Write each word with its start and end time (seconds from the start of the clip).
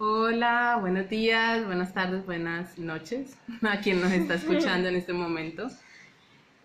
Hola, 0.00 0.76
buenos 0.80 1.08
días, 1.08 1.66
buenas 1.66 1.92
tardes, 1.92 2.24
buenas 2.24 2.78
noches 2.78 3.36
a 3.62 3.80
quien 3.80 4.00
nos 4.00 4.12
está 4.12 4.34
escuchando 4.34 4.88
en 4.88 4.94
este 4.94 5.12
momento. 5.12 5.66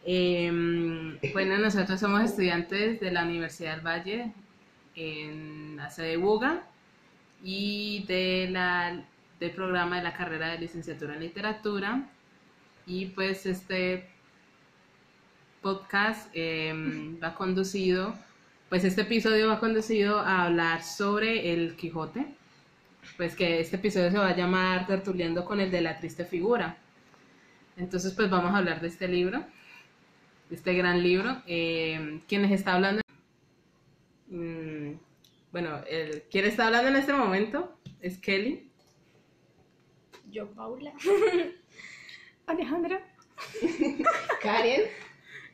Em, 0.05 1.17
bueno, 1.33 1.57
nosotros 1.57 1.99
somos 1.99 2.21
estudiantes 2.21 2.99
de 2.99 3.09
la 3.09 3.23
Universidad 3.23 3.77
del 3.77 3.85
Valle 3.88 4.31
en 4.93 5.77
la 5.77 5.89
sede 5.89 6.09
de 6.09 6.17
Buga 6.17 6.67
y 7.44 8.06
de 8.08 8.49
la, 8.51 9.04
del 9.40 9.52
programa 9.52 9.96
de 9.96 10.04
la 10.04 10.13
carrera 10.13 10.50
de 10.50 10.60
licenciatura 10.60 11.15
en 11.15 11.22
literatura. 11.22 12.08
Y 12.86 13.08
pues 13.08 13.47
este 13.47 14.10
podcast 15.63 16.30
em, 16.36 17.18
va 17.20 17.34
conducido, 17.34 18.13
pues 18.70 18.84
este 18.84 19.02
episodio 19.02 19.48
va 19.48 19.59
conducido 19.59 20.20
a 20.20 20.44
hablar 20.44 20.84
sobre 20.84 21.52
el 21.52 21.76
Quijote, 21.76 22.27
pues 23.17 23.36
que 23.36 23.59
este 23.59 23.77
episodio 23.77 24.12
se 24.12 24.18
va 24.18 24.30
a 24.30 24.36
llamar 24.36 24.88
Tertuliendo 24.88 25.46
con 25.46 25.59
el 25.59 25.72
de 25.72 25.82
la 25.82 25.98
triste 25.98 26.26
figura. 26.26 26.77
Entonces 27.77 28.14
pues 28.14 28.30
vamos 28.30 28.54
a 28.54 28.58
hablar 28.58 28.82
de 28.82 28.88
este 28.88 29.08
libro, 29.08 29.40
de 30.50 30.55
este 30.55 30.73
gran 30.73 31.02
libro. 31.02 31.41
Eh, 31.48 32.22
¿Quién 32.27 32.46
está 32.46 32.74
hablando? 32.74 33.02
Mm, 34.27 34.94
bueno, 35.52 35.82
el, 35.90 36.24
¿quién 36.32 36.46
está 36.46 36.68
hablando 36.68 36.90
en 36.90 36.96
este 36.96 37.13
momento? 37.13 37.77
Es 38.02 38.18
Kelly. 38.18 38.70
Yo, 40.32 40.49
Paula. 40.52 40.94
Alejandra. 42.48 43.02
Karen. 44.41 44.82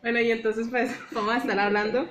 Bueno, 0.01 0.21
y 0.21 0.31
entonces 0.31 0.67
pues 0.69 0.95
vamos 1.11 1.33
a 1.33 1.37
estar 1.37 1.59
hablando, 1.59 2.09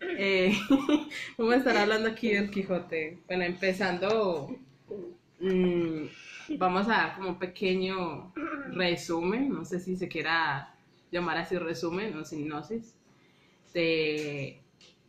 eh, 0.00 0.52
vamos 1.38 1.54
a 1.54 1.56
estar 1.56 1.76
hablando 1.76 2.10
aquí 2.10 2.32
del 2.34 2.50
Quijote. 2.50 3.18
Bueno, 3.26 3.44
empezando, 3.44 4.58
mm, 5.40 6.04
vamos 6.58 6.86
a 6.88 6.90
dar 6.92 7.16
como 7.16 7.30
un 7.30 7.38
pequeño 7.38 8.32
resumen, 8.72 9.52
no 9.52 9.64
sé 9.64 9.80
si 9.80 9.96
se 9.96 10.08
quiera 10.08 10.74
llamar 11.10 11.38
así 11.38 11.58
resumen 11.58 12.16
o 12.16 12.24
sinopsis, 12.24 12.96
de, 13.74 14.62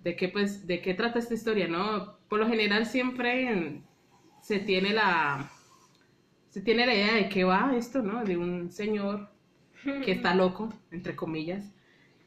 de 0.04 0.16
qué 0.16 0.30
pues, 0.30 0.68
de 0.68 0.82
qué 0.82 0.94
trata 0.94 1.20
esta 1.20 1.34
historia, 1.34 1.68
¿no? 1.68 2.18
Por 2.30 2.40
lo 2.40 2.48
general 2.48 2.86
siempre 2.86 3.82
se 4.42 4.60
tiene 4.60 4.94
la, 4.94 5.52
se 6.50 6.62
tiene 6.62 6.86
la 6.86 6.94
idea 6.94 7.14
de 7.16 7.30
qué 7.30 7.44
va 7.44 7.74
esto, 7.76 8.02
¿no? 8.02 8.24
De 8.24 8.38
un 8.38 8.72
señor 8.72 9.30
que 10.02 10.12
está 10.14 10.36
loco, 10.36 10.70
entre 10.92 11.16
comillas, 11.16 11.74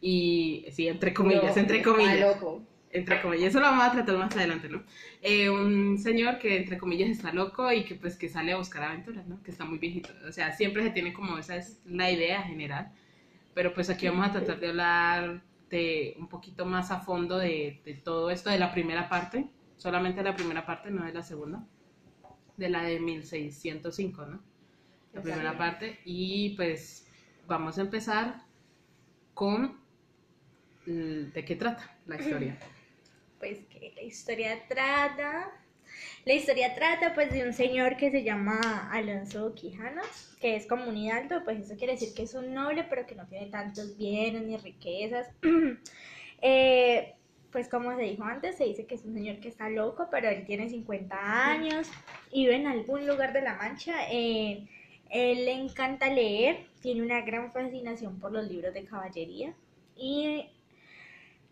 y 0.01 0.67
sí, 0.73 0.89
entre 0.89 1.15
comillas, 1.15 1.57
No, 1.57 1.63
entre 1.63 1.79
está 1.79 1.91
comillas. 1.91 2.21
loco. 2.21 2.63
Entre 2.95 3.21
comillas, 3.21 3.49
eso 3.49 3.59
lo 3.59 3.67
vamos 3.67 3.87
a 3.87 3.91
tratar 3.91 4.17
más 4.17 4.37
adelante, 4.37 4.69
¿no? 4.69 4.85
Eh, 5.21 5.51
un 5.51 5.99
señor 5.99 6.39
que 6.39 6.59
entre 6.59 6.79
comillas 6.79 7.11
está 7.11 7.33
loco 7.33 7.73
y 7.73 7.85
que 7.85 7.97
pues 7.97 8.17
que 8.17 8.29
sale 8.29 8.53
a 8.53 8.57
buscar 8.57 8.85
aventuras, 8.85 9.27
¿no? 9.27 9.43
Que 9.43 9.51
está 9.51 9.65
muy 9.65 9.79
viejito. 9.79 10.11
O 10.29 10.31
sea, 10.31 10.53
siempre 10.53 10.85
se 10.85 10.91
tiene 10.91 11.13
como 11.13 11.37
esa 11.37 11.57
es 11.57 11.81
la 11.87 12.09
idea 12.13 12.45
general. 12.45 12.93
Pero 13.53 13.75
pues 13.75 13.91
aquí 13.91 14.07
vamos 14.07 14.29
a 14.29 14.31
tratar 14.31 14.61
de 14.61 14.69
hablar 14.69 15.43
de 15.71 16.15
un 16.21 16.29
poquito 16.29 16.67
más 16.67 16.93
a 16.93 17.01
fondo 17.01 17.37
de, 17.37 17.81
de 17.85 17.95
todo 17.95 18.31
esto 18.31 18.49
de 18.49 18.61
la 18.61 18.71
primera 18.71 19.09
parte, 19.09 19.49
solamente 19.77 20.23
la 20.23 20.37
primera 20.37 20.65
parte, 20.65 20.93
no 20.93 21.05
de 21.05 21.13
la 21.13 21.23
segunda, 21.25 21.67
de 22.57 22.69
la 22.69 22.85
de 22.85 23.01
1605, 23.01 24.25
¿no? 24.25 24.41
La 25.15 25.21
primera 25.21 25.59
parte. 25.59 25.99
Y 26.05 26.51
pues 26.51 27.11
vamos 27.49 27.77
a 27.77 27.81
empezar 27.81 28.45
con 29.35 29.81
de 30.87 31.45
qué 31.45 31.57
trata 31.57 31.99
la 32.07 32.17
historia. 32.21 32.57
Pues 33.45 33.59
que 33.67 33.93
la 33.95 34.01
historia 34.01 34.59
trata. 34.67 35.53
La 36.25 36.33
historia 36.33 36.75
trata 36.75 37.13
pues 37.13 37.31
de 37.31 37.45
un 37.45 37.53
señor 37.53 37.99
que 37.99 38.11
se 38.11 38.25
llama 38.25 38.89
Alonso 38.91 39.55
Quijano, 39.55 40.01
que 40.41 40.57
es 40.57 40.67
como 40.67 40.89
un 40.89 40.97
hidalgo, 40.97 41.45
pues 41.45 41.61
eso 41.61 41.77
quiere 41.77 41.93
decir 41.93 42.15
que 42.15 42.23
es 42.23 42.33
un 42.33 42.55
noble, 42.55 42.85
pero 42.85 43.05
que 43.05 43.15
no 43.15 43.27
tiene 43.27 43.49
tantos 43.49 43.99
bienes 43.99 44.45
ni 44.45 44.57
riquezas. 44.57 45.29
Eh, 46.47 47.15
pues 47.53 47.69
como 47.69 47.97
se 47.97 48.03
dijo 48.03 48.25
antes, 48.25 48.57
se 48.57 48.65
dice 48.65 48.85
que 48.85 48.97
es 48.97 49.05
un 49.05 49.15
señor 49.15 49.41
que 49.41 49.49
está 49.49 49.71
loco, 49.71 50.09
pero 50.11 50.29
él 50.29 50.45
tiene 50.45 50.69
50 50.69 51.17
años 51.51 51.91
y 52.31 52.43
vive 52.43 52.57
en 52.57 52.67
algún 52.67 53.07
lugar 53.07 53.33
de 53.33 53.41
la 53.41 53.55
Mancha. 53.55 53.95
Eh, 54.11 54.69
él 55.09 55.45
le 55.47 55.53
encanta 55.53 56.13
leer, 56.13 56.67
tiene 56.83 57.01
una 57.01 57.23
gran 57.23 57.51
fascinación 57.51 58.21
por 58.21 58.33
los 58.33 58.47
libros 58.47 58.75
de 58.75 58.85
caballería 58.85 59.55
y 59.97 60.51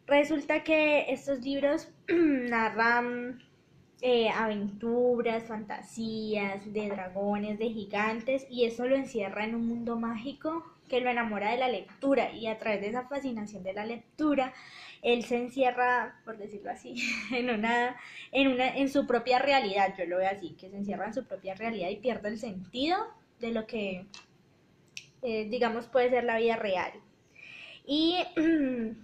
resulta 0.07 0.65
que 0.65 1.13
estos 1.13 1.41
libros 1.41 1.91
narran 2.09 3.43
eh, 4.01 4.29
aventuras, 4.31 5.45
fantasías 5.45 6.73
de 6.73 6.89
dragones, 6.89 7.59
de 7.59 7.71
gigantes 7.71 8.47
y 8.51 8.65
eso 8.65 8.87
lo 8.87 8.97
encierra 8.97 9.45
en 9.45 9.55
un 9.55 9.67
mundo 9.67 9.99
mágico 9.99 10.65
que 10.89 11.01
lo 11.01 11.09
enamora 11.09 11.53
de 11.53 11.59
la 11.59 11.69
lectura 11.69 12.33
y 12.33 12.49
a 12.49 12.59
través 12.59 12.81
de 12.81 12.89
esa 12.89 13.07
fascinación 13.09 13.63
de 13.63 13.73
la 13.73 13.87
lectura 13.87 14.53
él 15.03 15.25
se 15.25 15.37
encierra, 15.37 16.21
por 16.25 16.39
decirlo 16.39 16.71
así, 16.71 16.95
en 17.33 17.51
una, 17.51 17.97
en 18.31 18.49
una, 18.49 18.77
en 18.77 18.89
su 18.89 19.07
propia 19.07 19.41
realidad, 19.41 19.95
yo 19.99 20.07
lo 20.07 20.19
veo 20.19 20.31
así, 20.31 20.51
que 20.59 20.71
se 20.71 20.77
encierra 20.77 21.07
en 21.07 21.15
su 21.15 21.25
propia 21.27 21.55
realidad 21.55 21.91
y 21.91 21.97
pierde 21.97 22.29
el 22.29 22.39
sentido 22.39 22.97
de 23.41 23.51
lo 23.51 23.67
que, 23.67 24.07
eh, 25.23 25.49
digamos, 25.51 25.87
puede 25.89 26.11
ser 26.11 26.25
la 26.25 26.39
vida 26.39 26.57
real. 26.57 26.93
Y 27.85 28.17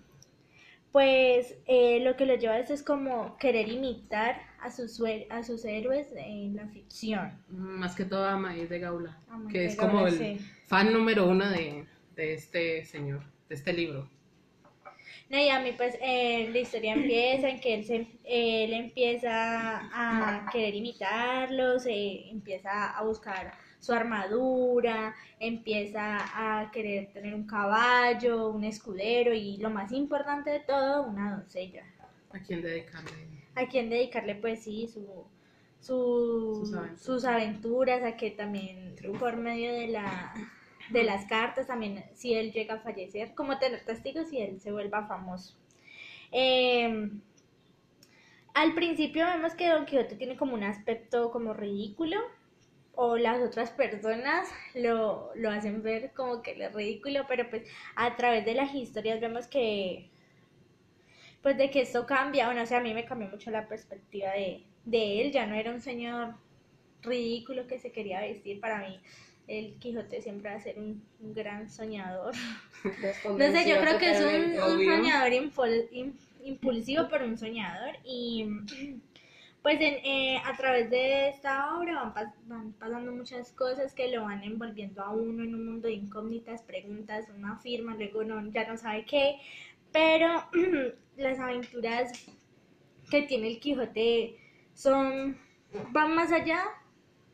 pues 0.93 1.56
eh, 1.66 2.00
lo 2.00 2.16
que 2.16 2.26
lo 2.26 2.34
lleva 2.34 2.54
a 2.54 2.59
eso 2.60 2.75
es 2.75 2.82
como 2.82 3.37
querer 3.38 3.69
imitar 3.69 4.41
a 4.60 4.71
sus, 4.71 5.00
a 5.31 5.43
sus 5.43 5.65
héroes 5.65 6.09
en 6.16 6.56
la 6.56 6.66
ficción. 6.69 7.43
Más 7.49 7.94
que 7.94 8.04
todo 8.04 8.25
a 8.26 8.37
Maíz 8.37 8.69
de 8.69 8.78
Gaula, 8.78 9.19
A 9.28 9.49
que 9.50 9.60
de 9.60 9.66
es 9.66 9.76
como 9.76 10.06
el 10.06 10.19
sí. 10.19 10.38
fan 10.66 10.93
número 10.93 11.28
uno 11.28 11.49
de, 11.50 11.87
de 12.16 12.34
este 12.34 12.84
señor, 12.84 13.22
de 13.49 13.54
este 13.54 13.72
libro. 13.72 14.09
No, 15.31 15.38
y 15.38 15.50
a 15.50 15.60
mí 15.60 15.72
pues 15.76 15.94
eh, 16.00 16.49
la 16.50 16.59
historia 16.59 16.94
empieza 16.94 17.50
en 17.50 17.60
que 17.60 17.75
él, 17.75 17.84
se, 17.84 18.06
él 18.25 18.72
empieza 18.72 19.81
a 19.93 20.49
querer 20.50 20.75
imitarlos, 20.75 21.84
eh, 21.87 22.31
empieza 22.31 22.97
a 22.97 23.05
buscar 23.05 23.53
su 23.81 23.93
armadura, 23.93 25.15
empieza 25.39 26.19
a 26.61 26.71
querer 26.71 27.12
tener 27.12 27.34
un 27.34 27.47
caballo, 27.47 28.49
un 28.50 28.65
escudero 28.65 29.33
y 29.34 29.56
lo 29.59 29.71
más 29.71 29.93
importante 29.93 30.50
de 30.50 30.61
todo, 30.61 31.05
una 31.05 31.37
doncella. 31.37 31.84
¿A 32.33 32.38
quién 32.41 32.61
dedicarle? 32.62 33.11
A 33.55 33.67
quien 33.67 33.88
dedicarle 33.91 34.34
pues 34.34 34.62
sí 34.65 34.88
su, 34.88 35.06
su- 35.81 36.61
Sus 36.65 36.75
aventuras. 36.75 37.03
sus 37.03 37.25
aventuras, 37.25 38.03
a 38.05 38.17
que 38.17 38.31
también 38.33 38.94
por 39.19 39.37
medio 39.37 39.72
de 39.72 39.88
la 39.88 40.34
de 40.91 41.05
las 41.05 41.27
cartas 41.27 41.67
también 41.67 42.03
si 42.15 42.33
él 42.34 42.50
llega 42.50 42.75
a 42.75 42.81
fallecer, 42.81 43.34
como 43.34 43.59
tener 43.59 43.84
testigos 43.84 44.33
y 44.33 44.38
él 44.41 44.59
se 44.61 44.72
vuelva 44.72 45.06
famoso. 45.06 45.55
Eh, 46.33 47.11
al 48.55 48.75
principio 48.75 49.25
vemos 49.27 49.55
que 49.55 49.69
Don 49.69 49.84
Quijote 49.87 50.17
tiene 50.17 50.37
como 50.37 50.55
un 50.55 50.65
aspecto 50.65 51.31
como 51.31 51.53
ridículo 51.55 52.17
o 53.01 53.17
las 53.17 53.41
otras 53.41 53.71
personas 53.71 54.49
lo, 54.75 55.31
lo 55.37 55.51
hacen 55.51 55.85
ver 55.85 56.11
como 56.15 56.43
que 56.43 56.53
es 56.61 56.73
ridículo, 56.75 57.27
pero 57.29 57.49
pues 57.49 57.63
a 57.95 58.17
través 58.17 58.45
de 58.45 58.55
las 58.55 58.75
historias 58.75 59.21
vemos 59.21 59.47
que 59.47 60.11
pues 61.43 61.57
de 61.57 61.71
que 61.71 61.83
esto 61.83 62.07
cambia, 62.07 62.47
bueno, 62.47 62.63
o 62.63 62.67
sea, 62.67 62.79
a 62.79 62.81
mí 62.81 62.93
me 62.95 63.05
cambió 63.05 63.29
mucho 63.29 63.53
la 63.53 63.69
perspectiva 63.69 64.33
de, 64.33 64.65
de 64.85 65.21
él, 65.23 65.31
ya 65.31 65.47
no 65.47 65.55
era 65.55 65.71
un 65.71 65.81
señor 65.81 66.35
ridículo 67.03 67.69
que 67.69 67.79
se 67.79 67.93
quería 67.93 68.21
vestir 68.21 68.59
para 68.61 68.81
mí. 68.81 68.99
El 69.47 69.75
Quijote 69.79 70.21
siempre 70.21 70.51
va 70.51 70.57
a 70.57 70.61
ser 70.61 70.77
un, 70.77 71.01
un 71.21 71.35
gran 71.35 71.71
soñador. 71.71 72.35
No 73.39 73.39
sé, 73.53 73.69
yo 73.71 73.77
creo 73.81 73.99
que 73.99 74.11
es 74.11 74.21
un, 74.21 74.57
soñador 74.85 75.31
impul- 75.33 75.89
im- 75.93 76.13
impulsivo, 76.45 77.09
pero 77.09 77.25
un 77.27 77.39
soñador. 77.39 77.95
Y 78.05 78.45
pues 79.63 79.77
en, 79.81 79.95
eh, 80.05 80.41
a 80.45 80.57
través 80.57 80.91
de 80.91 81.29
esta 81.31 81.77
obra 81.79 81.94
van, 82.03 82.15
pas- 82.15 82.35
van 82.47 82.73
pasando 82.75 83.12
muchas 83.12 83.53
cosas 83.53 83.93
que 83.94 84.11
lo 84.11 84.23
van 84.23 84.43
envolviendo 84.43 85.03
a 85.03 85.11
uno 85.11 85.43
en 85.43 85.55
un 85.55 85.67
mundo 85.67 85.88
de 85.88 85.94
incógnitas, 85.94 86.62
preguntas, 86.62 87.27
uno 87.35 87.53
afirma, 87.53 87.94
luego 87.94 88.25
no, 88.25 88.50
ya 88.50 88.67
no 88.69 88.77
sabe 88.77 89.05
qué. 89.05 89.37
Pero 89.93 90.29
las 91.17 91.38
aventuras 91.41 92.12
que 93.11 93.23
tiene 93.23 93.49
el 93.49 93.61
Quijote 93.61 94.37
son 94.75 95.38
van 95.91 96.15
más 96.15 96.32
allá 96.32 96.65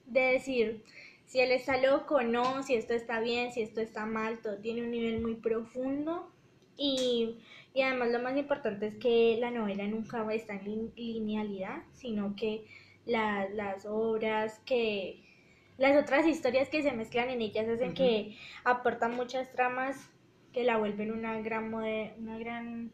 de 0.07 0.21
decir 0.21 0.85
si 1.27 1.41
él 1.41 1.53
está 1.53 1.79
loco 1.79 2.17
o 2.17 2.23
no, 2.23 2.63
si 2.63 2.75
esto 2.75 2.95
está 2.95 3.21
bien, 3.21 3.53
si 3.53 3.63
esto 3.63 3.81
está 3.81 4.07
mal, 4.07 4.39
todo 4.41 4.59
tiene 4.59 4.83
un 4.83 4.91
nivel 4.91 5.21
muy 5.23 5.35
profundo 5.37 6.31
y, 6.77 7.37
y 7.75 7.83
además 7.83 8.11
lo 8.11 8.21
más 8.21 8.37
importante 8.37 8.87
es 8.87 8.95
que 8.97 9.37
la 9.41 9.51
novela 9.51 9.87
nunca 9.87 10.27
está 10.33 10.55
en 10.55 10.65
lin- 10.65 10.93
linealidad, 10.97 11.83
sino 11.93 12.35
que 12.37 12.65
la- 13.07 13.49
las 13.51 13.87
obras 13.87 14.61
que 14.65 15.21
las 15.77 15.97
otras 16.01 16.27
historias 16.27 16.69
que 16.69 16.83
se 16.83 16.93
mezclan 16.93 17.31
en 17.31 17.43
ellas 17.43 17.69
hacen 17.69 17.95
que 17.95 18.37
aportan 18.65 19.15
muchas 19.17 19.51
tramas 19.53 20.09
que 20.53 20.63
la 20.63 20.77
vuelven 20.79 21.11
una 21.11 21.41
gran 21.41 21.71
mode- 21.71 22.15
una 22.19 22.39
gran 22.39 22.93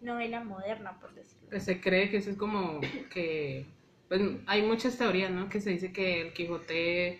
novela 0.00 0.42
moderna, 0.42 0.98
por 0.98 1.14
decirlo. 1.14 1.48
Pues 1.50 1.64
se 1.64 1.80
cree 1.80 2.08
que 2.08 2.16
eso 2.18 2.30
es 2.30 2.36
como 2.36 2.80
que 3.12 3.66
pues 4.08 4.22
hay 4.46 4.62
muchas 4.62 4.96
teorías, 4.96 5.30
¿no? 5.30 5.48
Que 5.48 5.60
se 5.60 5.70
dice 5.70 5.92
que 5.92 6.22
el 6.22 6.32
Quijote 6.32 7.18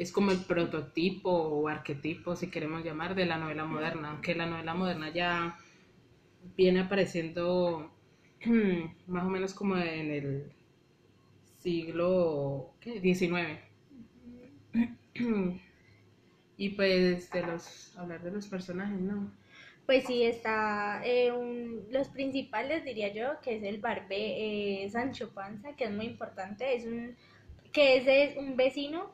es 0.00 0.12
como 0.12 0.30
el 0.32 0.38
prototipo 0.38 1.30
o 1.30 1.68
arquetipo, 1.68 2.36
si 2.36 2.50
queremos 2.50 2.84
llamar, 2.84 3.14
de 3.14 3.26
la 3.26 3.38
novela 3.38 3.66
moderna, 3.66 4.10
aunque 4.12 4.34
la 4.34 4.46
novela 4.46 4.74
moderna 4.74 5.10
ya 5.12 5.58
viene 6.56 6.80
apareciendo 6.80 7.90
más 9.06 9.24
o 9.24 9.28
menos 9.30 9.54
como 9.54 9.76
en 9.76 10.10
el 10.10 10.52
siglo. 11.62 12.72
19. 12.84 13.60
y 16.56 16.70
pues 16.70 17.30
de 17.32 17.42
los 17.42 17.96
hablar 17.96 18.22
de 18.22 18.30
los 18.30 18.46
personajes, 18.46 19.00
¿no? 19.00 19.30
Pues 19.86 20.04
sí, 20.06 20.22
está 20.22 21.02
eh, 21.04 21.32
un- 21.32 21.86
los 21.90 22.08
principales, 22.08 22.84
diría 22.84 23.12
yo, 23.12 23.40
que 23.42 23.56
es 23.56 23.62
el 23.64 23.78
barbe, 23.80 24.84
eh, 24.84 24.88
Sancho 24.90 25.30
Panza, 25.34 25.74
que 25.76 25.84
es 25.84 25.90
muy 25.90 26.06
importante, 26.06 26.74
es 26.76 26.84
un, 26.86 27.16
que 27.72 27.96
es 27.96 28.36
un 28.36 28.56
vecino 28.56 29.10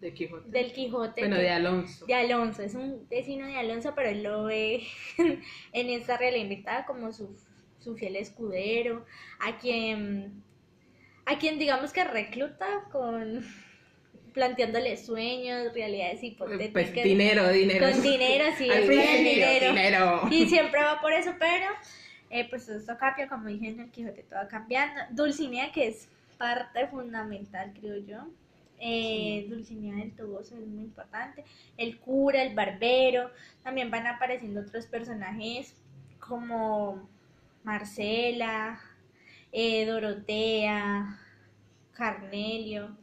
De 0.00 0.14
Quijote. 0.14 0.48
del 0.50 0.72
Quijote. 0.72 1.20
bueno, 1.22 1.36
que- 1.36 1.42
de 1.42 1.50
Alonso. 1.50 2.06
de 2.06 2.14
Alonso, 2.14 2.62
es 2.62 2.74
un 2.74 3.08
vecino 3.08 3.46
de 3.46 3.56
Alonso, 3.56 3.94
pero 3.96 4.08
él 4.10 4.22
lo 4.22 4.44
ve 4.44 4.82
en 5.72 5.90
esta 5.90 6.16
realidad 6.16 6.42
invitada 6.44 6.86
como 6.86 7.12
su, 7.12 7.36
su 7.80 7.96
fiel 7.96 8.14
escudero, 8.16 9.04
a 9.40 9.58
quien, 9.58 10.42
a 11.26 11.38
quien 11.38 11.58
digamos 11.58 11.92
que 11.92 12.04
recluta 12.04 12.66
con 12.92 13.44
planteándole 14.34 14.96
sueños, 14.96 15.72
realidades 15.74 16.22
hipotéticas. 16.22 16.70
Pues 16.72 16.92
dinero, 17.04 17.48
dinero. 17.48 17.90
Con 17.90 18.00
dinero, 18.02 18.44
sí, 18.56 18.70
Al 18.70 18.88
dinero. 18.88 19.68
dinero. 19.72 20.20
Y 20.30 20.46
siempre 20.46 20.80
va 20.80 21.00
por 21.00 21.12
eso, 21.12 21.32
pero 21.40 21.66
eh, 22.30 22.46
pues 22.48 22.68
esto 22.68 22.96
cambia, 23.00 23.26
como 23.28 23.48
dije 23.48 23.68
en 23.68 23.80
el 23.80 23.90
Quijote, 23.90 24.22
todo 24.22 24.38
va 24.38 24.46
cambiando. 24.48 25.00
Dulcinea, 25.10 25.72
que 25.72 25.88
es 25.88 26.08
parte 26.36 26.86
fundamental, 26.86 27.72
creo 27.80 27.96
yo. 27.96 28.28
Eh, 28.80 29.46
Dulcinea 29.48 29.96
del 29.96 30.14
Toboso 30.14 30.56
es 30.56 30.66
muy 30.66 30.84
importante. 30.84 31.44
El 31.76 31.98
cura, 31.98 32.42
el 32.42 32.54
barbero. 32.54 33.30
También 33.62 33.90
van 33.90 34.06
apareciendo 34.06 34.60
otros 34.60 34.86
personajes 34.86 35.74
como 36.20 37.08
Marcela, 37.64 38.80
eh, 39.52 39.86
Dorotea, 39.86 41.18
Carnelio. 41.92 42.96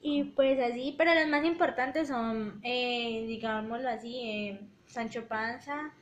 Y 0.00 0.24
pues 0.24 0.58
así, 0.60 0.94
pero 0.96 1.12
los 1.14 1.28
más 1.28 1.44
importantes 1.44 2.08
son, 2.08 2.60
eh, 2.62 3.24
digámoslo 3.26 3.88
así, 3.88 4.20
eh, 4.22 4.60
Sancho 4.86 5.26
Panza, 5.26 5.92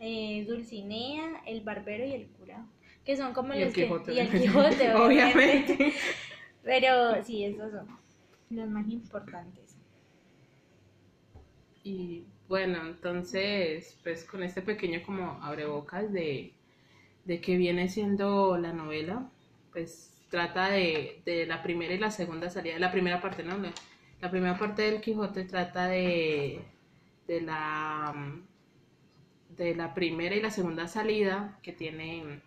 eh, 0.00 0.44
Dulcinea, 0.48 1.42
el 1.46 1.60
barbero 1.60 2.04
y 2.06 2.12
el 2.12 2.26
cura, 2.28 2.64
que 3.04 3.16
son 3.16 3.34
como 3.34 3.54
Y 3.54 3.58
el 3.58 3.64
los 3.64 3.74
que... 3.74 4.12
Y 4.12 4.18
el. 4.18 4.30
Quijote, 4.40 4.94
obviamente. 4.94 5.74
Obviamente. 5.74 5.92
Pero 6.62 7.22
sí, 7.22 7.44
esos 7.44 7.70
son 7.72 7.99
los 8.50 8.68
más 8.68 8.86
importantes. 8.90 9.76
Y 11.82 12.24
bueno, 12.48 12.78
entonces, 12.86 13.98
pues 14.02 14.24
con 14.24 14.42
este 14.42 14.62
pequeño 14.62 15.02
como 15.04 15.42
abrebocas 15.42 16.12
de, 16.12 16.52
de 17.24 17.40
que 17.40 17.56
viene 17.56 17.88
siendo 17.88 18.58
la 18.58 18.72
novela, 18.72 19.30
pues 19.72 20.12
trata 20.30 20.70
de, 20.70 21.22
de 21.24 21.46
la 21.46 21.62
primera 21.62 21.94
y 21.94 21.98
la 21.98 22.10
segunda 22.10 22.50
salida, 22.50 22.78
la 22.78 22.92
primera 22.92 23.20
parte, 23.20 23.42
¿no? 23.44 23.58
La, 23.58 23.72
la 24.20 24.30
primera 24.30 24.58
parte 24.58 24.82
del 24.82 25.00
Quijote 25.00 25.44
trata 25.44 25.88
de, 25.88 26.60
de 27.26 27.40
la 27.42 28.14
de 29.56 29.74
la 29.74 29.94
primera 29.94 30.34
y 30.34 30.40
la 30.40 30.50
segunda 30.50 30.88
salida 30.88 31.58
que 31.62 31.72
tiene 31.72 32.40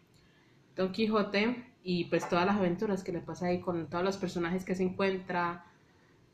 Don 0.75 0.91
Quijote 0.91 1.63
y 1.83 2.05
pues 2.05 2.27
todas 2.29 2.45
las 2.45 2.57
aventuras 2.57 3.03
que 3.03 3.11
le 3.11 3.19
pasa 3.19 3.47
ahí 3.47 3.59
con 3.61 3.89
todos 3.89 4.03
los 4.03 4.17
personajes 4.17 4.65
que 4.65 4.75
se 4.75 4.83
encuentra 4.83 5.65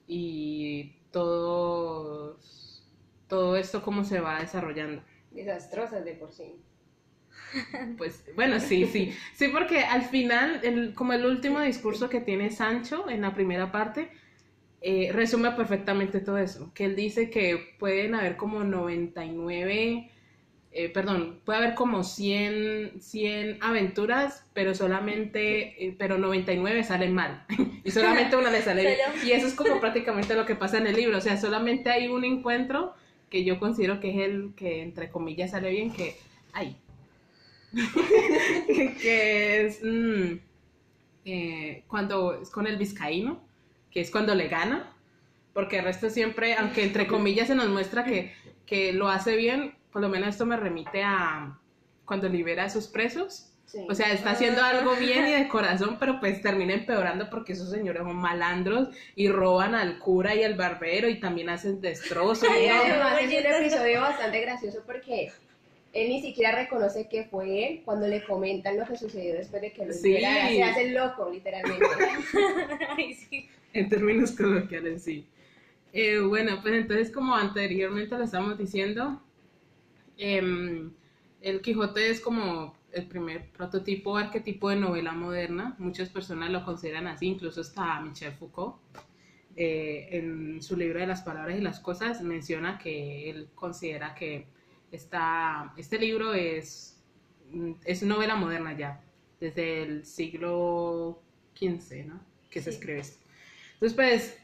y 0.10 0.96
todos 1.12 2.84
todo 3.28 3.56
esto 3.56 3.84
cómo 3.84 4.04
se 4.04 4.20
va 4.20 4.40
desarrollando. 4.40 5.02
Desastrosas 5.32 6.04
de 6.04 6.14
por 6.14 6.34
sí. 6.34 6.56
Pues 7.98 8.26
bueno, 8.36 8.60
sí, 8.60 8.86
sí, 8.88 9.14
sí, 9.34 9.48
porque 9.48 9.80
al 9.80 10.02
final, 10.02 10.60
el, 10.64 10.94
como 10.94 11.14
el 11.14 11.26
último 11.26 11.62
discurso 11.62 12.10
que 12.10 12.20
tiene 12.20 12.52
Sancho 12.52 13.10
en 13.10 13.22
la 13.22 13.34
primera 13.34 13.72
parte, 13.72 14.10
eh, 14.82 15.12
resume 15.14 15.52
perfectamente 15.52 16.20
todo 16.20 16.38
eso, 16.38 16.72
que 16.74 16.86
él 16.86 16.96
dice 16.96 17.30
que 17.30 17.76
pueden 17.78 18.16
haber 18.16 18.36
como 18.36 18.64
99, 18.64 20.10
eh, 20.71 20.89
perdón, 20.89 21.39
puede 21.45 21.57
haber 21.57 21.74
como 21.74 22.04
100, 22.04 23.01
100 23.01 23.57
aventuras, 23.62 24.45
pero 24.54 24.75
solamente, 24.75 25.83
eh, 25.83 25.95
pero 25.98 26.19
99 26.19 26.83
salen 26.83 27.16
mal, 27.16 27.44
y 27.83 27.89
solamente 27.89 28.36
una 28.36 28.51
le 28.51 28.62
sale 28.62 28.83
bien, 28.83 29.00
y 29.25 29.31
eso 29.31 29.48
es 29.48 29.56
como 29.56 29.80
prácticamente 29.80 30.36
lo 30.36 30.45
que 30.45 30.56
pasa 30.56 30.77
en 30.77 30.86
el 30.86 30.95
libro, 30.95 31.18
o 31.18 31.21
sea, 31.21 31.38
solamente 31.38 31.89
hay 31.89 32.07
un 32.07 32.24
encuentro 32.24 32.94
que 33.31 33.44
yo 33.44 33.60
considero 33.60 34.00
que 34.00 34.12
es 34.12 34.30
el 34.30 34.54
que 34.56 34.83
entre 34.83 35.10
comillas 35.10 35.51
sale 35.51 35.71
bien, 35.71 35.92
que, 35.92 36.16
ay, 36.54 36.77
que 39.01 39.66
es 39.66 39.80
mm, 39.83 40.39
eh, 41.25 41.83
cuando 41.88 42.42
es 42.42 42.51
con 42.51 42.68
el 42.68 42.77
vizcaíno, 42.77 43.42
que 43.89 44.01
es 44.01 44.12
cuando 44.12 44.36
le 44.36 44.48
gana, 44.50 44.95
porque 45.54 45.80
el 45.80 45.83
resto 45.83 46.12
siempre, 46.12 46.54
aunque 46.54 46.83
entre 46.83 47.07
comillas 47.07 47.48
se 47.48 47.56
nos 47.56 47.69
muestra 47.69 48.04
que, 48.04 48.33
que 48.68 48.94
lo 48.94 49.10
hace 49.10 49.36
bien, 49.36 49.79
por 49.92 50.02
lo 50.02 50.10
menos 50.10 50.30
esto 50.30 50.46
me 50.46 50.58
remite 50.58 51.04
a 51.04 51.58
cuando 52.06 52.28
libera 52.30 52.66
a 52.66 52.70
sus 52.70 52.88
presos. 52.88 53.46
Sí. 53.66 53.86
O 53.88 53.94
sea, 53.94 54.12
está 54.12 54.32
haciendo 54.32 54.64
algo 54.64 54.96
bien 54.96 55.28
y 55.28 55.32
de 55.32 55.48
corazón, 55.50 55.98
pero 56.00 56.20
pues 56.20 56.42
termina 56.42 56.74
empeorando 56.74 57.30
porque 57.30 57.54
esos 57.54 57.70
señores 57.70 58.02
son 58.02 58.16
malandros 58.16 58.90
y 59.16 59.28
roban 59.30 59.76
al 59.76 60.00
cura 60.00 60.34
y 60.34 60.44
al 60.44 60.56
barbero 60.56 61.08
y 61.08 61.20
también 61.20 61.50
hacen 61.50 61.80
destrozos. 61.80 62.50
Y 62.64 62.68
además 62.68 63.20
es 63.22 63.46
un 63.46 63.54
episodio 63.54 64.02
bastante 64.02 64.42
gracioso 64.42 64.82
porque 64.88 65.32
él 65.94 66.10
ni 66.10 66.22
siquiera 66.22 66.52
reconoce 66.56 67.08
que 67.08 67.26
fue 67.26 67.68
él 67.68 67.82
cuando 67.86 68.08
le 68.08 68.24
comentan 68.24 68.78
lo 68.78 68.86
que 68.86 68.96
sucedió 68.98 69.36
después 69.36 69.62
de 69.62 69.72
que 69.72 69.86
lo 69.86 69.94
Sí. 69.94 70.14
liberara. 70.14 70.48
Se 70.50 70.64
hace 70.64 70.92
loco, 70.92 71.30
literalmente. 71.32 71.86
Ay, 72.98 73.14
sí. 73.14 73.50
en 73.74 73.90
términos 73.90 74.32
coloquiales, 74.32 75.04
sí. 75.04 75.28
Eh, 75.94 76.20
bueno, 76.20 76.60
pues 76.62 76.74
entonces, 76.76 77.12
como 77.12 77.36
anteriormente 77.36 78.16
lo 78.18 78.24
estábamos 78.24 78.58
diciendo, 78.58 79.22
em, 80.19 80.94
el 81.42 81.62
Quijote 81.62 82.10
es 82.12 82.21
como 82.21 82.77
el 82.92 83.07
primer 83.07 83.51
prototipo, 83.51 84.18
arquetipo 84.18 84.69
de 84.69 84.77
novela 84.77 85.13
moderna. 85.13 85.75
Muchas 85.80 86.10
personas 86.10 86.51
lo 86.51 86.66
consideran 86.66 87.07
así, 87.07 87.27
incluso 87.27 87.62
hasta 87.62 88.01
Michel 88.01 88.33
Foucault. 88.33 88.77
eh, 89.56 90.09
en 90.11 90.61
su 90.61 90.78
libro 90.78 90.99
de 90.99 91.07
las 91.07 91.21
palabras 91.21 91.57
y 91.57 91.61
las 91.61 91.80
cosas 91.81 92.21
menciona 92.21 92.78
que 92.80 93.30
él 93.30 93.49
considera 93.56 94.16
que 94.16 94.47
esta, 94.92 95.73
este 95.78 95.99
libro 95.99 96.33
es, 96.33 97.04
es 97.85 98.04
novela 98.04 98.35
moderna 98.35 98.78
ya, 98.78 99.04
desde 99.40 99.83
el 99.83 100.06
siglo 100.06 101.21
XV, 101.57 102.06
¿no? 102.07 102.21
Que 102.49 102.61
se 102.61 102.69
escribe 102.71 102.99
esto. 102.99 103.19
Entonces, 103.81 103.95
pues, 103.95 104.40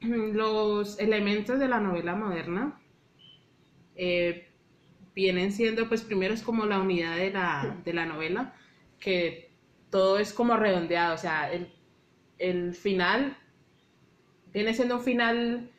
los 0.00 0.98
elementos 1.00 1.58
de 1.58 1.68
la 1.68 1.80
novela 1.80 2.14
moderna 2.16 2.80
eh, 3.96 4.47
vienen 5.18 5.50
siendo, 5.50 5.88
pues, 5.88 6.02
primero 6.02 6.32
es 6.32 6.42
como 6.42 6.64
la 6.64 6.78
unidad 6.78 7.16
de 7.16 7.32
la, 7.32 7.76
de 7.84 7.92
la 7.92 8.06
novela, 8.06 8.54
que 9.00 9.50
todo 9.90 10.16
es 10.20 10.32
como 10.32 10.56
redondeado, 10.56 11.16
o 11.16 11.18
sea, 11.18 11.50
el, 11.52 11.72
el 12.38 12.72
final 12.72 13.36
viene 14.52 14.74
siendo 14.74 14.94
un 14.98 15.02
final 15.02 15.72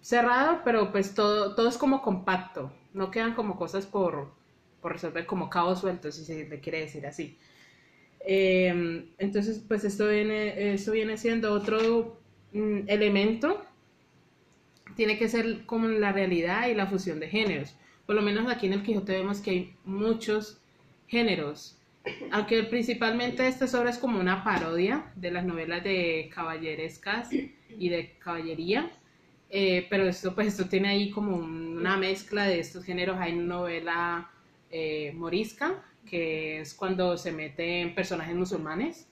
cerrado, 0.00 0.62
pero 0.64 0.90
pues 0.90 1.14
todo, 1.14 1.54
todo 1.54 1.68
es 1.68 1.78
como 1.78 2.02
compacto, 2.02 2.72
no 2.94 3.12
quedan 3.12 3.34
como 3.34 3.56
cosas 3.56 3.86
por, 3.86 4.32
por 4.82 4.92
resolver, 4.94 5.24
como 5.24 5.48
cabos 5.48 5.80
sueltos, 5.80 6.16
si 6.16 6.24
se 6.24 6.48
le 6.48 6.58
quiere 6.58 6.80
decir 6.80 7.06
así. 7.06 7.38
Eh, 8.26 9.08
entonces, 9.18 9.62
pues 9.68 9.84
esto 9.84 10.08
viene, 10.08 10.74
esto 10.74 10.90
viene 10.90 11.16
siendo 11.16 11.52
otro 11.52 12.20
mm, 12.52 12.88
elemento, 12.88 13.64
tiene 14.96 15.16
que 15.16 15.28
ser 15.28 15.64
como 15.64 15.86
la 15.86 16.10
realidad 16.10 16.66
y 16.68 16.74
la 16.74 16.88
fusión 16.88 17.20
de 17.20 17.28
géneros. 17.28 17.76
Por 18.06 18.16
lo 18.16 18.22
menos 18.22 18.50
aquí 18.50 18.66
en 18.66 18.74
el 18.74 18.82
Quijote 18.82 19.12
vemos 19.12 19.40
que 19.40 19.50
hay 19.50 19.74
muchos 19.84 20.58
géneros, 21.08 21.78
aunque 22.30 22.62
principalmente 22.64 23.46
esta 23.46 23.64
obra 23.78 23.90
es 23.90 23.98
como 23.98 24.20
una 24.20 24.44
parodia 24.44 25.10
de 25.16 25.30
las 25.30 25.44
novelas 25.44 25.82
de 25.82 26.30
caballerescas 26.34 27.30
y 27.32 27.88
de 27.88 28.16
caballería, 28.18 28.90
eh, 29.56 29.86
pero 29.88 30.04
esto 30.06 30.34
pues 30.34 30.48
esto 30.48 30.66
tiene 30.66 30.88
ahí 30.88 31.10
como 31.10 31.36
una 31.36 31.96
mezcla 31.96 32.44
de 32.44 32.58
estos 32.58 32.84
géneros. 32.84 33.16
Hay 33.20 33.36
novela 33.36 34.28
eh, 34.70 35.12
morisca, 35.14 35.82
que 36.04 36.60
es 36.60 36.74
cuando 36.74 37.16
se 37.16 37.32
meten 37.32 37.94
personajes 37.94 38.34
musulmanes. 38.34 39.06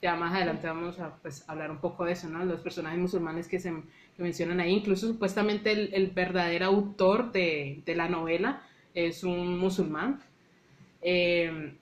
Ya 0.00 0.16
más 0.16 0.34
adelante 0.34 0.66
vamos 0.66 0.98
a 0.98 1.14
pues, 1.16 1.48
hablar 1.48 1.70
un 1.70 1.78
poco 1.78 2.04
de 2.04 2.12
eso, 2.12 2.28
¿no? 2.28 2.44
Los 2.44 2.60
personajes 2.60 2.98
musulmanes 2.98 3.46
que 3.46 3.60
se 3.60 3.72
que 4.16 4.22
mencionan 4.22 4.60
ahí. 4.60 4.72
Incluso 4.72 5.06
supuestamente 5.08 5.72
el, 5.72 5.94
el 5.94 6.08
verdadero 6.08 6.66
autor 6.66 7.32
de, 7.32 7.82
de 7.84 7.94
la 7.94 8.08
novela 8.08 8.62
es 8.94 9.24
un 9.24 9.58
musulmán. 9.58 10.20
Eh, 11.02 11.74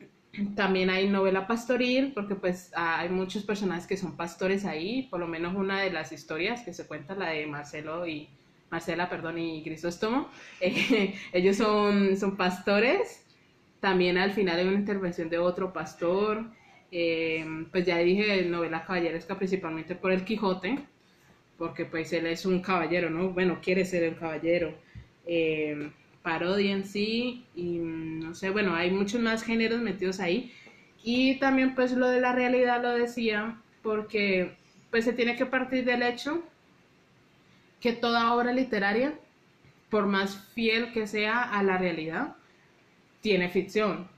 también 0.55 0.91
hay 0.91 1.09
novela 1.09 1.47
pastoril, 1.47 2.13
porque 2.15 2.35
pues 2.35 2.71
hay 2.75 3.09
muchos 3.09 3.43
personajes 3.45 3.87
que 3.87 3.97
son 3.97 4.17
pastores 4.17 4.65
ahí, 4.65 5.03
por 5.11 5.21
lo 5.21 5.27
menos 5.27 5.55
una 5.55 5.81
de 5.81 5.91
las 5.91 6.13
historias 6.13 6.63
que 6.63 6.73
se 6.73 6.87
cuenta, 6.87 7.15
la 7.15 7.31
de 7.31 7.47
Marcelo 7.47 8.07
y 8.07 8.29
Marcela, 8.71 9.09
perdón, 9.09 9.39
y 9.39 9.63
Crisóstomo, 9.65 10.29
eh, 10.61 11.15
ellos 11.33 11.57
son, 11.57 12.17
son 12.17 12.37
pastores, 12.37 13.27
también 13.81 14.19
al 14.19 14.33
final 14.33 14.59
hay 14.59 14.67
una 14.69 14.79
intervención 14.79 15.29
de 15.29 15.39
otro 15.39 15.73
pastor, 15.73 16.45
eh, 16.93 17.45
pues 17.71 17.87
ya 17.87 17.99
dije 17.99 18.45
novela 18.45 18.85
caballeresca 18.85 19.37
principalmente 19.37 19.95
por 19.97 20.13
el 20.13 20.25
Quijote, 20.25 20.79
porque 21.61 21.85
pues 21.85 22.11
él 22.15 22.27
es 22.27 22.47
un 22.47 22.63
caballero, 22.63 23.11
¿no? 23.11 23.29
Bueno, 23.29 23.59
quiere 23.63 23.85
ser 23.85 24.09
un 24.09 24.15
caballero. 24.15 24.73
Eh, 25.27 25.91
parodia 26.23 26.73
en 26.73 26.87
sí 26.87 27.45
y 27.55 27.77
no 27.77 28.35
sé, 28.35 28.49
bueno, 28.49 28.75
hay 28.75 28.91
muchos 28.91 29.21
más 29.21 29.43
géneros 29.43 29.83
metidos 29.83 30.21
ahí. 30.21 30.55
Y 31.05 31.39
también 31.39 31.75
pues 31.75 31.93
lo 31.93 32.09
de 32.09 32.23
la 32.23 32.33
realidad 32.33 32.81
lo 32.81 32.95
decía 32.95 33.61
porque 33.83 34.57
pues 34.91 35.05
se 35.05 35.13
tiene 35.13 35.37
que 35.37 35.45
partir 35.45 35.85
del 35.85 36.03
hecho 36.03 36.43
que 37.79 37.93
toda 37.93 38.33
obra 38.33 38.55
literaria, 38.55 39.19
por 39.91 40.07
más 40.07 40.49
fiel 40.55 40.93
que 40.93 41.07
sea 41.07 41.43
a 41.43 41.63
la 41.63 41.77
realidad, 41.77 42.37
tiene 43.21 43.51
ficción. 43.51 44.09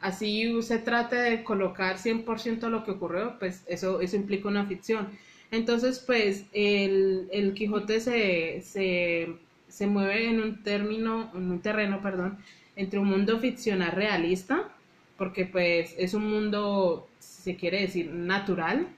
Así 0.00 0.60
se 0.62 0.78
trate 0.78 1.14
de 1.14 1.44
colocar 1.44 1.98
100% 1.98 2.68
lo 2.68 2.82
que 2.82 2.90
ocurrió, 2.90 3.38
pues 3.38 3.62
eso, 3.68 4.00
eso 4.00 4.16
implica 4.16 4.48
una 4.48 4.66
ficción. 4.66 5.08
Entonces, 5.50 5.98
pues 6.00 6.44
el, 6.52 7.28
el 7.32 7.54
Quijote 7.54 8.00
se, 8.00 8.60
se 8.62 9.38
se 9.68 9.86
mueve 9.86 10.28
en 10.28 10.40
un 10.40 10.62
término, 10.62 11.30
en 11.34 11.50
un 11.50 11.60
terreno, 11.60 12.00
perdón, 12.02 12.38
entre 12.76 12.98
un 12.98 13.08
mundo 13.08 13.38
ficcional 13.38 13.92
realista, 13.92 14.68
porque 15.16 15.46
pues 15.46 15.94
es 15.98 16.14
un 16.14 16.28
mundo, 16.28 17.08
se 17.18 17.56
quiere 17.56 17.82
decir, 17.82 18.10
natural, 18.10 18.88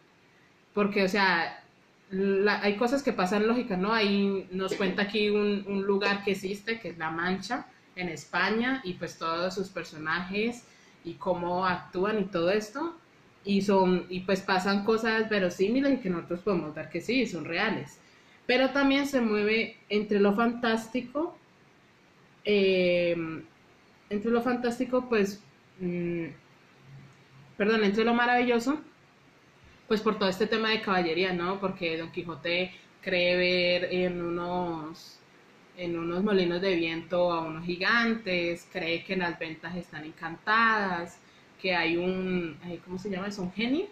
porque 0.75 1.05
o 1.05 1.09
sea, 1.09 1.63
hay 2.63 2.77
cosas 2.77 3.03
que 3.03 3.13
pasan 3.13 3.47
lógicas, 3.47 3.79
¿no? 3.79 3.93
Ahí 3.93 4.49
nos 4.51 4.75
cuenta 4.75 5.03
aquí 5.03 5.31
un, 5.31 5.65
un, 5.67 5.83
lugar 5.83 6.25
que 6.25 6.33
existe, 6.33 6.81
que 6.81 6.91
es 6.91 6.99
La 6.99 7.11
Mancha, 7.11 7.67
en 7.97 8.09
España, 8.09 8.81
y 8.85 8.95
pues 8.95 9.19
todos 9.19 9.55
sus 9.55 9.69
personajes 9.69 10.65
y 11.05 11.15
cómo 11.15 11.67
actúan 11.67 12.21
y 12.21 12.25
todo 12.25 12.51
esto, 12.51 12.97
y 13.45 13.63
son, 13.63 14.07
y 14.09 14.21
pues 14.21 14.41
pasan 14.41 14.85
cosas 14.85 15.29
verosímiles 15.29 15.95
y 15.95 15.97
que 15.99 16.11
nosotros 16.11 16.41
podemos 16.41 16.75
ver 16.75 16.89
que 16.91 17.01
sí, 17.01 17.27
son 17.27 17.45
reales 17.45 18.01
pero 18.51 18.71
también 18.71 19.07
se 19.07 19.21
mueve 19.21 19.77
entre 19.89 20.19
lo 20.19 20.35
fantástico, 20.35 21.39
eh, 22.45 23.15
entre 24.09 24.31
lo 24.33 24.43
fantástico, 24.43 25.09
pues, 25.09 25.41
mm, 25.79 26.25
perdón, 27.57 27.85
entre 27.85 28.05
lo 28.05 28.13
maravilloso, 28.13 28.81
pues 29.87 30.01
por 30.01 30.19
todo 30.19 30.29
este 30.29 30.49
tema 30.49 30.71
de 30.71 30.81
caballería, 30.81 31.33
¿no? 31.33 31.61
Porque 31.61 31.97
Don 31.97 32.11
Quijote 32.11 32.75
cree 33.01 33.37
ver 33.37 33.85
en 33.95 34.21
unos, 34.21 35.21
en 35.77 35.97
unos 35.97 36.25
molinos 36.25 36.61
de 36.61 36.75
viento 36.75 37.33
a 37.33 37.43
unos 37.43 37.65
gigantes, 37.65 38.67
cree 38.73 39.05
que 39.05 39.15
las 39.15 39.39
ventas 39.39 39.77
están 39.77 40.05
encantadas, 40.05 41.21
que 41.61 41.75
hay 41.75 41.97
un, 41.97 42.57
¿cómo 42.85 42.99
se 42.99 43.11
llama 43.11 43.29
eso? 43.29 43.43
Un 43.43 43.53
genio. 43.53 43.87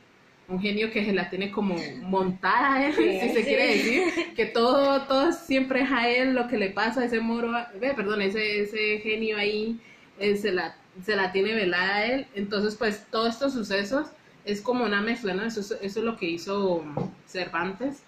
Un 0.49 0.61
genio 0.61 0.91
que 0.91 1.05
se 1.05 1.13
la 1.13 1.29
tiene 1.29 1.51
como 1.51 1.77
montada 2.05 2.87
él, 2.87 2.95
si 2.95 3.29
se 3.29 3.45
quiere 3.45 3.67
decir, 3.67 4.03
que 4.35 4.47
todo, 4.47 5.03
todo 5.03 5.31
siempre 5.31 5.83
es 5.83 5.91
a 5.93 6.09
él 6.09 6.33
lo 6.35 6.49
que 6.49 6.57
le 6.57 6.71
pasa, 6.71 7.05
ese 7.05 7.21
moro, 7.21 7.53
perdón, 7.79 8.23
ese, 8.23 8.63
ese 8.63 8.99
genio 9.01 9.37
ahí 9.37 9.79
eh, 10.19 10.37
se, 10.37 10.53
la, 10.53 10.75
se 11.05 11.17
la 11.17 11.33
tiene 11.33 11.53
velada 11.53 11.97
a 11.97 12.07
él, 12.07 12.27
entonces 12.35 12.77
pues 12.77 13.05
todos 13.11 13.35
estos 13.35 13.53
sucesos 13.53 14.09
es 14.47 14.63
como 14.63 14.87
una 14.87 15.03
mezcla, 15.03 15.35
¿no? 15.35 15.43
Eso, 15.43 15.61
eso 15.61 15.79
es 15.83 15.97
lo 15.97 16.17
que 16.17 16.31
hizo 16.31 16.83
Cervantes, 17.27 18.03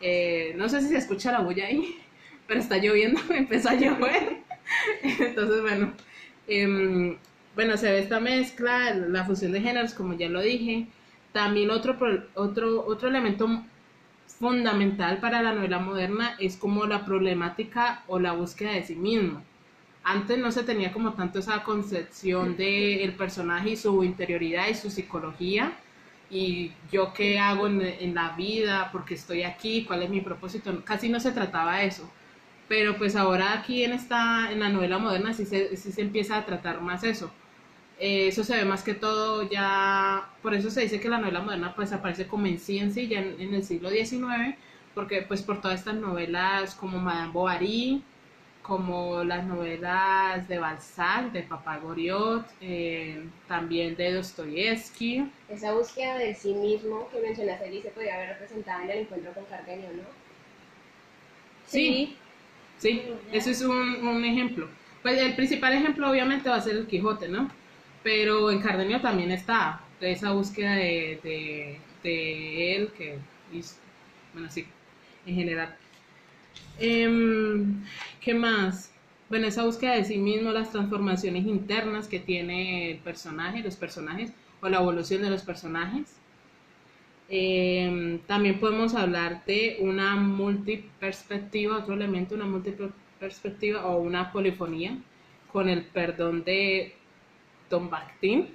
eh, 0.00 0.54
no 0.56 0.70
sé 0.70 0.80
si 0.80 0.88
se 0.88 0.96
escucha 0.96 1.30
la 1.30 1.40
bulla 1.40 1.66
ahí, 1.66 1.98
pero 2.46 2.58
está 2.58 2.78
lloviendo, 2.78 3.20
empezó 3.34 3.68
a 3.68 3.74
llover, 3.74 4.38
entonces 5.02 5.60
bueno, 5.60 5.92
em, 6.48 7.18
bueno, 7.54 7.76
se 7.76 7.90
ve 7.90 7.98
esta 7.98 8.20
mezcla, 8.20 8.94
la 8.94 9.24
fusión 9.24 9.52
de 9.52 9.60
géneros, 9.60 9.94
como 9.94 10.14
ya 10.14 10.28
lo 10.28 10.40
dije, 10.40 10.86
también 11.32 11.70
otro, 11.70 11.96
otro, 12.34 12.84
otro 12.86 13.08
elemento 13.08 13.48
fundamental 14.26 15.18
para 15.18 15.42
la 15.42 15.52
novela 15.52 15.78
moderna 15.78 16.36
es 16.38 16.56
como 16.56 16.86
la 16.86 17.04
problemática 17.04 18.02
o 18.08 18.18
la 18.18 18.32
búsqueda 18.32 18.72
de 18.72 18.82
sí 18.82 18.96
mismo. 18.96 19.42
Antes 20.04 20.38
no 20.38 20.50
se 20.50 20.64
tenía 20.64 20.92
como 20.92 21.12
tanto 21.12 21.38
esa 21.38 21.62
concepción 21.62 22.56
del 22.56 23.14
personaje 23.14 23.70
y 23.70 23.76
su 23.76 24.02
interioridad 24.02 24.68
y 24.68 24.74
su 24.74 24.90
psicología 24.90 25.72
y 26.30 26.72
yo 26.90 27.12
qué 27.12 27.38
hago 27.38 27.66
en, 27.66 28.14
la 28.14 28.30
vida, 28.30 28.88
porque 28.90 29.14
estoy 29.14 29.42
aquí, 29.42 29.84
cuál 29.84 30.02
es 30.02 30.10
mi 30.10 30.22
propósito, 30.22 30.82
casi 30.84 31.08
no 31.10 31.20
se 31.20 31.32
trataba 31.32 31.78
de 31.78 31.86
eso. 31.86 32.10
Pero 32.68 32.96
pues 32.96 33.16
ahora 33.16 33.52
aquí 33.52 33.84
en 33.84 33.92
esta, 33.92 34.50
en 34.50 34.60
la 34.60 34.70
novela 34.70 34.98
moderna 34.98 35.34
sí 35.34 35.44
se, 35.44 35.76
sí 35.76 35.92
se 35.92 36.00
empieza 36.00 36.38
a 36.38 36.46
tratar 36.46 36.80
más 36.80 37.04
eso 37.04 37.30
eh, 38.04 38.26
eso 38.26 38.42
se 38.42 38.56
ve 38.56 38.64
más 38.64 38.82
que 38.82 38.94
todo 38.94 39.48
ya, 39.48 40.28
por 40.42 40.54
eso 40.54 40.70
se 40.70 40.80
dice 40.80 40.98
que 40.98 41.08
la 41.08 41.18
novela 41.18 41.40
moderna 41.40 41.72
pues 41.76 41.92
aparece 41.92 42.26
como 42.26 42.48
en 42.48 42.58
ciencia 42.58 43.04
ya 43.04 43.20
en, 43.20 43.54
el 43.54 43.62
siglo 43.62 43.90
XIX, 43.90 44.56
porque 44.92 45.22
pues 45.22 45.40
por 45.40 45.60
todas 45.60 45.78
estas 45.78 45.94
novelas 45.94 46.74
como 46.74 46.98
Madame 46.98 47.30
Bovary, 47.30 48.02
como 48.60 49.22
las 49.22 49.44
novelas 49.46 50.48
de 50.48 50.58
Balzac, 50.58 51.30
de 51.30 51.42
Papá 51.42 51.78
Goriot, 51.78 52.44
eh, 52.60 53.24
también 53.46 53.94
de 53.94 54.14
Dostoyevsky. 54.14 55.30
Esa 55.48 55.72
búsqueda 55.72 56.18
de 56.18 56.34
sí 56.34 56.54
mismo 56.54 57.08
que 57.08 57.20
mencionaste, 57.20 57.82
se 57.82 57.90
podría 57.90 58.16
haber 58.16 58.30
representado 58.30 58.82
en 58.82 58.90
el 58.90 58.98
encuentro 58.98 59.32
con 59.32 59.44
Cardenio, 59.44 59.90
¿no? 59.92 60.02
Sí, 61.68 62.16
sí, 62.78 63.04
eso 63.30 63.50
es 63.50 63.62
un, 63.62 64.04
un 64.08 64.24
ejemplo. 64.24 64.68
Pues 65.02 65.22
el 65.22 65.36
principal 65.36 65.72
ejemplo 65.72 66.10
obviamente 66.10 66.48
va 66.48 66.56
a 66.56 66.60
ser 66.60 66.74
el 66.74 66.88
Quijote, 66.88 67.28
¿no? 67.28 67.61
Pero 68.02 68.50
en 68.50 68.60
Cardenio 68.60 69.00
también 69.00 69.30
está 69.30 69.80
esa 70.00 70.32
búsqueda 70.32 70.74
de, 70.74 71.78
él, 72.02 72.90
que, 72.96 73.18
bueno, 74.32 74.50
sí, 74.50 74.66
en 75.26 75.34
general. 75.34 75.76
Em, 76.78 77.84
¿Qué 78.20 78.34
más? 78.34 78.92
Bueno, 79.28 79.46
esa 79.46 79.64
búsqueda 79.64 79.94
de 79.94 80.04
sí 80.04 80.18
mismo, 80.18 80.50
las 80.50 80.72
transformaciones 80.72 81.46
internas 81.46 82.08
que 82.08 82.18
tiene 82.18 82.90
el 82.90 82.98
personaje, 82.98 83.62
los 83.62 83.76
personajes, 83.76 84.32
o 84.60 84.68
la 84.68 84.78
evolución 84.78 85.22
de 85.22 85.30
los 85.30 85.42
personajes. 85.42 86.16
Em, 87.28 88.18
también 88.20 88.60
podemos 88.60 88.94
hablar 88.94 89.44
de 89.46 89.78
una 89.80 90.16
multiperspectiva, 90.16 91.78
otro 91.78 91.94
elemento, 91.94 92.34
una 92.34 92.44
multiperspectiva 92.44 93.86
o 93.86 94.00
una 94.00 94.32
polifonía, 94.32 94.98
con 95.52 95.68
el 95.68 95.84
perdón 95.84 96.44
de 96.44 96.94
Tom 97.72 97.88
Bakhtin, 97.88 98.50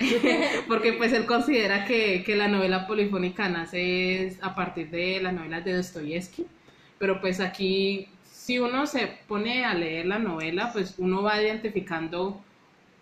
porque 0.66 0.94
pues 0.94 1.12
él 1.12 1.26
considera 1.26 1.84
que, 1.84 2.24
la 2.38 2.48
novela 2.48 2.86
polifónica 2.86 3.50
nace 3.50 4.34
a 4.40 4.54
partir 4.54 4.88
de 4.88 5.20
las 5.20 5.34
novelas 5.34 5.62
de 5.62 5.74
Dostoyevsky, 5.74 6.46
pero 6.98 7.20
pues 7.20 7.38
aquí 7.38 8.08
si 8.24 8.58
uno 8.58 8.86
se 8.86 9.18
pone 9.28 9.66
a 9.66 9.74
leer 9.74 10.06
la 10.06 10.18
novela, 10.18 10.72
pues 10.72 10.94
uno 10.96 11.22
va 11.22 11.42
identificando 11.42 12.40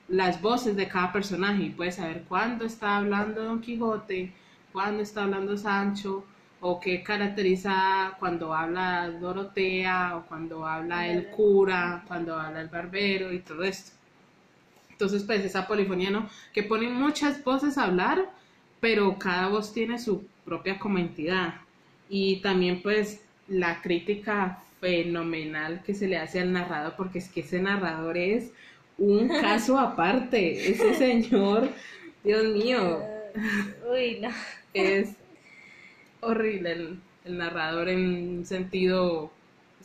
las 0.09 0.43
voces 0.43 0.75
de 0.75 0.89
cada 0.89 1.13
personaje 1.13 1.63
y 1.63 1.71
puede 1.71 1.93
saber 1.93 2.25
cuándo 2.29 2.65
está 2.65 2.97
hablando 2.97 3.45
Don 3.45 3.61
Quijote, 3.61 4.33
cuándo 4.73 5.05
está 5.05 5.23
hablando 5.23 5.57
Sancho, 5.57 6.25
o 6.61 6.81
qué 6.81 7.05
caracteriza 7.05 8.17
cuando 8.19 8.53
habla 8.53 9.09
Dorotea, 9.09 10.17
o 10.17 10.27
cuando 10.27 10.67
habla 10.67 11.07
el 11.07 11.29
cura, 11.29 12.03
cuando 12.09 12.35
habla 12.35 12.61
el 12.61 12.69
barbero 12.69 13.33
y 13.33 13.39
todo 13.39 13.63
esto. 13.63 13.98
Entonces, 14.99 15.23
pues 15.23 15.45
esa 15.45 15.69
polifonía, 15.69 16.11
¿no? 16.11 16.29
Que 16.53 16.65
ponen 16.65 16.93
muchas 16.93 17.45
voces 17.45 17.79
a 17.79 17.85
hablar, 17.85 18.29
pero 18.81 19.17
cada 19.17 19.47
voz 19.47 19.73
tiene 19.73 19.97
su 19.97 20.25
propia 20.45 20.81
como 20.81 20.99
entidad. 20.99 21.55
Y 22.09 22.41
también, 22.41 22.83
pues, 22.83 23.21
la 23.47 23.81
crítica 23.81 24.61
fenomenal 24.81 25.85
que 25.85 25.95
se 25.95 26.09
le 26.09 26.17
hace 26.17 26.41
al 26.41 26.53
narrador, 26.53 26.95
porque 26.97 27.21
es 27.21 27.29
que 27.29 27.43
ese 27.43 27.63
narrador 27.63 28.19
es 28.19 28.51
un 28.99 29.29
caso 29.41 29.79
aparte. 29.79 30.69
Ese 30.69 30.95
señor, 30.95 31.69
Dios 32.25 32.45
mío. 32.47 33.01
Uy, 33.93 34.19
no. 34.21 34.31
Es 34.75 35.11
horrible 36.21 36.73
el, 36.73 37.01
el 37.25 37.39
narrador 37.39 37.89
en 37.89 38.39
un 38.39 38.47
sentido 38.47 39.31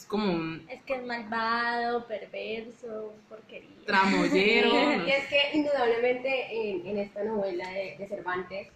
es 0.04 0.10
como 0.10 0.32
un... 0.32 0.68
Es 0.70 0.82
que 0.84 0.96
es 0.96 1.06
malvado, 1.06 2.06
perverso, 2.08 3.14
porquería. 3.30 3.70
Tramollero. 3.86 5.08
y 5.08 5.12
es 5.12 5.28
que 5.28 5.58
indudablemente 5.58 6.48
en, 6.52 6.98
esta 6.98 7.24
novela 7.24 7.70
de, 7.70 8.06
Cervantes 8.08 8.68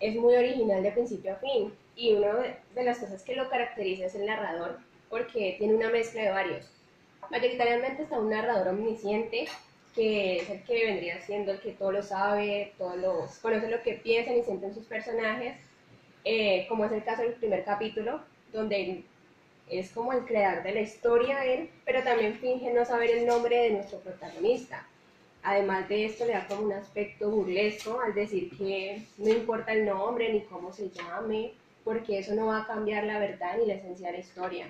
es 0.00 0.16
muy 0.16 0.34
original 0.34 0.82
de 0.82 0.92
principio 0.92 1.32
a 1.32 1.36
fin. 1.36 1.72
Y 1.96 2.12
una 2.12 2.58
de 2.74 2.84
las 2.84 2.98
cosas 2.98 3.22
que 3.22 3.36
lo 3.36 3.48
caracteriza 3.48 4.06
es 4.06 4.14
el 4.14 4.26
narrador, 4.26 4.78
porque 5.08 5.56
tiene 5.58 5.74
una 5.74 5.90
mezcla 5.90 6.22
de 6.22 6.30
varios. 6.30 6.70
Mayoritariamente 7.30 8.02
está 8.02 8.18
un 8.18 8.30
narrador 8.30 8.68
omnisciente, 8.68 9.46
que 9.94 10.36
es 10.36 10.50
el 10.50 10.62
que 10.64 10.86
vendría 10.86 11.20
siendo 11.22 11.52
el 11.52 11.60
que 11.60 11.72
todo 11.72 11.92
lo 11.92 12.02
sabe, 12.02 12.74
todos 12.76 12.96
los, 12.98 13.38
conoce 13.38 13.70
lo 13.70 13.82
que 13.82 13.94
piensan 13.94 14.36
y 14.36 14.42
sienten 14.42 14.74
sus 14.74 14.84
personajes, 14.84 15.56
eh, 16.24 16.66
como 16.68 16.84
es 16.84 16.92
el 16.92 17.04
caso 17.04 17.22
del 17.22 17.34
primer 17.34 17.64
capítulo, 17.64 18.20
donde 18.52 19.04
es 19.68 19.90
como 19.90 20.12
el 20.12 20.24
creador 20.24 20.62
de 20.62 20.74
la 20.74 20.80
historia 20.80 21.44
él, 21.44 21.70
pero 21.84 22.02
también 22.02 22.34
finge 22.34 22.72
no 22.72 22.84
saber 22.84 23.10
el 23.10 23.26
nombre 23.26 23.56
de 23.56 23.70
nuestro 23.70 23.98
protagonista. 24.00 24.86
Además 25.42 25.88
de 25.88 26.06
esto, 26.06 26.24
le 26.24 26.32
da 26.32 26.46
como 26.46 26.62
un 26.62 26.72
aspecto 26.72 27.30
burlesco 27.30 28.00
al 28.00 28.14
decir 28.14 28.50
que 28.56 29.02
no 29.18 29.30
importa 29.30 29.72
el 29.72 29.84
nombre 29.84 30.32
ni 30.32 30.40
cómo 30.42 30.72
se 30.72 30.90
llame, 30.90 31.52
porque 31.84 32.18
eso 32.18 32.34
no 32.34 32.46
va 32.46 32.62
a 32.62 32.66
cambiar 32.66 33.04
la 33.04 33.18
verdad 33.18 33.58
ni 33.58 33.66
la 33.66 33.74
esencia 33.74 34.06
de 34.06 34.12
la 34.14 34.18
historia. 34.20 34.66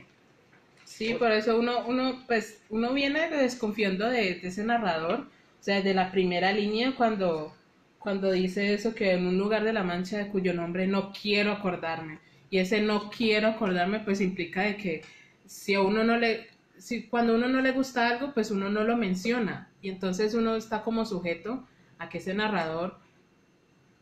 Sí, 0.85 1.15
por 1.15 1.33
eso 1.33 1.59
uno, 1.59 1.85
uno, 1.87 2.23
pues, 2.27 2.61
uno 2.71 2.93
viene 2.93 3.29
desconfiando 3.31 4.09
de, 4.09 4.41
ese 4.43 4.65
narrador, 4.65 5.21
o 5.21 5.63
sea, 5.63 5.81
de 5.81 5.95
la 5.95 6.11
primera 6.11 6.53
línea 6.53 6.95
cuando, 6.97 7.55
cuando 7.99 8.31
dice 8.33 8.75
eso 8.75 8.95
que 8.95 9.13
en 9.13 9.27
un 9.27 9.39
lugar 9.39 9.65
de 9.65 9.73
la 9.73 9.83
mancha 9.83 10.19
de 10.19 10.29
cuyo 10.29 10.53
nombre 10.53 10.87
no 10.87 11.13
quiero 11.13 11.53
acordarme. 11.53 12.19
Y 12.51 12.59
ese 12.59 12.81
no 12.81 13.11
quiero 13.11 13.49
acordarme, 13.49 14.01
pues 14.01 14.21
implica 14.21 14.63
de 14.63 14.77
que 14.77 15.03
si 15.47 15.75
a 15.75 15.81
uno 15.81 16.05
no 16.05 16.17
le, 16.17 16.47
si 16.79 17.07
cuando 17.09 17.35
uno 17.35 17.49
no 17.49 17.61
le 17.61 17.73
gusta 17.73 18.09
algo, 18.09 18.33
pues 18.33 18.51
uno 18.51 18.71
no 18.71 18.85
lo 18.85 18.97
menciona. 18.97 19.71
Y 19.81 19.89
entonces 19.89 20.35
uno 20.35 20.57
está 20.57 20.83
como 20.83 21.05
sujeto 21.05 21.67
a 21.99 22.09
que 22.09 22.19
ese 22.19 22.35
narrador 22.35 22.99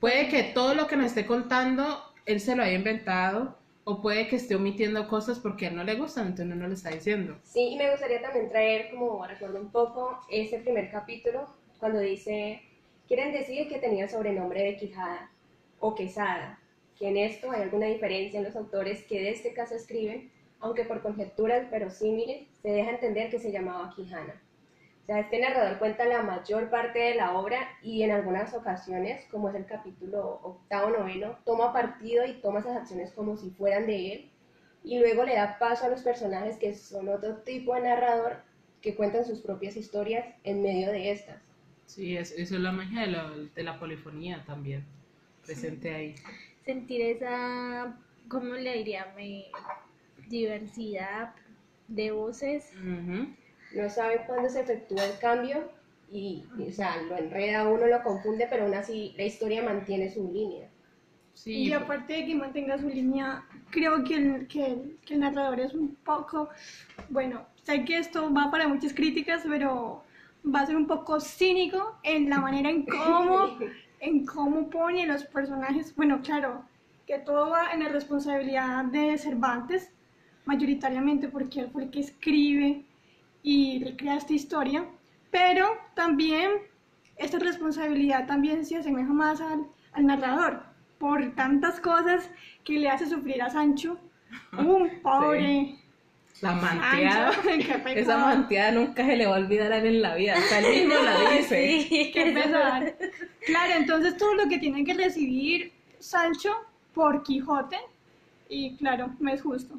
puede 0.00 0.28
que 0.28 0.42
todo 0.42 0.74
lo 0.74 0.88
que 0.88 0.96
nos 0.96 1.06
esté 1.06 1.26
contando 1.26 2.02
él 2.26 2.40
se 2.40 2.56
lo 2.56 2.62
haya 2.62 2.74
inventado 2.74 3.56
o 3.84 4.00
puede 4.00 4.28
que 4.28 4.36
esté 4.36 4.54
omitiendo 4.54 5.08
cosas 5.08 5.38
porque 5.38 5.66
a 5.66 5.68
él 5.70 5.76
no 5.76 5.84
le 5.84 5.94
gustan, 5.94 6.28
entonces 6.28 6.56
no 6.56 6.66
lo 6.66 6.74
está 6.74 6.90
diciendo. 6.90 7.36
Sí, 7.42 7.70
y 7.72 7.76
me 7.76 7.90
gustaría 7.90 8.20
también 8.20 8.48
traer, 8.48 8.90
como 8.90 9.24
recuerdo 9.26 9.60
un 9.60 9.70
poco, 9.70 10.20
ese 10.28 10.58
primer 10.58 10.90
capítulo, 10.90 11.48
cuando 11.78 11.98
dice, 11.98 12.62
quieren 13.08 13.32
decir 13.32 13.68
que 13.68 13.78
tenía 13.78 14.08
sobrenombre 14.08 14.62
de 14.62 14.76
Quijada 14.76 15.30
o 15.80 15.94
Quesada, 15.94 16.60
que 17.02 17.08
en 17.08 17.16
esto 17.16 17.50
hay 17.50 17.62
alguna 17.62 17.86
diferencia 17.86 18.38
en 18.38 18.44
los 18.44 18.54
autores 18.54 19.02
que 19.08 19.20
de 19.20 19.30
este 19.30 19.52
caso 19.52 19.74
escriben, 19.74 20.30
aunque 20.60 20.84
por 20.84 21.02
conjeturas 21.02 21.68
verosímiles 21.68 22.46
se 22.62 22.68
deja 22.68 22.92
entender 22.92 23.28
que 23.28 23.40
se 23.40 23.50
llamaba 23.50 23.92
Quijana. 23.96 24.40
O 25.02 25.06
sea, 25.06 25.18
este 25.18 25.40
narrador 25.40 25.80
cuenta 25.80 26.04
la 26.04 26.22
mayor 26.22 26.70
parte 26.70 27.00
de 27.00 27.16
la 27.16 27.36
obra 27.36 27.58
y 27.82 28.04
en 28.04 28.12
algunas 28.12 28.54
ocasiones, 28.54 29.26
como 29.32 29.48
es 29.48 29.56
el 29.56 29.66
capítulo 29.66 30.38
octavo 30.44 30.90
noveno, 30.90 31.38
toma 31.44 31.72
partido 31.72 32.24
y 32.24 32.34
toma 32.34 32.60
esas 32.60 32.76
acciones 32.76 33.10
como 33.10 33.36
si 33.36 33.50
fueran 33.50 33.88
de 33.88 34.12
él 34.12 34.30
y 34.84 35.00
luego 35.00 35.24
le 35.24 35.34
da 35.34 35.58
paso 35.58 35.86
a 35.86 35.88
los 35.88 36.02
personajes 36.02 36.56
que 36.56 36.72
son 36.72 37.08
otro 37.08 37.38
tipo 37.38 37.74
de 37.74 37.80
narrador 37.80 38.36
que 38.80 38.94
cuentan 38.94 39.24
sus 39.24 39.40
propias 39.40 39.76
historias 39.76 40.24
en 40.44 40.62
medio 40.62 40.92
de 40.92 41.10
estas. 41.10 41.42
Sí, 41.84 42.16
es, 42.16 42.30
eso 42.30 42.54
es 42.54 42.60
la 42.60 42.70
magia 42.70 43.00
de 43.00 43.06
la, 43.08 43.28
de 43.56 43.62
la 43.64 43.80
polifonía 43.80 44.44
también, 44.44 44.84
presente 45.44 45.92
ahí. 45.92 46.14
Sentir 46.64 47.00
esa, 47.02 47.96
¿cómo 48.28 48.54
le 48.54 48.78
diría? 48.78 49.12
Me- 49.16 49.46
diversidad 50.28 51.34
de 51.88 52.10
voces. 52.12 52.72
No 53.74 53.88
sabe 53.90 54.22
cuándo 54.26 54.48
se 54.48 54.60
efectúa 54.60 55.04
el 55.04 55.18
cambio 55.18 55.70
y, 56.10 56.44
y, 56.58 56.68
o 56.68 56.72
sea, 56.72 57.02
lo 57.02 57.16
enreda 57.16 57.60
a 57.62 57.68
uno, 57.68 57.86
lo 57.86 58.02
confunde, 58.02 58.46
pero 58.48 58.64
aún 58.64 58.74
así 58.74 59.14
la 59.16 59.24
historia 59.24 59.62
mantiene 59.62 60.10
su 60.12 60.30
línea. 60.32 60.68
Sí, 61.34 61.68
Y 61.68 61.72
aparte 61.72 62.12
de 62.12 62.26
que 62.26 62.34
mantenga 62.34 62.78
su 62.78 62.88
línea, 62.88 63.44
creo 63.70 64.04
que 64.04 64.16
el, 64.16 64.46
que, 64.46 64.66
el- 64.66 64.98
que 65.04 65.14
el 65.14 65.20
narrador 65.20 65.60
es 65.60 65.74
un 65.74 65.94
poco, 65.96 66.50
bueno, 67.08 67.46
sé 67.64 67.84
que 67.84 67.98
esto 67.98 68.32
va 68.32 68.50
para 68.50 68.68
muchas 68.68 68.92
críticas, 68.92 69.42
pero 69.48 70.04
va 70.44 70.60
a 70.60 70.66
ser 70.66 70.76
un 70.76 70.86
poco 70.86 71.18
cínico 71.20 71.98
en 72.02 72.28
la 72.30 72.38
manera 72.38 72.68
en 72.70 72.84
cómo, 72.84 73.48
en 74.02 74.26
cómo 74.26 74.68
pone 74.68 75.06
los 75.06 75.24
personajes. 75.24 75.94
Bueno, 75.96 76.20
claro, 76.22 76.64
que 77.06 77.18
todo 77.18 77.50
va 77.50 77.72
en 77.72 77.84
la 77.84 77.88
responsabilidad 77.88 78.84
de 78.86 79.16
Cervantes, 79.16 79.90
mayoritariamente 80.44 81.28
porque 81.28 81.60
él 81.60 81.70
fue 81.72 81.84
el 81.84 81.90
que 81.90 82.00
escribe 82.00 82.84
y 83.42 83.82
recrea 83.82 84.16
esta 84.16 84.34
historia, 84.34 84.84
pero 85.30 85.66
también 85.94 86.50
esta 87.16 87.38
responsabilidad 87.38 88.26
también 88.26 88.64
se 88.66 88.76
asemeja 88.76 89.12
más 89.12 89.40
al, 89.40 89.66
al 89.92 90.06
narrador 90.06 90.64
por 90.98 91.34
tantas 91.34 91.80
cosas 91.80 92.28
que 92.64 92.78
le 92.78 92.88
hace 92.88 93.06
sufrir 93.06 93.40
a 93.40 93.50
Sancho. 93.50 93.98
Un 94.58 94.90
pobre 95.02 95.78
la 96.42 96.52
manteada. 96.52 97.32
Esa 97.94 98.18
manteada 98.18 98.72
nunca 98.72 99.06
se 99.06 99.16
le 99.16 99.26
va 99.26 99.36
a 99.36 99.38
olvidar 99.38 99.72
a 99.72 99.78
él 99.78 99.86
en 99.86 100.02
la 100.02 100.16
vida. 100.16 100.34
Hasta 100.36 100.58
él 100.58 100.88
mismo 100.88 101.02
la 101.02 101.30
dice. 101.38 101.86
Sí, 101.88 102.10
Qué 102.12 102.32
pesar. 102.32 102.96
Claro, 103.46 103.74
entonces 103.76 104.16
todo 104.16 104.34
lo 104.34 104.48
que 104.48 104.58
tiene 104.58 104.84
que 104.84 104.94
recibir 104.94 105.72
Sancho 105.98 106.50
por 106.92 107.22
Quijote, 107.22 107.76
y 108.48 108.76
claro, 108.76 109.10
me 109.18 109.32
es 109.32 109.42
justo. 109.42 109.76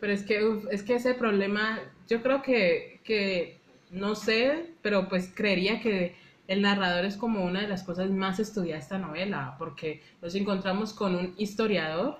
Pero 0.00 0.12
es 0.12 0.22
que, 0.22 0.44
uf, 0.44 0.64
es 0.70 0.82
que 0.82 0.94
ese 0.94 1.14
problema, 1.14 1.78
yo 2.08 2.22
creo 2.22 2.42
que, 2.42 3.00
que, 3.04 3.58
no 3.90 4.14
sé, 4.14 4.72
pero 4.82 5.08
pues 5.08 5.30
creería 5.32 5.80
que 5.80 6.16
el 6.48 6.62
narrador 6.62 7.04
es 7.04 7.16
como 7.16 7.44
una 7.44 7.60
de 7.60 7.68
las 7.68 7.84
cosas 7.84 8.10
más 8.10 8.40
estudiadas 8.40 8.88
de 8.88 8.96
esta 8.96 8.98
novela, 8.98 9.56
porque 9.58 10.02
nos 10.22 10.34
encontramos 10.34 10.94
con 10.94 11.14
un 11.14 11.34
historiador, 11.36 12.18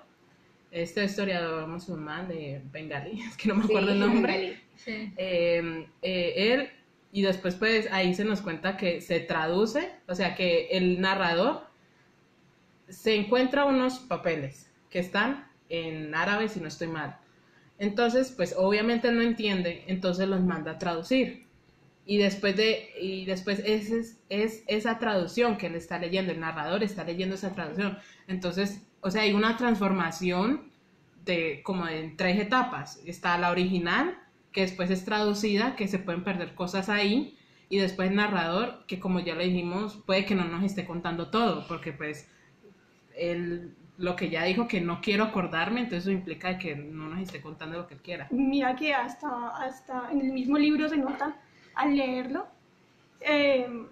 este 0.70 1.04
historiador 1.04 1.66
musulmán 1.66 2.28
de 2.28 2.62
Bengalí, 2.72 3.20
es 3.28 3.36
que 3.36 3.48
no 3.48 3.56
me 3.56 3.64
acuerdo 3.64 3.88
Sí, 3.88 3.92
el 3.92 4.00
nombre. 4.00 4.60
Sí. 4.76 5.12
eh, 5.16 5.86
eh, 6.02 6.34
él, 6.36 6.70
y 7.12 7.22
después 7.22 7.54
pues 7.56 7.88
ahí 7.92 8.14
se 8.14 8.24
nos 8.24 8.40
cuenta 8.40 8.76
que 8.76 9.00
se 9.00 9.20
traduce, 9.20 9.90
o 10.06 10.14
sea 10.14 10.34
que 10.34 10.68
el 10.72 11.00
narrador 11.00 11.66
se 12.88 13.14
encuentra 13.14 13.64
unos 13.64 13.98
papeles 14.00 14.70
que 14.90 14.98
están 14.98 15.48
en 15.68 16.14
árabe 16.14 16.48
si 16.48 16.60
no 16.60 16.68
estoy 16.68 16.88
mal. 16.88 17.16
Entonces, 17.78 18.32
pues 18.36 18.54
obviamente 18.58 19.08
él 19.08 19.16
no 19.16 19.22
entiende, 19.22 19.84
entonces 19.86 20.28
los 20.28 20.40
manda 20.42 20.72
a 20.72 20.78
traducir. 20.78 21.46
Y 22.10 22.18
después 22.18 22.56
de 22.56 22.90
y 23.00 23.24
después 23.24 23.60
ese 23.64 24.00
es, 24.00 24.20
es 24.28 24.64
esa 24.66 24.98
traducción 24.98 25.56
que 25.56 25.68
él 25.68 25.76
está 25.76 25.96
leyendo, 25.96 26.32
el 26.32 26.40
narrador 26.40 26.82
está 26.82 27.04
leyendo 27.04 27.36
esa 27.36 27.54
traducción. 27.54 27.98
Entonces, 28.26 28.84
o 29.00 29.12
sea, 29.12 29.22
hay 29.22 29.32
una 29.32 29.56
transformación 29.56 30.72
de 31.24 31.62
como 31.62 31.86
en 31.86 32.16
tres 32.16 32.40
etapas. 32.40 33.00
Está 33.06 33.38
la 33.38 33.52
original, 33.52 34.18
que 34.50 34.62
después 34.62 34.90
es 34.90 35.04
traducida, 35.04 35.76
que 35.76 35.86
se 35.86 36.00
pueden 36.00 36.24
perder 36.24 36.56
cosas 36.56 36.88
ahí, 36.88 37.38
y 37.68 37.78
después 37.78 38.10
el 38.10 38.16
narrador, 38.16 38.84
que 38.88 38.98
como 38.98 39.20
ya 39.20 39.36
lo 39.36 39.44
dijimos, 39.44 40.02
puede 40.04 40.24
que 40.24 40.34
no 40.34 40.42
nos 40.46 40.64
esté 40.64 40.84
contando 40.84 41.30
todo, 41.30 41.64
porque 41.68 41.92
pues 41.92 42.28
él 43.16 43.76
lo 43.98 44.16
que 44.16 44.30
ya 44.30 44.42
dijo 44.42 44.66
que 44.66 44.80
no 44.80 45.00
quiero 45.00 45.22
acordarme, 45.22 45.82
entonces 45.82 46.08
eso 46.08 46.10
implica 46.10 46.58
que 46.58 46.74
no 46.74 47.08
nos 47.08 47.20
esté 47.20 47.40
contando 47.40 47.78
lo 47.78 47.86
que 47.86 47.94
él 47.94 48.00
quiera. 48.02 48.26
Mira 48.32 48.74
que 48.74 48.92
hasta, 48.92 49.50
hasta 49.50 50.10
en 50.10 50.22
el 50.22 50.32
mismo 50.32 50.58
libro 50.58 50.88
se 50.88 50.96
nota 50.96 51.36
al 51.80 51.96
leerlo 51.96 52.46
eh, 53.20 53.86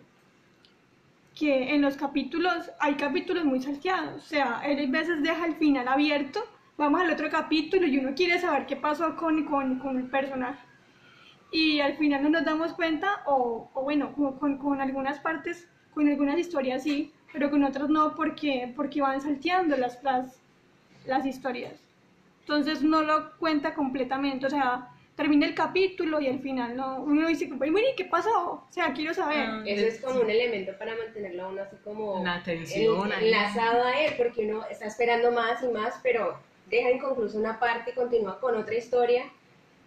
que 1.35 1.75
en 1.75 1.83
los 1.83 1.97
capítulos 1.97 2.71
hay 2.81 2.95
capítulos 2.95 3.45
muy 3.45 3.63
salteados. 3.63 4.25
O 4.25 4.27
sea, 4.27 4.61
él 4.65 4.87
a 4.87 4.91
veces 4.91 5.23
deja 5.23 5.47
el 5.47 5.57
final 5.57 5.89
abierto, 5.89 6.41
vamos 6.77 7.01
al 7.01 7.11
otro 7.11 7.31
capítulo 7.31 7.87
y 7.87 7.99
uno 7.99 8.15
quiere 8.15 8.39
saber 8.39 8.67
qué 8.67 8.77
pasó 8.77 9.17
con, 9.17 9.45
con, 9.45 9.79
con 9.79 9.97
el 9.97 10.07
personaje. 10.11 10.67
Y 11.51 11.81
al 11.81 11.97
final 11.97 12.23
no 12.25 12.29
nos 12.29 12.45
damos 12.45 12.75
cuenta, 12.75 13.23
o, 13.25 13.71
bueno, 13.75 14.13
con 14.15 14.81
algunas 14.81 15.19
partes, 15.21 15.67
con 15.95 16.07
algunas 16.07 16.39
historias 16.39 16.83
sí, 16.83 17.13
pero 17.33 17.51
con 17.51 17.65
otras 17.65 17.89
no, 17.89 18.15
porque, 18.15 18.73
porque 18.77 19.01
van 19.01 19.21
salteando 19.21 19.77
las, 19.77 20.03
las, 20.03 20.43
las 21.07 21.25
historias. 21.25 21.81
Entonces 22.41 22.83
no 22.83 23.03
lo 23.03 23.37
cuenta 23.39 23.75
completamente, 23.75 24.47
o 24.47 24.51
sea, 24.51 24.89
termina 25.19 25.47
el 25.47 25.55
capítulo 25.57 26.21
y 26.21 26.29
al 26.29 26.39
final 26.39 26.77
no, 26.77 27.01
uno 27.03 27.27
dice, 27.27 27.47
bueno, 27.53 27.81
¿y 27.81 27.97
qué 27.97 28.05
pasó? 28.05 28.31
O 28.53 28.67
sea, 28.71 28.93
quiero 28.93 29.13
saber. 29.13 29.49
Ah. 29.51 29.63
Eso 29.67 29.85
es 29.85 30.01
como 30.01 30.21
un 30.21 30.31
elemento 30.31 30.71
para 30.79 30.95
mantenerlo 30.95 31.43
a 31.47 31.49
uno 31.49 31.63
así 31.63 31.75
como 31.83 32.23
La 32.23 32.37
atención 32.37 33.11
en- 33.13 33.25
enlazado 33.25 33.83
a 33.83 34.01
él, 34.01 34.15
porque 34.17 34.47
uno 34.47 34.65
está 34.71 34.87
esperando 34.87 35.33
más 35.33 35.61
y 35.65 35.67
más, 35.67 35.95
pero 36.05 36.39
deja 36.71 36.93
inconclusa 36.93 37.37
una 37.37 37.59
parte 37.59 37.91
y 37.91 37.95
continúa 37.95 38.39
con 38.39 38.55
otra 38.55 38.77
historia 38.77 39.25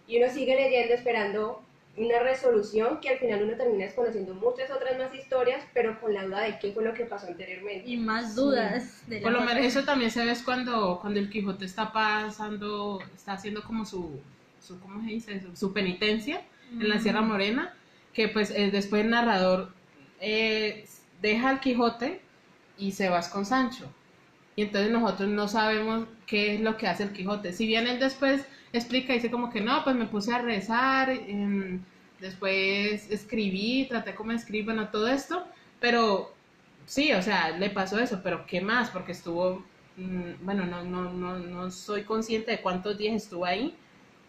y 0.06 0.22
uno 0.22 0.30
sigue 0.34 0.54
leyendo 0.54 0.96
esperando 0.96 1.63
una 1.96 2.20
resolución 2.20 3.00
que 3.00 3.08
al 3.08 3.20
final 3.20 3.44
uno 3.44 3.56
termina 3.56 3.86
desconociendo 3.86 4.34
muchas 4.34 4.70
otras 4.70 4.98
más 4.98 5.15
historias, 5.15 5.63
pero 5.74 5.98
con 6.02 6.13
la 6.13 6.26
duda 6.26 6.41
de 6.41 6.60
qué 6.60 6.74
fue 6.74 6.84
lo 6.84 6.94
que 6.94 7.06
pasó 7.06 7.28
anteriormente. 7.28 7.88
Y 7.89 7.96
más 7.96 8.36
dudas. 8.36 9.02
de 9.08 9.17
la 9.22 9.24
Por 9.24 9.32
lo 9.32 9.41
menos 9.44 9.63
eso 9.65 9.86
también 9.86 10.12
se 10.12 10.26
ve 10.26 10.32
es 10.32 10.44
cuando, 10.44 11.00
cuando 11.00 11.22
el 11.22 11.30
Quijote 11.30 11.63
está 11.63 11.94
pasando, 11.94 13.00
está 13.15 13.34
haciendo 13.34 13.63
como 13.63 13.86
su, 13.86 14.20
su 14.62 14.80
¿cómo 14.80 15.02
se 15.02 15.08
dice? 15.08 15.41
Su, 15.41 15.56
su 15.56 15.74
penitencia 15.74 16.41
en 16.80 16.89
la 16.89 17.00
Sierra 17.00 17.21
Morena, 17.21 17.74
que 18.13 18.28
pues 18.28 18.52
eh, 18.52 18.71
después 18.71 19.04
el 19.04 19.10
narrador 19.10 19.74
eh, 20.19 20.86
deja 21.21 21.50
al 21.50 21.60
Quijote 21.60 22.21
y 22.78 22.91
se 22.91 23.10
va 23.10 23.21
con 23.30 23.45
Sancho. 23.45 23.91
Y 24.56 24.63
entonces 24.63 24.91
nosotros 24.91 25.30
no 25.30 25.47
sabemos 25.47 26.08
qué 26.26 26.56
es 26.56 26.62
lo 26.62 26.78
que 26.78 26.88
hace 26.88 27.04
el 27.04 27.13
Quijote. 27.13 27.54
Si 27.54 27.65
bien 27.65 27.88
él 27.88 28.00
después 28.00 28.45
explica, 28.74 29.13
dice 29.13 29.32
como 29.32 29.50
que 29.50 29.62
no, 29.62 29.84
pues 29.84 29.95
me 29.95 30.06
puse 30.06 30.34
a 30.34 30.41
rezar 30.41 31.10
en, 31.10 31.86
después 32.19 33.10
escribí, 33.10 33.88
traté 33.89 34.15
como 34.15 34.32
escribir, 34.32 34.65
bueno, 34.65 34.89
todo 34.89 35.08
esto, 35.08 35.45
pero 35.80 36.34
sí, 36.86 37.12
o 37.13 37.21
sea, 37.21 37.58
le 37.58 37.69
pasó 37.69 38.00
eso, 38.00 38.21
pero 38.24 38.45
¿qué 38.45 38.62
más? 38.62 38.89
Porque 38.89 39.13
estuvo, 39.13 39.63
mm, 39.97 40.45
bueno, 40.45 40.65
no, 40.65 40.84
no, 40.84 41.12
no, 41.12 41.39
no 41.39 41.71
soy 41.71 42.04
consciente 42.04 42.52
de 42.52 42.62
cuántos 42.62 42.97
días 42.97 43.15
estuvo 43.15 43.45
ahí 43.45 43.76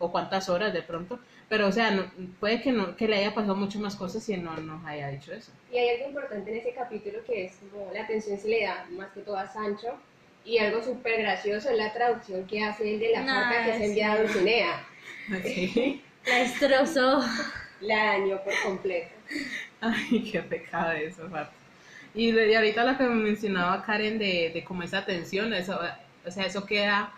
o 0.02 0.10
cuántas 0.10 0.48
horas 0.48 0.72
de 0.72 0.82
pronto, 0.82 1.18
pero 1.48 1.68
o 1.68 1.72
sea, 1.72 1.90
no- 1.92 2.10
puede 2.40 2.60
que, 2.60 2.72
no, 2.72 2.96
que 2.96 3.06
le 3.08 3.16
haya 3.16 3.34
pasado 3.34 3.54
mucho 3.54 3.78
más 3.78 3.94
cosas 3.94 4.28
y 4.28 4.36
no 4.36 4.56
nos 4.56 4.84
haya 4.84 5.08
dicho 5.08 5.32
eso. 5.32 5.52
Y 5.72 5.78
hay 5.78 5.90
algo 5.96 6.08
importante 6.10 6.50
en 6.50 6.58
ese 6.58 6.72
capítulo 6.74 7.18
que 7.24 7.44
es 7.46 7.52
como 7.70 7.90
la 7.92 8.02
atención 8.02 8.38
se 8.38 8.48
le 8.48 8.64
da 8.64 8.86
más 8.90 9.10
que 9.12 9.20
todo 9.20 9.36
a 9.36 9.46
Sancho. 9.46 9.88
Y 10.44 10.58
algo 10.58 10.82
súper 10.82 11.20
gracioso 11.22 11.70
es 11.70 11.76
la 11.76 11.92
traducción 11.92 12.44
que 12.48 12.64
hace 12.64 12.94
él 12.94 12.98
de 12.98 13.12
la 13.12 13.24
carta 13.24 13.64
que 13.64 13.78
se 13.78 13.84
envía 13.86 14.12
a. 14.12 14.18
Dulcinea. 14.22 14.86
Sí. 15.44 16.02
La 16.26 16.36
destrozó. 16.38 17.20
La 17.80 18.04
dañó 18.06 18.42
por 18.42 18.52
completo. 18.64 19.10
Ay, 19.80 20.28
qué 20.32 20.40
pecado 20.42 20.92
eso, 20.92 21.28
Marta. 21.28 21.52
Y, 22.14 22.32
de- 22.32 22.50
y 22.50 22.54
ahorita 22.54 22.84
lo 22.84 22.98
que 22.98 23.04
mencionaba 23.04 23.82
Karen 23.84 24.18
de, 24.18 24.50
de 24.52 24.64
como 24.64 24.82
esa 24.82 25.04
tensión, 25.04 25.52
eso, 25.54 25.78
o 26.26 26.30
sea, 26.30 26.46
eso 26.46 26.66
queda 26.66 27.12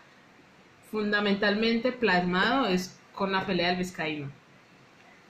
fundamentalmente 0.94 1.90
plasmado 1.90 2.68
es 2.68 2.96
con 3.16 3.32
la 3.32 3.44
pelea 3.44 3.70
del 3.70 3.78
vizcaíno. 3.78 4.30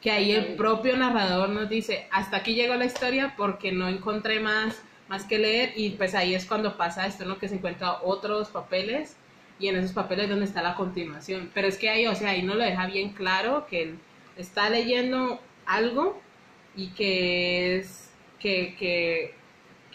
Que 0.03 0.11
ahí 0.11 0.31
el 0.33 0.57
propio 0.57 0.94
narrador 0.94 1.48
nos 1.48 1.70
dice, 1.70 2.07
hasta 2.11 2.37
aquí 2.37 2.55
llegó 2.55 2.74
la 2.74 2.85
historia 2.85 3.33
porque 3.35 3.72
no 3.72 3.88
encontré 3.88 4.40
más, 4.40 4.83
más 5.09 5.24
que 5.24 5.38
leer 5.38 5.72
y 5.74 5.92
pues 5.92 6.14
ahí 6.14 6.35
es 6.35 6.44
cuando 6.44 6.77
pasa 6.77 7.07
esto, 7.07 7.24
¿no? 7.24 7.38
Que 7.38 7.48
se 7.48 7.55
encuentra 7.55 8.03
otros 8.03 8.50
papeles 8.50 9.16
y 9.59 9.68
en 9.68 9.77
esos 9.77 9.92
papeles 9.92 10.29
donde 10.29 10.44
está 10.44 10.61
la 10.61 10.74
continuación. 10.74 11.50
Pero 11.55 11.66
es 11.66 11.79
que 11.79 11.88
ahí, 11.88 12.07
o 12.07 12.14
sea, 12.14 12.33
ahí 12.33 12.42
no 12.42 12.57
lo 12.57 12.62
deja 12.62 12.87
bien 12.87 13.14
claro 13.14 13.66
que 13.66 13.85
él 13.85 13.98
está 14.37 14.68
leyendo 14.68 15.40
algo 15.64 16.20
y 16.77 16.88
que 16.88 17.79
es 17.79 18.11
que, 18.38 18.77
que, 18.79 19.35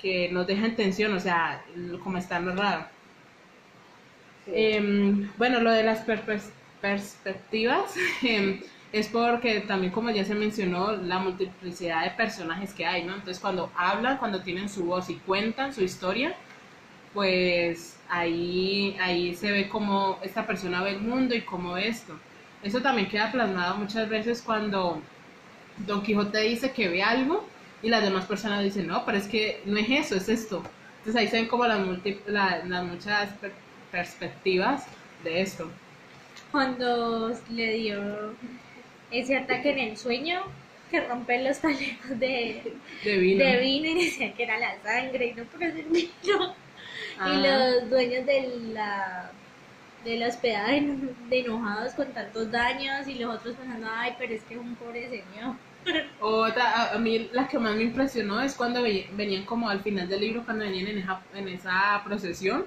que 0.01 0.29
nos 0.29 0.47
deja 0.47 0.65
en 0.65 0.75
tensión, 0.75 1.13
o 1.13 1.19
sea, 1.19 1.63
como 2.03 2.17
está 2.17 2.39
narrado. 2.39 2.87
Em, 4.51 5.31
bueno, 5.37 5.59
lo 5.61 5.71
de 5.71 5.83
las 5.83 6.03
perspectivas 6.81 7.93
em, 8.23 8.61
es 8.91 9.07
porque 9.09 9.61
también, 9.61 9.91
como 9.93 10.09
ya 10.11 10.25
se 10.25 10.35
mencionó, 10.35 10.93
la 10.93 11.19
multiplicidad 11.19 12.03
de 12.03 12.11
personajes 12.11 12.73
que 12.73 12.85
hay, 12.85 13.03
¿no? 13.05 13.13
Entonces, 13.15 13.39
cuando 13.39 13.71
hablan, 13.75 14.17
cuando 14.17 14.41
tienen 14.43 14.69
su 14.69 14.85
voz 14.85 15.09
y 15.09 15.19
cuentan 15.19 15.73
su 15.73 15.83
historia, 15.83 16.35
pues 17.13 18.03
ahí, 18.07 18.97
ahí 19.01 19.35
se 19.35 19.51
ve 19.51 19.69
cómo 19.69 20.19
esta 20.23 20.47
persona 20.47 20.83
ve 20.83 20.91
el 20.91 21.01
mundo 21.01 21.35
y 21.35 21.45
cómo 21.45 21.77
esto. 21.77 22.21
Eso 22.61 22.81
también 22.81 23.09
queda 23.09 23.31
plasmado 23.31 23.77
muchas 23.77 24.09
veces 24.09 24.41
cuando 24.43 25.09
Don 25.77 26.03
Quijote 26.03 26.39
dice 26.41 26.73
que 26.73 26.89
ve 26.89 27.03
algo 27.03 27.53
y 27.81 27.89
las 27.89 28.03
demás 28.03 28.25
personas 28.27 28.63
dicen, 28.63 28.87
no, 28.87 29.05
pero 29.05 29.17
es 29.17 29.27
que 29.27 29.61
no 29.65 29.77
es 29.77 29.89
eso, 29.89 30.15
es 30.15 30.29
esto. 30.29 30.73
Entonces 30.97 31.15
ahí 31.21 31.27
se 31.27 31.37
ven 31.37 31.47
como 31.47 31.65
las, 31.65 31.79
las 32.67 32.85
muchas 32.85 33.37
per- 33.39 33.68
perspectivas 33.91 34.85
de 35.23 35.41
esto. 35.41 35.69
Cuando 36.51 37.37
le 37.51 37.73
dio 37.73 38.33
ese 39.11 39.37
ataque 39.37 39.71
en 39.71 39.79
el 39.79 39.97
sueño, 39.97 40.41
que 40.89 41.01
rompe 41.01 41.41
los 41.43 41.59
taleros 41.59 42.19
de, 42.19 42.73
De 43.03 43.17
vino. 43.17 43.45
de 43.45 43.57
vino 43.59 43.87
y 43.87 43.93
decía 44.05 44.33
que 44.33 44.43
era 44.43 44.57
la 44.57 44.81
sangre 44.81 45.27
y 45.27 45.33
no, 45.33 45.43
pero 45.51 45.71
es 45.71 45.75
el 45.79 45.85
vino. 45.85 46.55
Ah. 47.19 47.33
Y 47.33 47.41
los 47.41 47.89
dueños 47.89 48.25
de 48.25 48.47
la 48.73 49.31
de 50.03 50.15
la 50.17 50.27
hospedada 50.27 50.69
de, 50.69 51.39
enojados 51.39 51.93
con 51.93 52.07
tantos 52.13 52.49
daños 52.51 53.05
y 53.07 53.15
los 53.15 53.35
otros 53.35 53.55
pensando, 53.55 53.85
ay, 53.91 54.13
pero 54.17 54.33
es 54.33 54.43
que 54.43 54.53
es 54.53 54.59
un 54.59 54.75
pobre 54.75 55.09
señor. 55.09 55.55
Otra, 56.21 56.93
a, 56.93 56.97
mí 56.97 57.29
la 57.33 57.47
que 57.49 57.59
más 57.59 57.75
me 57.75 57.83
impresionó 57.83 58.39
es 58.41 58.55
cuando 58.55 58.81
ve- 58.81 59.09
venían 59.13 59.43
como 59.43 59.69
al 59.69 59.81
final 59.81 60.07
del 60.07 60.21
libro, 60.21 60.45
cuando 60.45 60.63
venían 60.63 60.87
en 60.87 60.97
esa, 60.99 61.21
en 61.33 61.47
esa 61.49 62.01
procesión 62.05 62.65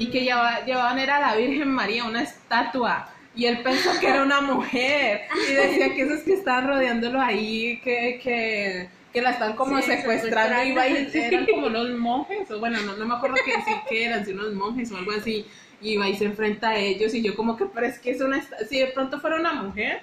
y 0.00 0.06
que 0.10 0.22
lleva- 0.24 0.64
llevaban 0.64 0.98
era 0.98 1.18
a 1.18 1.20
la 1.20 1.36
Virgen 1.36 1.68
María, 1.68 2.04
una 2.04 2.22
estatua. 2.22 3.06
Y 3.36 3.44
él 3.44 3.62
pensó 3.62 3.90
que 4.00 4.08
era 4.08 4.22
una 4.22 4.40
mujer 4.40 5.22
y 5.48 5.52
decía 5.52 5.94
que 5.94 6.02
esos 6.02 6.20
que 6.20 6.32
estaban 6.32 6.66
rodeándolo 6.66 7.20
ahí, 7.20 7.78
que, 7.84 8.18
que, 8.22 8.88
que 9.12 9.20
la 9.22 9.30
están 9.32 9.54
como 9.56 9.76
Sí, 9.76 9.82
secuestrando 9.82 10.62
y 10.64 10.72
va 10.74 10.88
y- 10.88 11.10
eran 11.14 11.46
como 11.46 11.66
unos 11.66 11.90
monjes, 11.90 12.50
o 12.50 12.58
bueno, 12.58 12.80
no, 12.80 12.96
no 12.96 13.04
me 13.06 13.14
acuerdo 13.14 13.36
qué 13.44 13.56
decir 13.58 13.76
que 13.90 14.04
eran, 14.06 14.24
si 14.24 14.32
unos 14.32 14.54
monjes 14.54 14.90
o 14.90 14.96
algo 14.96 15.12
así, 15.12 15.46
y 15.82 15.96
va 15.98 16.08
y 16.08 16.16
se 16.16 16.24
enfrenta 16.24 16.70
a 16.70 16.76
ellos 16.76 17.12
y 17.14 17.22
yo 17.22 17.36
como 17.36 17.56
que, 17.58 17.66
pero 17.66 17.86
es 17.86 17.98
que 17.98 18.10
es 18.12 18.20
una, 18.22 18.42
si 18.68 18.78
de 18.80 18.86
pronto 18.88 19.20
fuera 19.20 19.36
una 19.36 19.52
mujer, 19.52 20.00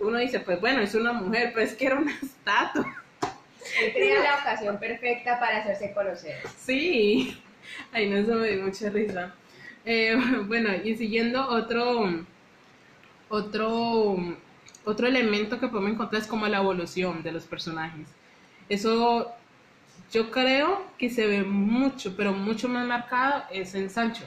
uno 0.00 0.16
dice, 0.18 0.40
pues 0.40 0.58
bueno, 0.60 0.80
es 0.80 0.94
una 0.94 1.12
mujer, 1.12 1.50
pero 1.54 1.66
es 1.66 1.74
que 1.74 1.86
era 1.86 1.96
una 1.96 2.12
estatua. 2.22 3.02
Él 3.82 3.92
tenía 3.92 4.20
la 4.20 4.36
ocasión 4.40 4.78
perfecta 4.78 5.38
para 5.38 5.58
hacerse 5.58 5.92
conocer. 5.92 6.38
Sí, 6.56 7.40
ay, 7.92 8.08
no, 8.08 8.16
eso 8.16 8.34
me 8.34 8.48
dio 8.48 8.64
mucha 8.64 8.90
risa. 8.90 9.34
Eh, 9.84 10.16
bueno, 10.46 10.70
y 10.84 10.94
siguiendo 10.96 11.46
otro, 11.48 12.24
otro, 13.28 14.16
otro 14.84 15.06
elemento 15.06 15.58
que 15.58 15.68
podemos 15.68 15.92
encontrar 15.92 16.22
es 16.22 16.28
como 16.28 16.46
la 16.46 16.58
evolución 16.58 17.22
de 17.22 17.32
los 17.32 17.44
personajes. 17.44 18.08
Eso 18.68 19.32
yo 20.12 20.30
creo 20.30 20.84
que 20.98 21.10
se 21.10 21.26
ve 21.26 21.42
mucho, 21.42 22.14
pero 22.16 22.32
mucho 22.32 22.68
más 22.68 22.86
marcado 22.86 23.44
es 23.50 23.74
en 23.74 23.90
Sancho. 23.90 24.24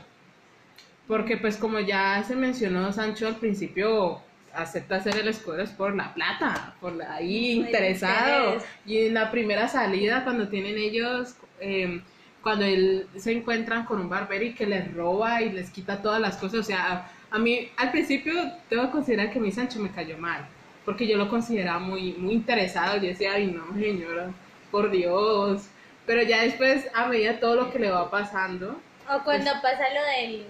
Porque 1.07 1.37
pues 1.37 1.57
como 1.57 1.79
ya 1.79 2.23
se 2.23 2.35
mencionó, 2.35 2.91
Sancho 2.93 3.27
al 3.27 3.37
principio 3.37 4.21
acepta 4.53 4.99
ser 4.99 5.17
el 5.17 5.27
escudero 5.27 5.63
es 5.63 5.71
por 5.71 5.95
la 5.95 6.13
plata, 6.13 6.75
por 6.79 6.93
la, 6.93 7.15
ahí 7.15 7.51
interesado. 7.53 8.61
Y 8.85 8.99
en 9.07 9.13
la 9.13 9.31
primera 9.31 9.67
salida, 9.67 10.23
cuando 10.23 10.47
tienen 10.47 10.77
ellos, 10.77 11.35
eh, 11.59 12.01
cuando 12.41 12.65
él 12.65 13.07
se 13.17 13.31
encuentran 13.33 13.85
con 13.85 13.99
un 13.99 14.09
barbero 14.09 14.45
y 14.45 14.53
que 14.55 14.65
les 14.65 14.93
roba 14.93 15.41
y 15.41 15.51
les 15.51 15.69
quita 15.69 16.01
todas 16.01 16.19
las 16.21 16.37
cosas, 16.37 16.59
o 16.61 16.63
sea, 16.63 17.11
a 17.29 17.39
mí 17.39 17.69
al 17.77 17.91
principio 17.91 18.33
tengo 18.69 18.85
que 18.85 18.91
considerar 18.91 19.31
que 19.31 19.39
mi 19.39 19.51
Sancho 19.51 19.79
me 19.79 19.91
cayó 19.91 20.17
mal, 20.17 20.49
porque 20.85 21.07
yo 21.07 21.17
lo 21.17 21.29
consideraba 21.29 21.79
muy, 21.79 22.13
muy 22.13 22.33
interesado, 22.33 22.97
yo 22.97 23.07
decía, 23.09 23.33
ay 23.33 23.47
no, 23.47 23.73
señora, 23.79 24.33
por 24.71 24.89
Dios. 24.91 25.71
Pero 26.05 26.23
ya 26.23 26.41
después, 26.43 26.87
a 26.93 27.07
medida 27.07 27.39
todo 27.39 27.55
lo 27.55 27.69
que 27.71 27.79
le 27.79 27.91
va 27.91 28.09
pasando, 28.09 28.83
O 29.07 29.23
cuando 29.23 29.51
pasa 29.61 29.83
lo 29.93 30.01
del. 30.03 30.47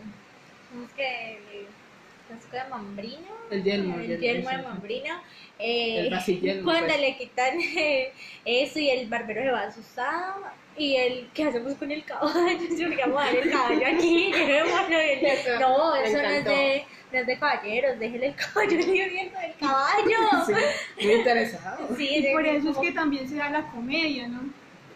¿Cómo 0.69 0.85
es 0.85 0.93
que? 0.93 1.37
El 1.37 1.67
casco 2.27 2.55
de 2.55 2.69
Mambrino. 2.69 3.27
El 3.49 3.63
yelmo, 3.63 3.99
el 3.99 4.11
El 4.11 4.19
yelmo, 4.19 4.49
yelmo 4.49 4.49
de. 4.49 4.57
Mambrino. 4.57 5.15
eh, 5.59 5.99
El 5.99 6.09
basillelmo, 6.09 6.71
Cuando 6.71 6.87
pues. 6.87 7.01
le 7.01 7.17
quitan 7.17 7.59
eh, 7.59 8.13
eso 8.45 8.79
y 8.79 8.89
el 8.89 9.07
barbero 9.09 9.41
se 9.43 9.51
va 9.51 9.61
asustado. 9.63 10.45
Y 10.77 10.95
el, 10.95 11.29
¿qué 11.33 11.43
hacemos 11.45 11.73
con 11.75 11.91
el 11.91 12.03
caballo? 12.03 12.33
Si 12.69 12.85
le 12.85 13.03
a 13.03 13.07
dar 13.07 13.35
el 13.35 13.51
caballo 13.51 13.87
aquí, 13.87 14.31
llevémoslo. 14.33 14.97
Él, 14.99 15.19
Eso 15.25 15.59
No, 15.59 15.95
eso 15.95 16.17
no 16.21 16.29
es, 16.29 16.45
de, 16.45 16.85
no 17.11 17.19
es 17.19 17.27
de 17.27 17.37
caballeros, 17.39 17.99
déjele 17.99 18.27
el 18.27 18.35
caballo 18.35 18.77
viendo 18.77 19.39
el 19.39 19.53
caballo. 19.59 20.45
sí, 20.45 21.05
muy 21.05 21.13
interesado. 21.15 21.87
Sí, 21.97 22.07
Y 22.27 22.31
por 22.31 22.45
eso 22.45 22.69
es 22.69 22.75
como- 22.75 22.81
que 22.87 22.91
también 22.93 23.27
se 23.29 23.35
da 23.35 23.49
la 23.49 23.67
comedia, 23.67 24.27
¿no? 24.27 24.39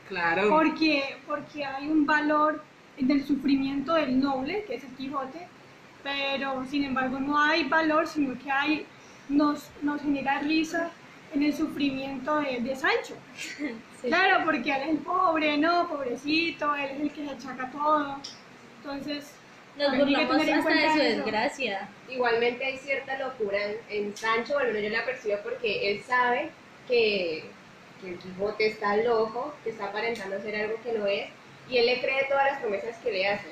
Claro. 0.08 0.50
Porque, 0.50 1.18
porque 1.28 1.66
hay 1.66 1.88
un 1.88 2.06
valor 2.06 2.64
del 2.98 3.26
sufrimiento 3.26 3.96
del 3.96 4.20
noble, 4.20 4.64
que 4.66 4.76
es 4.76 4.84
el 4.84 4.90
Quijote, 4.96 5.48
pero 6.04 6.64
sin 6.70 6.84
embargo 6.86 7.20
no 7.20 7.38
hay 7.38 7.64
valor, 7.66 8.08
sino 8.08 8.38
que 8.42 8.50
hay, 8.52 8.86
nos, 9.28 9.70
nos 9.82 10.02
genera 10.02 10.40
risa 10.40 10.92
en 11.34 11.44
el 11.44 11.54
sufrimiento 11.54 12.40
de, 12.40 12.60
de 12.62 12.76
Sancho. 12.76 13.16
Sí. 14.06 14.10
Claro, 14.10 14.46
porque 14.46 14.72
él 14.72 14.82
es 14.84 14.90
el 14.90 14.98
pobre, 14.98 15.58
¿no? 15.58 15.88
Pobrecito, 15.90 16.76
él 16.76 16.86
es 16.92 17.02
el 17.02 17.12
que 17.12 17.26
se 17.26 17.32
achaca 17.32 17.70
todo. 17.72 18.18
Entonces, 18.82 19.32
Nos 19.78 19.98
burlamos 19.98 20.36
hasta 20.36 20.46
de 20.46 20.62
su 20.62 20.70
eso. 20.70 20.98
desgracia. 20.98 21.90
Igualmente 22.10 22.66
hay 22.66 22.78
cierta 22.78 23.18
locura 23.18 23.58
en, 23.64 23.78
en 23.90 24.16
Sancho, 24.18 24.54
bueno, 24.54 24.78
yo 24.80 24.90
la 24.90 25.04
percibo 25.06 25.38
porque 25.44 25.92
él 25.92 26.04
sabe 26.04 26.50
que, 26.88 27.46
que 28.02 28.10
el 28.10 28.18
Quijote 28.20 28.68
está 28.68 28.96
loco, 28.98 29.54
que 29.64 29.72
está 29.72 29.86
aparentando 29.86 30.40
ser 30.42 30.56
algo 30.56 30.76
que 30.84 30.94
no 30.94 31.08
es, 31.08 31.30
y 31.70 31.78
él 31.78 31.88
le 31.88 32.00
cree 32.00 32.26
todas 32.30 32.46
las 32.52 32.60
promesas 32.62 32.96
que 33.00 33.12
le 33.12 33.28
hacen. 33.28 33.52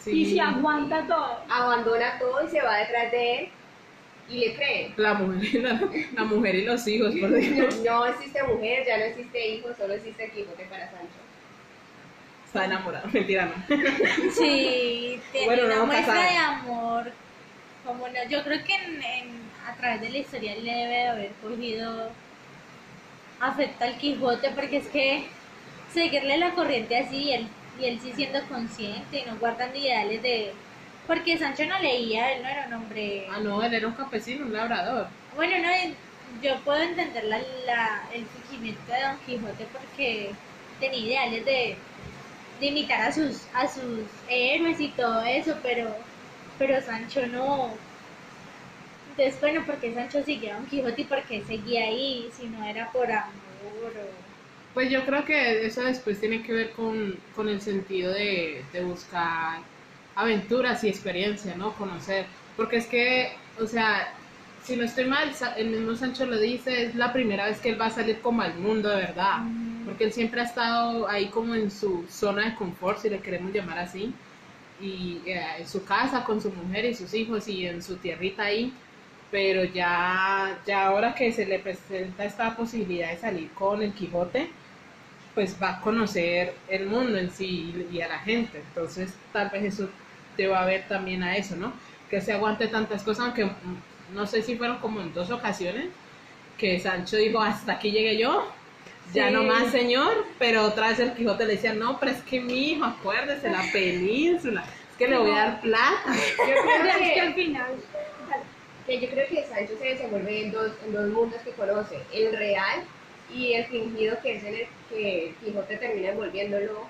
Sí. 0.00 0.22
Y 0.22 0.34
se 0.34 0.40
aguanta 0.40 1.06
todo. 1.06 1.38
Abandona 1.48 2.18
todo 2.18 2.44
y 2.44 2.50
se 2.50 2.60
va 2.60 2.76
detrás 2.78 3.10
de 3.12 3.34
él 3.38 3.48
y 4.28 4.38
le 4.38 4.54
cree. 4.54 4.92
La 4.96 5.14
mujer, 5.14 5.44
y 5.54 5.58
la, 5.58 5.80
la 6.14 6.24
mujer 6.24 6.54
y 6.54 6.62
los 6.64 6.86
hijos, 6.88 7.14
por 7.20 7.30
Dios. 7.34 7.76
No 7.84 8.06
existe 8.06 8.42
mujer, 8.42 8.84
ya 8.86 8.98
no 8.98 9.04
existe 9.04 9.48
hijo, 9.48 9.68
solo 9.76 9.94
existe 9.94 10.30
Quijote 10.30 10.64
para 10.64 10.86
Sancho. 10.90 11.20
Está 12.46 12.64
enamorado, 12.66 13.08
mentira, 13.12 13.46
no. 13.46 13.76
Sí, 14.32 15.20
tiene 15.32 15.46
Bueno, 15.46 15.64
una 15.66 15.76
no, 15.76 15.86
muestra 15.86 16.14
casada. 16.14 16.30
de 16.30 16.36
amor. 16.38 17.12
Como 17.84 18.08
no, 18.08 18.14
yo 18.30 18.42
creo 18.44 18.64
que 18.64 18.74
en, 18.74 19.02
en- 19.02 19.44
a 19.68 19.74
través 19.76 20.00
de 20.00 20.10
la 20.10 20.18
historia 20.18 20.52
él 20.54 20.64
le 20.64 20.72
debe 20.72 20.92
de 20.94 21.08
haber 21.08 21.30
cogido 21.42 22.10
afecto 23.40 23.84
al 23.84 23.96
Quijote 23.98 24.50
porque 24.54 24.76
es 24.78 24.86
que 24.88 25.24
seguirle 25.92 26.38
la 26.38 26.54
corriente 26.54 26.96
así 26.96 27.32
él, 27.32 27.46
y 27.80 27.86
él 27.86 27.98
sí 28.00 28.12
siendo 28.14 28.42
consciente 28.46 29.18
y 29.18 29.24
no 29.28 29.36
guardando 29.38 29.76
ideales 29.78 30.22
de... 30.22 30.52
Porque 31.06 31.38
Sancho 31.38 31.64
no 31.66 31.78
leía, 31.80 32.32
él 32.34 32.42
no 32.42 32.48
era 32.48 32.66
un 32.66 32.72
hombre... 32.74 33.26
Ah, 33.26 33.38
no, 33.40 33.62
él 33.62 33.74
era 33.74 33.86
un 33.86 33.94
campesino, 33.94 34.46
un 34.46 34.52
labrador. 34.54 35.10
Bueno, 35.30 35.56
no, 35.58 35.68
yo 36.40 36.62
puedo 36.64 36.80
entender 36.82 37.24
la, 37.24 37.38
la- 37.66 38.08
el 38.12 38.30
surgimiento 38.30 38.90
de 38.92 39.02
Don 39.02 39.20
Quijote 39.20 39.66
porque 39.66 40.38
tenía 40.78 41.00
ideales 41.06 41.44
de, 41.44 41.84
de 42.60 42.66
imitar 42.66 43.00
a 43.02 43.12
sus, 43.12 43.48
a 43.54 43.68
sus 43.68 44.22
héroes 44.28 44.80
y 44.80 44.94
todo 44.96 45.22
eso, 45.24 45.60
pero, 45.62 46.08
pero 46.58 46.80
Sancho 46.82 47.26
no. 47.26 47.80
Entonces, 49.06 49.40
bueno, 49.40 49.62
porque 49.64 49.94
Sancho 49.94 50.22
seguía 50.22 50.54
a 50.54 50.56
Don 50.58 50.66
Quijote 50.66 51.02
y 51.02 51.04
por 51.04 51.24
qué 51.24 51.44
seguía 51.44 51.84
ahí, 51.84 52.30
si 52.32 52.48
no 52.48 52.64
era 52.64 52.90
por 52.92 53.10
amor 53.12 53.96
o... 53.98 54.24
Pues 54.74 54.90
yo 54.90 55.06
creo 55.06 55.24
que 55.24 55.64
eso 55.66 55.82
después 55.82 56.20
tiene 56.20 56.42
que 56.42 56.52
ver 56.52 56.72
con, 56.72 57.24
con 57.32 57.48
el 57.48 57.60
sentido 57.62 58.12
de, 58.12 58.68
de 58.72 58.82
buscar 58.84 59.64
aventuras 60.14 60.84
y 60.84 60.88
experiencia, 60.88 61.54
¿no? 61.56 61.72
Conocer. 61.74 62.26
Porque 62.56 62.76
es 62.76 62.86
que, 62.86 63.32
o 63.60 63.66
sea, 63.66 64.12
si 64.64 64.76
no 64.76 64.84
estoy 64.84 65.04
mal, 65.06 65.30
el 65.56 65.70
mismo 65.70 65.94
Sancho 65.94 66.26
lo 66.26 66.38
dice, 66.38 66.86
es 66.86 66.94
la 66.94 67.12
primera 67.12 67.46
vez 67.46 67.60
que 67.60 67.70
él 67.70 67.80
va 67.80 67.86
a 67.86 67.90
salir 67.90 68.20
como 68.20 68.42
al 68.42 68.54
mundo 68.54 68.88
de 68.88 68.96
verdad. 68.96 69.40
Porque 69.84 70.04
él 70.04 70.12
siempre 70.12 70.40
ha 70.40 70.44
estado 70.44 71.08
ahí 71.08 71.28
como 71.28 71.54
en 71.54 71.70
su 71.70 72.06
zona 72.08 72.46
de 72.46 72.54
confort, 72.54 72.98
si 72.98 73.10
le 73.10 73.20
queremos 73.20 73.52
llamar 73.52 73.78
así. 73.78 74.14
Y 74.80 75.20
eh, 75.26 75.42
en 75.58 75.68
su 75.68 75.84
casa 75.84 76.24
con 76.24 76.40
su 76.40 76.50
mujer 76.50 76.84
y 76.86 76.94
sus 76.94 77.12
hijos 77.14 77.46
y 77.48 77.66
en 77.66 77.82
su 77.82 77.96
tierrita 77.96 78.44
ahí. 78.44 78.72
Pero 79.30 79.64
ya, 79.64 80.58
ya 80.66 80.86
ahora 80.86 81.14
que 81.14 81.32
se 81.32 81.44
le 81.44 81.58
presenta 81.58 82.24
esta 82.24 82.56
posibilidad 82.56 83.10
de 83.10 83.18
salir 83.18 83.50
con 83.50 83.82
el 83.82 83.92
Quijote, 83.92 84.48
pues 85.34 85.56
va 85.60 85.70
a 85.70 85.80
conocer 85.80 86.54
el 86.68 86.86
mundo 86.86 87.18
en 87.18 87.30
sí 87.30 87.86
y 87.92 88.00
a 88.00 88.08
la 88.08 88.20
gente. 88.20 88.62
Entonces, 88.68 89.12
tal 89.32 89.50
vez 89.50 89.64
eso 89.64 89.88
te 90.36 90.46
va 90.46 90.62
a 90.62 90.66
ver 90.66 90.86
también 90.88 91.22
a 91.22 91.36
eso, 91.36 91.56
¿no? 91.56 91.72
Que 92.10 92.20
se 92.20 92.32
aguante 92.32 92.68
tantas 92.68 93.02
cosas, 93.02 93.26
aunque 93.26 93.46
mm, 93.46 94.14
no 94.14 94.26
sé 94.26 94.42
si 94.42 94.56
fueron 94.56 94.78
como 94.78 95.00
en 95.00 95.12
dos 95.14 95.30
ocasiones 95.30 95.86
que 96.58 96.78
Sancho 96.78 97.16
dijo, 97.16 97.40
hasta 97.40 97.72
aquí 97.72 97.90
llegué 97.90 98.16
yo, 98.16 98.48
ya 99.12 99.30
no 99.30 99.42
más 99.42 99.70
señor, 99.70 100.24
pero 100.38 100.64
otra 100.64 100.88
vez 100.88 100.98
el 101.00 101.14
Quijote 101.14 101.46
le 101.46 101.54
decía, 101.54 101.74
no, 101.74 101.98
pero 101.98 102.12
es 102.12 102.22
que 102.22 102.40
mi 102.40 102.72
hijo, 102.72 102.84
acuérdese, 102.84 103.50
la 103.50 103.62
península, 103.72 104.64
es 104.90 104.96
que 104.96 105.08
le 105.08 105.18
voy 105.18 105.30
a 105.32 105.34
dar 105.34 105.60
plata. 105.60 106.14
Yo 106.38 106.44
creo 106.62 106.86
Es 106.86 106.96
que 106.96 107.14
que, 107.14 107.20
al 107.20 107.34
final, 107.34 107.74
que 108.86 109.00
yo 109.00 109.08
creo 109.10 109.28
que 109.28 109.44
Sancho 109.44 109.72
se 109.78 109.84
desenvuelve 109.84 110.44
en 110.44 110.52
dos, 110.52 110.72
en 110.86 110.92
dos 110.92 111.08
mundos 111.10 111.40
que 111.42 111.50
conoce, 111.52 111.98
el 112.12 112.36
real 112.36 112.82
y 113.32 113.52
el 113.54 113.66
fingido 113.66 114.20
que 114.22 114.36
es 114.36 114.44
en 114.44 114.54
el 114.54 114.66
que 114.88 115.34
Quijote 115.44 115.76
termina 115.76 116.10
envolviéndolo 116.10 116.86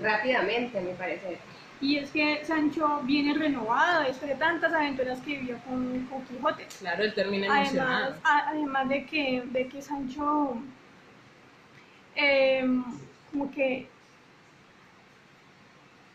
rápidamente, 0.00 0.78
a 0.78 0.82
mi 0.82 0.92
parecer. 0.92 1.38
Y 1.80 1.96
es 1.98 2.10
que 2.10 2.44
Sancho 2.44 3.00
viene 3.04 3.34
renovado 3.34 4.02
después 4.04 4.30
de 4.30 4.36
tantas 4.36 4.72
aventuras 4.72 5.20
que 5.20 5.38
vivió 5.38 5.58
con, 5.58 6.06
con 6.06 6.24
Quijote. 6.24 6.66
Claro, 6.78 7.02
él 7.04 7.14
termina 7.14 7.46
Además, 7.46 7.68
emocionado. 7.74 8.14
a- 8.24 8.48
además 8.48 8.88
de 8.88 9.04
que, 9.06 9.42
de 9.46 9.68
que 9.68 9.82
Sancho 9.82 10.56
em, 12.14 12.82
como 13.30 13.50
que 13.50 13.88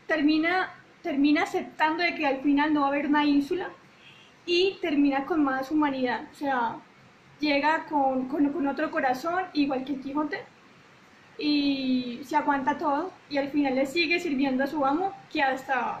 termina, 0.06 0.70
termina 1.02 1.42
aceptando 1.42 2.02
de 2.02 2.14
que 2.14 2.26
al 2.26 2.40
final 2.40 2.72
no 2.74 2.80
va 2.80 2.86
a 2.86 2.90
haber 2.90 3.06
una 3.06 3.24
ínsula 3.24 3.68
y 4.46 4.78
termina 4.80 5.24
con 5.24 5.42
más 5.44 5.70
humanidad. 5.70 6.22
O 6.32 6.34
sea, 6.34 6.76
llega 7.40 7.84
con, 7.86 8.28
con, 8.28 8.48
con 8.52 8.66
otro 8.66 8.90
corazón, 8.90 9.44
igual 9.52 9.84
que 9.84 9.96
Quijote, 10.00 10.44
y 11.44 12.20
se 12.24 12.36
aguanta 12.36 12.78
todo 12.78 13.12
y 13.28 13.36
al 13.36 13.50
final 13.50 13.74
le 13.74 13.84
sigue 13.84 14.20
sirviendo 14.20 14.62
a 14.62 14.68
su 14.68 14.86
amo 14.86 15.12
que 15.32 15.42
hasta 15.42 16.00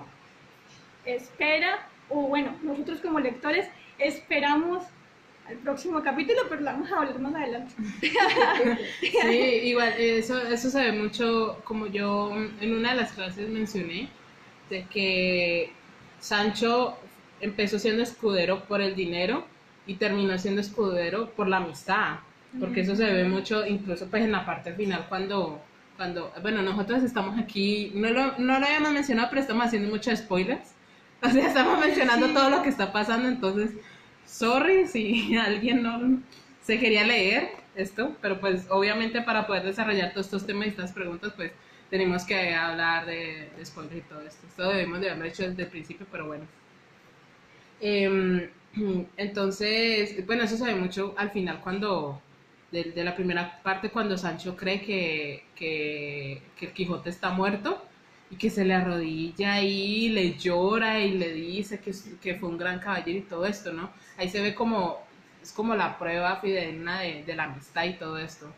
espera, 1.04 1.88
o 2.08 2.28
bueno, 2.28 2.54
nosotros 2.62 3.00
como 3.00 3.18
lectores 3.18 3.66
esperamos 3.98 4.84
al 5.48 5.56
próximo 5.56 6.00
capítulo, 6.00 6.42
pero 6.48 6.60
lo 6.60 6.66
vamos 6.66 6.92
a 6.92 6.98
hablar 6.98 7.18
más 7.18 7.34
adelante. 7.34 7.74
Sí, 9.00 9.36
igual, 9.64 9.92
eso, 9.98 10.40
eso 10.46 10.70
se 10.70 10.80
ve 10.80 10.92
mucho, 10.92 11.60
como 11.64 11.88
yo 11.88 12.30
en 12.60 12.72
una 12.72 12.90
de 12.90 13.00
las 13.00 13.10
clases 13.10 13.48
mencioné, 13.48 14.08
de 14.70 14.84
que 14.84 15.72
Sancho 16.20 16.96
empezó 17.40 17.80
siendo 17.80 18.04
escudero 18.04 18.62
por 18.66 18.80
el 18.80 18.94
dinero 18.94 19.44
y 19.88 19.94
terminó 19.94 20.38
siendo 20.38 20.60
escudero 20.60 21.30
por 21.30 21.48
la 21.48 21.56
amistad, 21.56 22.20
porque 22.58 22.80
eso 22.80 22.94
se 22.94 23.04
ve 23.04 23.24
mucho 23.24 23.66
incluso 23.66 24.08
pues 24.08 24.22
en 24.22 24.32
la 24.32 24.44
parte 24.44 24.72
final 24.74 25.06
cuando, 25.08 25.60
cuando 25.96 26.32
bueno, 26.42 26.62
nosotros 26.62 27.02
estamos 27.02 27.38
aquí, 27.38 27.92
no 27.94 28.10
lo, 28.10 28.38
no 28.38 28.58
lo 28.58 28.66
habíamos 28.66 28.92
mencionado, 28.92 29.28
pero 29.30 29.40
estamos 29.40 29.66
haciendo 29.66 29.88
muchos 29.88 30.18
spoilers, 30.18 30.74
o 31.22 31.30
sea, 31.30 31.46
estamos 31.46 31.78
mencionando 31.78 32.28
todo 32.28 32.50
lo 32.50 32.62
que 32.62 32.68
está 32.68 32.92
pasando, 32.92 33.28
entonces, 33.28 33.70
sorry 34.26 34.86
si 34.86 35.36
alguien 35.38 35.82
no 35.82 36.20
se 36.62 36.78
quería 36.78 37.04
leer 37.04 37.50
esto, 37.74 38.14
pero 38.20 38.40
pues 38.40 38.66
obviamente 38.68 39.22
para 39.22 39.46
poder 39.46 39.64
desarrollar 39.64 40.12
todos 40.12 40.26
estos 40.26 40.46
temas 40.46 40.66
y 40.66 40.70
estas 40.70 40.92
preguntas, 40.92 41.32
pues 41.34 41.52
tenemos 41.90 42.24
que 42.24 42.54
hablar 42.54 43.04
de, 43.06 43.50
de 43.56 43.66
spoilers 43.66 43.96
y 43.96 44.00
todo 44.02 44.20
esto. 44.22 44.46
Esto 44.46 44.68
debemos 44.70 45.00
de 45.00 45.10
haberlo 45.10 45.26
hecho 45.26 45.46
desde 45.46 45.64
el 45.64 45.68
principio, 45.68 46.06
pero 46.10 46.26
bueno. 46.26 46.44
Em, 47.82 48.48
entonces, 49.16 50.24
bueno, 50.26 50.44
eso 50.44 50.56
se 50.56 50.64
ve 50.64 50.74
mucho 50.74 51.14
al 51.18 51.30
final 51.32 51.60
cuando, 51.60 52.22
de, 52.72 52.84
de 52.92 53.04
la 53.04 53.14
primera 53.14 53.62
parte, 53.62 53.90
cuando 53.90 54.18
Sancho 54.18 54.56
cree 54.56 54.80
que, 54.82 55.44
que, 55.56 56.42
que 56.56 56.66
el 56.66 56.72
Quijote 56.72 57.10
está 57.10 57.30
muerto 57.30 57.82
y 58.30 58.36
que 58.36 58.50
se 58.50 58.64
le 58.64 58.74
arrodilla 58.74 59.60
y 59.62 60.08
le 60.10 60.36
llora 60.38 61.00
y 61.00 61.12
le 61.18 61.32
dice 61.32 61.80
que, 61.80 61.92
que 62.20 62.36
fue 62.36 62.48
un 62.48 62.58
gran 62.58 62.80
caballero 62.80 63.18
y 63.18 63.22
todo 63.22 63.46
esto, 63.46 63.72
¿no? 63.72 63.92
Ahí 64.16 64.28
se 64.30 64.40
ve 64.42 64.54
como, 64.54 64.98
es 65.42 65.52
como 65.52 65.74
la 65.76 65.98
prueba 65.98 66.40
fidedigna 66.40 67.00
de, 67.00 67.24
de 67.24 67.34
la 67.36 67.44
amistad 67.44 67.84
y 67.84 67.94
todo 67.98 68.18
esto. 68.18 68.56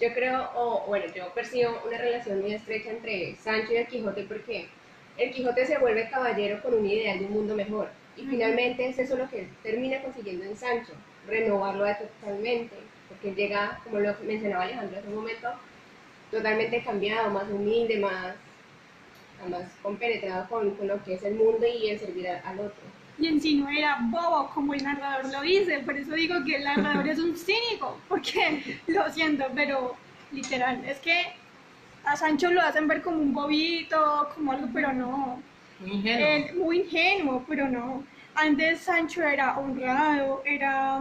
Yo 0.00 0.12
creo, 0.14 0.50
o 0.54 0.86
bueno, 0.86 1.06
yo 1.14 1.32
percibo 1.34 1.82
una 1.86 1.98
relación 1.98 2.40
muy 2.42 2.52
estrecha 2.52 2.90
entre 2.90 3.34
Sancho 3.36 3.72
y 3.72 3.76
el 3.76 3.86
Quijote 3.86 4.24
porque 4.24 4.68
el 5.16 5.32
Quijote 5.32 5.64
se 5.66 5.78
vuelve 5.78 6.10
caballero 6.10 6.60
con 6.62 6.74
un 6.74 6.86
ideal 6.86 7.18
de 7.18 7.26
un 7.26 7.32
mundo 7.32 7.54
mejor 7.54 7.90
y 8.16 8.26
finalmente 8.26 8.86
es 8.88 8.98
eso 8.98 9.16
lo 9.16 9.28
que 9.30 9.48
termina 9.62 10.02
consiguiendo 10.02 10.44
en 10.44 10.56
Sancho, 10.56 10.92
renovarlo 11.26 11.86
totalmente, 11.96 12.85
porque 13.08 13.30
él 13.30 13.36
llega, 13.36 13.80
como 13.84 14.00
lo 14.00 14.14
mencionaba 14.24 14.64
Alejandro 14.64 14.98
hace 14.98 15.08
un 15.08 15.14
momento, 15.16 15.48
totalmente 16.30 16.82
cambiado, 16.82 17.30
más 17.30 17.48
humilde, 17.50 17.98
más, 17.98 18.34
más 19.48 19.64
compenetrado 19.82 20.48
con, 20.48 20.70
con 20.76 20.88
lo 20.88 21.02
que 21.04 21.14
es 21.14 21.22
el 21.22 21.34
mundo 21.34 21.66
y 21.66 21.88
el 21.90 21.98
servir 21.98 22.28
a- 22.28 22.40
al 22.48 22.60
otro. 22.60 22.82
Y 23.18 23.28
en 23.28 23.40
sí 23.40 23.54
no 23.56 23.68
era 23.68 23.98
bobo 24.10 24.50
como 24.52 24.74
el 24.74 24.82
narrador 24.84 25.32
lo 25.32 25.40
dice, 25.40 25.78
por 25.80 25.96
eso 25.96 26.12
digo 26.12 26.34
que 26.44 26.56
el 26.56 26.64
narrador 26.64 27.08
es 27.08 27.18
un 27.18 27.34
cínico, 27.36 27.98
porque 28.08 28.80
lo 28.88 29.10
siento, 29.10 29.44
pero 29.54 29.96
literal, 30.32 30.84
es 30.84 30.98
que 30.98 31.32
a 32.04 32.16
Sancho 32.16 32.50
lo 32.50 32.60
hacen 32.60 32.86
ver 32.88 33.02
como 33.02 33.18
un 33.18 33.32
bobito, 33.32 34.28
como 34.34 34.52
algo, 34.52 34.68
pero 34.72 34.92
no, 34.92 35.40
Muy 35.80 35.90
ingenuo. 35.92 36.26
Él, 36.28 36.54
muy 36.56 36.80
ingenuo, 36.80 37.44
pero 37.48 37.68
no. 37.68 38.04
Antes 38.34 38.80
Sancho 38.80 39.22
era 39.22 39.58
honrado, 39.58 40.42
era, 40.44 41.00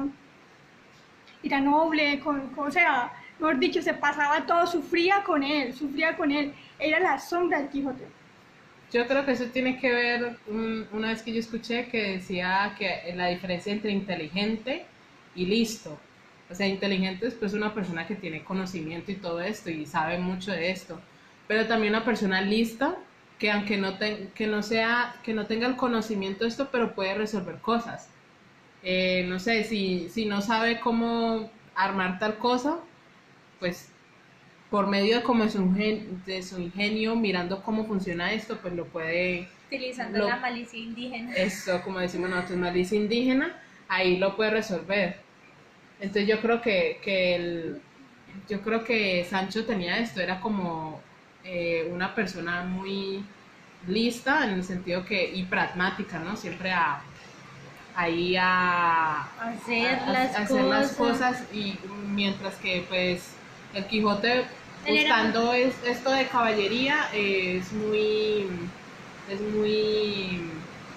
era 1.45 1.62
noble, 1.62 2.19
con, 2.19 2.51
o 2.58 2.71
sea, 2.71 3.12
mejor 3.39 3.60
dicho, 3.60 3.81
se 3.81 3.93
pasaba 3.93 4.45
todo, 4.45 4.65
sufría 4.67 5.23
con 5.23 5.43
él, 5.43 5.73
sufría 5.73 6.15
con 6.17 6.31
él, 6.31 6.53
era 6.79 6.99
la 6.99 7.19
sombra 7.19 7.60
del 7.60 7.69
Quijote. 7.69 8.05
Yo 8.91 9.08
creo 9.08 9.25
que 9.25 9.31
eso 9.31 9.45
tiene 9.45 9.77
que 9.79 9.91
ver, 9.91 10.38
un- 10.47 10.88
una 10.91 11.10
vez 11.10 11.21
que 11.21 11.34
yo 11.34 11.39
escuché 11.39 11.88
que 11.89 12.13
decía 12.17 12.75
que 12.77 13.13
la 13.15 13.27
diferencia 13.27 13.71
entre 13.73 13.91
inteligente 13.91 14.86
y 15.36 15.45
listo. 15.45 15.99
O 16.49 16.55
sea, 16.55 16.67
inteligente 16.67 17.27
es 17.27 17.34
pues 17.36 17.53
una 17.53 17.73
persona 17.73 18.08
que 18.08 18.15
tiene 18.15 18.43
conocimiento 18.43 19.12
y 19.12 19.15
todo 19.15 19.41
esto 19.41 19.69
y 19.71 19.86
sabe 19.86 20.19
mucho 20.19 20.51
de 20.51 20.69
esto. 20.71 21.01
Pero 21.47 21.67
también 21.67 21.93
una 21.93 22.05
persona 22.05 22.41
lista 22.41 22.95
que 23.39 23.51
aunque 23.51 23.77
no, 23.77 23.97
ten- 23.97 24.31
que 24.36 24.47
no, 24.47 24.63
sea, 24.63 25.15
que 25.23 25.34
no 25.34 25.45
tenga 25.47 25.67
el 25.67 25.75
conocimiento 25.75 26.43
de 26.43 26.49
esto, 26.49 26.69
pero 26.71 26.93
puede 26.95 27.15
resolver 27.15 27.60
cosas. 27.60 28.14
Eh, 28.86 29.26
no 29.28 29.39
sé, 29.39 29.63
si, 29.65 30.10
si 30.10 30.26
no 30.28 30.41
sabe 30.41 30.80
cómo 30.80 31.52
armar 31.76 32.19
tal 32.19 32.38
cosa, 32.38 32.80
pues 33.60 33.89
por 34.69 34.88
medio 34.88 35.17
de, 35.17 35.24
como 35.24 35.50
su 35.50 35.60
ingen- 35.60 36.24
de 36.26 36.43
su 36.43 36.60
ingenio, 36.60 37.15
mirando 37.15 37.63
cómo 37.63 37.86
funciona 37.88 38.34
esto, 38.34 38.62
pues 38.62 38.74
lo 38.76 38.91
puede, 38.91 39.50
Utilizando 39.67 40.19
Lo- 40.19 40.28
la 40.28 40.38
malicia 40.38 40.80
indígena. 40.80 41.34
eso, 41.36 41.82
como 41.84 42.00
decimos 42.00 42.30
nosotros, 42.30 42.58
malicia 42.60 42.98
indígena, 42.98 43.62
ahí 43.88 44.17
lo 44.17 44.36
puede 44.36 44.52
resolver. 44.52 45.26
Entonces 46.00 46.28
yo 46.30 46.41
creo 46.41 46.62
que, 46.62 47.00
que 47.04 47.36
el, 47.36 47.84
yo 48.48 48.62
creo 48.62 48.84
que 48.84 49.26
Sancho 49.26 49.65
tenía 49.65 50.00
esto, 50.00 50.21
era 50.21 50.39
como 50.41 51.10
eh, 51.43 51.89
una 51.91 52.15
persona 52.15 52.63
muy 52.65 53.36
lista 53.82 54.45
en 54.45 54.52
el 54.56 54.63
sentido 54.63 55.06
que, 55.06 55.32
y 55.34 55.45
pragmática, 55.45 56.19
¿no? 56.19 56.36
Siempre 56.38 56.71
a, 56.71 57.14
ahí 57.95 58.36
a, 58.38 59.21
Hacer, 59.39 59.95
a- 59.99 60.05
a- 60.08 60.12
las, 60.13 60.36
hacer 60.36 60.47
cosas. 60.63 60.69
las 60.69 60.91
cosas 60.93 61.43
y 61.53 61.79
mientras 62.13 62.55
que 62.58 62.86
pues 62.89 63.36
el 63.73 63.86
Quijote 63.88 64.45
era- 64.86 65.01
buscando 65.15 65.53
es, 65.53 65.73
esto 65.86 66.12
de 66.12 66.27
caballería 66.27 67.08
es 67.13 67.71
muy 67.73 68.47
es 69.31 69.41
muy 69.41 70.41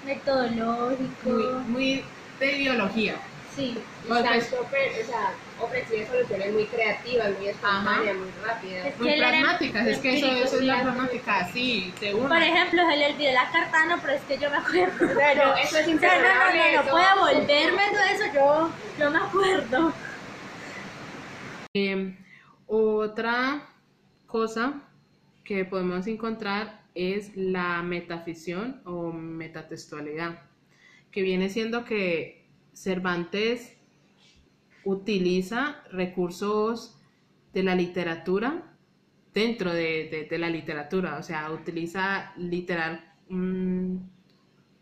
Metodológico. 0.04 1.30
muy, 1.30 1.44
muy 1.68 2.04
de 2.40 2.56
ideología 2.58 3.14
Sí. 3.59 3.75
Pues, 4.07 4.21
o 4.21 5.07
sea, 5.07 5.35
ofreciendo 5.59 6.12
soluciones 6.12 6.53
muy 6.53 6.66
creativas, 6.66 7.37
muy 7.37 7.49
espontáneas, 7.49 8.16
muy 8.16 8.31
rápidas. 8.40 8.87
Es 8.87 8.99
Muy 9.01 9.09
que 9.09 9.18
era 9.18 9.29
pragmáticas, 9.31 9.87
es 9.88 9.99
que 9.99 10.16
eso, 10.16 10.27
eso 10.29 10.57
es 10.61 10.62
la 10.64 10.83
pragmática, 10.83 11.49
sí, 11.53 11.92
de 12.01 12.12
Por 12.12 12.27
una. 12.27 12.47
ejemplo, 12.47 12.83
se 12.88 12.97
le 12.97 13.12
olvidó 13.12 13.33
la 13.33 13.51
carta, 13.51 13.87
no, 13.87 14.01
pero 14.01 14.12
es 14.12 14.23
que 14.23 14.38
yo 14.38 14.49
me 14.51 14.57
acuerdo. 14.59 14.94
O 15.11 15.14
sea, 15.18 15.35
No, 15.35 15.42
yo- 15.42 15.57
eso 15.57 15.79
es 15.79 15.88
o 15.88 15.99
sea, 15.99 16.18
no, 16.18 16.29
no, 16.29 16.55
no, 16.55 16.85
no, 16.85 16.90
puedo 16.90 17.40
volverme 17.40 17.83
todo 17.90 18.05
eso, 18.12 18.25
yo, 18.33 18.71
yo 18.97 19.11
me 19.11 19.18
acuerdo. 19.18 19.92
Eh, 21.75 22.16
otra 22.68 23.68
cosa 24.29 24.83
que 25.42 25.64
podemos 25.64 26.07
encontrar 26.07 26.83
es 26.94 27.37
la 27.37 27.83
metaficción 27.83 28.83
o 28.85 29.12
metatextualidad, 29.12 30.42
que 31.11 31.23
viene 31.23 31.49
siendo 31.49 31.85
que 31.85 32.38
Cervantes 32.83 33.77
utiliza 34.85 35.83
recursos 35.93 36.97
de 37.53 37.62
la 37.62 37.75
literatura 37.75 38.77
dentro 39.35 39.73
de, 39.73 40.27
de- 40.29 40.38
la 40.38 40.49
literatura, 40.51 41.19
o 41.19 41.23
sea, 41.23 41.51
utiliza 41.53 42.33
literal 42.37 43.05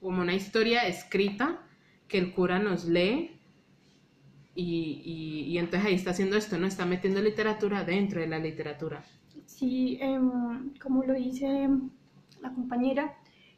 como 0.00 0.20
una 0.22 0.34
historia 0.34 0.86
escrita 0.86 1.62
que 2.08 2.18
el 2.18 2.32
cura 2.32 2.58
nos 2.58 2.84
lee 2.84 3.32
y, 4.54 5.02
y- 5.04 5.42
y 5.52 5.58
entonces 5.58 5.86
ahí 5.88 5.94
está 5.94 6.10
haciendo 6.10 6.36
esto, 6.36 6.58
¿no? 6.58 6.66
Está 6.66 6.86
metiendo 6.86 7.20
literatura 7.20 7.84
dentro 7.84 8.20
de 8.20 8.26
la 8.26 8.38
literatura. 8.38 9.04
Sí, 9.46 9.98
em, 10.00 10.74
como 10.82 11.04
lo 11.04 11.14
dice 11.14 11.68
la 12.40 12.50
compañera, 12.52 13.14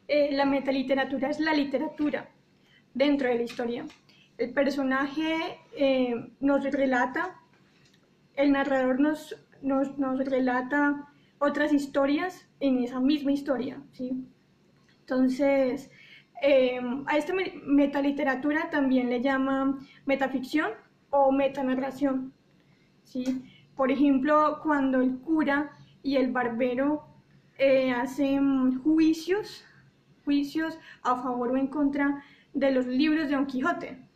eh, 0.07 0.29
la 0.31 0.45
metaliteratura 0.45 1.29
es 1.29 1.39
la 1.39 1.53
literatura 1.53 2.29
dentro 2.93 3.27
de 3.29 3.35
la 3.35 3.43
historia. 3.43 3.85
El 4.39 4.53
personaje 4.53 5.59
eh, 5.75 6.31
nos 6.39 6.63
relata, 6.63 7.35
el 8.35 8.51
narrador 8.53 8.99
nos, 8.99 9.35
nos, 9.61 9.97
nos 9.97 10.19
relata 10.25 11.07
otras 11.39 11.73
historias 11.73 12.47
en 12.61 12.83
esa 12.83 12.99
misma 13.01 13.33
historia, 13.33 13.81
¿sí? 13.91 14.25
Entonces, 15.01 15.91
eh, 16.41 16.79
a 17.05 17.17
esta 17.17 17.33
me- 17.33 17.53
metaliteratura 17.65 18.69
también 18.69 19.09
le 19.09 19.21
llaman 19.21 19.79
metaficción 20.05 20.71
o 21.09 21.31
metanarración. 21.31 22.33
¿sí? 23.03 23.43
Por 23.75 23.91
ejemplo, 23.91 24.59
cuando 24.63 25.01
el 25.01 25.17
cura 25.19 25.71
y 26.03 26.15
el 26.15 26.31
barbero 26.31 27.03
eh, 27.57 27.91
hacen 27.91 28.79
juicios, 28.83 29.65
juicios 30.23 30.79
a 31.03 31.15
favor 31.21 31.51
o 31.51 31.57
en 31.57 31.67
contra 31.67 32.23
de 32.53 32.71
los 32.71 32.85
libros 32.87 33.27
de 33.27 33.35
Don 33.35 33.45
Quijote. 33.47 34.08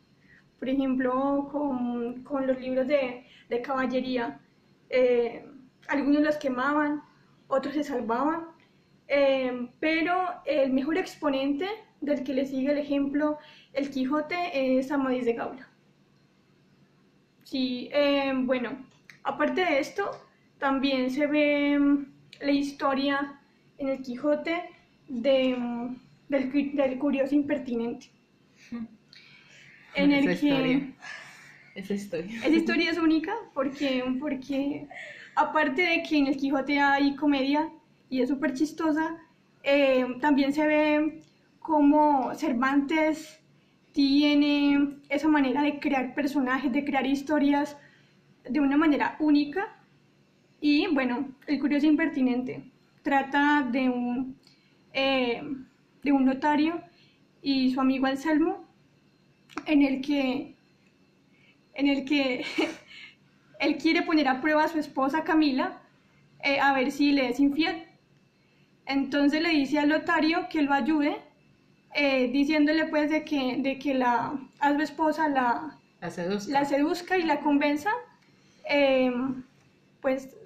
Por 0.64 0.70
ejemplo, 0.70 1.46
con, 1.52 2.22
con 2.24 2.46
los 2.46 2.58
libros 2.58 2.86
de, 2.88 3.26
de 3.50 3.60
caballería, 3.60 4.40
eh, 4.88 5.44
algunos 5.88 6.22
los 6.22 6.38
quemaban, 6.38 7.02
otros 7.48 7.74
se 7.74 7.84
salvaban, 7.84 8.46
eh, 9.06 9.68
pero 9.78 10.14
el 10.46 10.72
mejor 10.72 10.96
exponente 10.96 11.68
del 12.00 12.24
que 12.24 12.32
le 12.32 12.46
sigue 12.46 12.72
el 12.72 12.78
ejemplo 12.78 13.36
el 13.74 13.90
Quijote 13.90 14.78
es 14.78 14.90
Amadís 14.90 15.26
de 15.26 15.34
Gaula. 15.34 15.68
Sí, 17.42 17.90
eh, 17.92 18.32
bueno, 18.34 18.86
aparte 19.22 19.60
de 19.60 19.80
esto, 19.80 20.10
también 20.58 21.10
se 21.10 21.26
ve 21.26 21.78
mm, 21.78 22.06
la 22.40 22.50
historia 22.52 23.38
en 23.76 23.88
el 23.88 24.00
Quijote 24.00 24.62
de, 25.08 25.56
mm, 25.58 25.96
del, 26.30 26.74
del 26.74 26.98
curioso 26.98 27.34
impertinente. 27.34 28.13
En 29.94 30.12
el 30.12 30.28
Esa 30.28 30.40
que 30.40 30.46
historia. 30.46 30.94
Esa 31.74 31.94
historia. 31.94 32.38
esa 32.38 32.48
historia 32.48 32.90
es 32.90 32.98
única 32.98 33.34
porque, 33.52 34.04
porque 34.20 34.86
aparte 35.34 35.82
de 35.82 36.02
que 36.02 36.18
en 36.18 36.26
el 36.28 36.36
Quijote 36.36 36.78
hay 36.80 37.16
comedia 37.16 37.68
y 38.08 38.20
es 38.20 38.28
súper 38.28 38.54
chistosa, 38.54 39.16
eh, 39.62 40.06
también 40.20 40.52
se 40.52 40.66
ve 40.66 41.22
cómo 41.58 42.34
Cervantes 42.34 43.40
tiene 43.92 44.98
esa 45.08 45.28
manera 45.28 45.62
de 45.62 45.78
crear 45.78 46.14
personajes, 46.14 46.72
de 46.72 46.84
crear 46.84 47.06
historias 47.06 47.76
de 48.48 48.60
una 48.60 48.76
manera 48.76 49.16
única. 49.20 49.76
Y 50.60 50.86
bueno, 50.88 51.28
El 51.46 51.60
Curioso 51.60 51.86
Impertinente 51.86 52.70
trata 53.02 53.66
de 53.70 53.88
un, 53.88 54.36
eh, 54.92 55.42
de 56.02 56.12
un 56.12 56.24
notario 56.24 56.82
y 57.40 57.72
su 57.72 57.80
amigo 57.80 58.06
Anselmo, 58.06 58.63
en 59.66 59.82
el 59.82 60.00
que, 60.00 60.56
en 61.74 61.88
el 61.88 62.04
que 62.04 62.44
él 63.60 63.76
quiere 63.78 64.02
poner 64.02 64.28
a 64.28 64.40
prueba 64.40 64.64
a 64.64 64.68
su 64.68 64.78
esposa 64.78 65.24
Camila 65.24 65.80
eh, 66.42 66.60
a 66.60 66.72
ver 66.74 66.90
si 66.90 67.12
le 67.12 67.28
es 67.30 67.40
infiel. 67.40 67.86
Entonces 68.86 69.40
le 69.42 69.48
dice 69.50 69.78
al 69.78 69.88
notario 69.88 70.48
que 70.50 70.62
lo 70.62 70.74
ayude, 70.74 71.16
eh, 71.94 72.28
diciéndole 72.30 72.86
pues 72.86 73.10
de 73.10 73.24
que, 73.24 73.56
de 73.58 73.78
que 73.78 73.94
la, 73.94 74.38
a 74.58 74.74
su 74.74 74.80
esposa 74.80 75.28
la, 75.28 75.78
La 76.00 76.10
seduzca. 76.10 76.52
la 76.52 76.64
seduzca 76.64 77.16
y 77.16 77.22
la 77.22 77.40
convenza, 77.40 77.90
eh, 78.68 79.10
pues, 80.00 80.36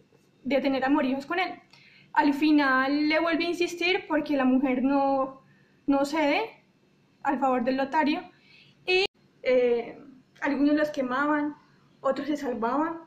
de 0.44 0.61
tener 0.61 0.85
amoríos 0.85 1.27
con 1.27 1.38
él. 1.40 1.53
Al 2.12 2.33
final 2.35 3.09
le 3.09 3.18
vuelve 3.21 3.47
a 3.47 3.49
insistir 3.49 4.07
porque 4.07 4.37
la 4.37 4.44
mujer 4.44 4.83
no, 4.83 5.42
no 5.87 6.05
cede 6.05 6.40
al 7.23 7.38
favor 7.40 7.64
del 7.64 7.77
notario 7.77 8.23
y 8.23 8.38
eh, 9.42 9.98
algunos 10.40 10.74
los 10.74 10.90
quemaban, 10.90 11.55
otros 12.01 12.27
se 12.29 12.37
salvaban, 12.37 13.01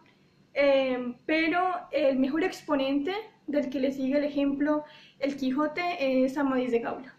eh, 0.54 1.16
pero 1.26 1.62
el 1.92 2.20
mejor 2.20 2.44
exponente 2.44 3.14
del 3.48 3.70
que 3.70 3.80
le 3.80 3.92
sigue 3.92 4.18
el 4.18 4.24
ejemplo 4.24 4.84
el 5.20 5.36
Quijote 5.36 6.26
es 6.26 6.38
Amadís 6.38 6.72
de 6.72 6.80
Gaula. 6.80 7.16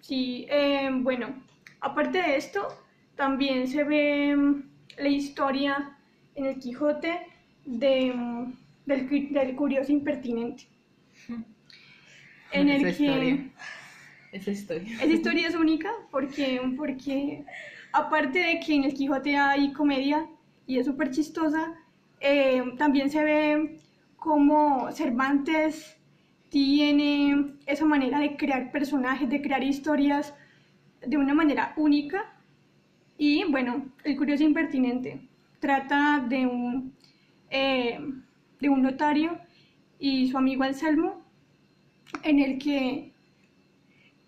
Sí, 0.00 0.46
eh, 0.50 0.90
bueno, 0.92 1.42
aparte 1.80 2.18
de 2.18 2.36
esto, 2.36 2.66
también 3.14 3.68
se 3.68 3.84
ve 3.84 4.34
mm, 4.34 4.62
la 4.98 5.08
historia 5.08 5.96
en 6.34 6.46
el 6.46 6.58
Quijote 6.58 7.20
de, 7.64 8.12
mm, 8.14 8.54
del, 8.86 9.32
del 9.32 9.56
curioso 9.56 9.92
impertinente. 9.92 10.64
En 12.50 12.68
el 12.68 12.84
Esa 12.84 12.96
que 12.96 13.04
historia. 13.04 13.50
Esa 14.32 14.50
historia. 14.50 14.94
esa 14.94 15.12
historia 15.12 15.48
es 15.48 15.54
única 15.54 15.90
porque, 16.10 16.60
porque 16.76 17.44
aparte 17.92 18.38
de 18.38 18.60
que 18.60 18.74
en 18.74 18.84
el 18.84 18.94
Quijote 18.94 19.36
hay 19.36 19.72
comedia 19.72 20.26
y 20.66 20.78
es 20.78 20.86
súper 20.86 21.10
chistosa, 21.10 21.74
eh, 22.20 22.62
también 22.78 23.10
se 23.10 23.22
ve 23.22 23.78
cómo 24.16 24.90
Cervantes 24.92 25.96
tiene 26.48 27.54
esa 27.66 27.84
manera 27.84 28.20
de 28.20 28.36
crear 28.36 28.70
personajes, 28.72 29.28
de 29.28 29.42
crear 29.42 29.62
historias 29.62 30.34
de 31.06 31.16
una 31.16 31.34
manera 31.34 31.72
única. 31.76 32.24
Y 33.18 33.44
bueno, 33.44 33.86
El 34.04 34.16
Curioso 34.16 34.44
Impertinente 34.44 35.28
trata 35.60 36.24
de 36.28 36.46
un, 36.46 36.94
eh, 37.50 37.98
de 38.60 38.68
un 38.68 38.82
notario 38.82 39.38
y 39.98 40.30
su 40.30 40.38
amigo 40.38 40.64
Anselmo, 40.64 41.22
en 42.22 42.38
el 42.38 42.58
que, 42.58 43.11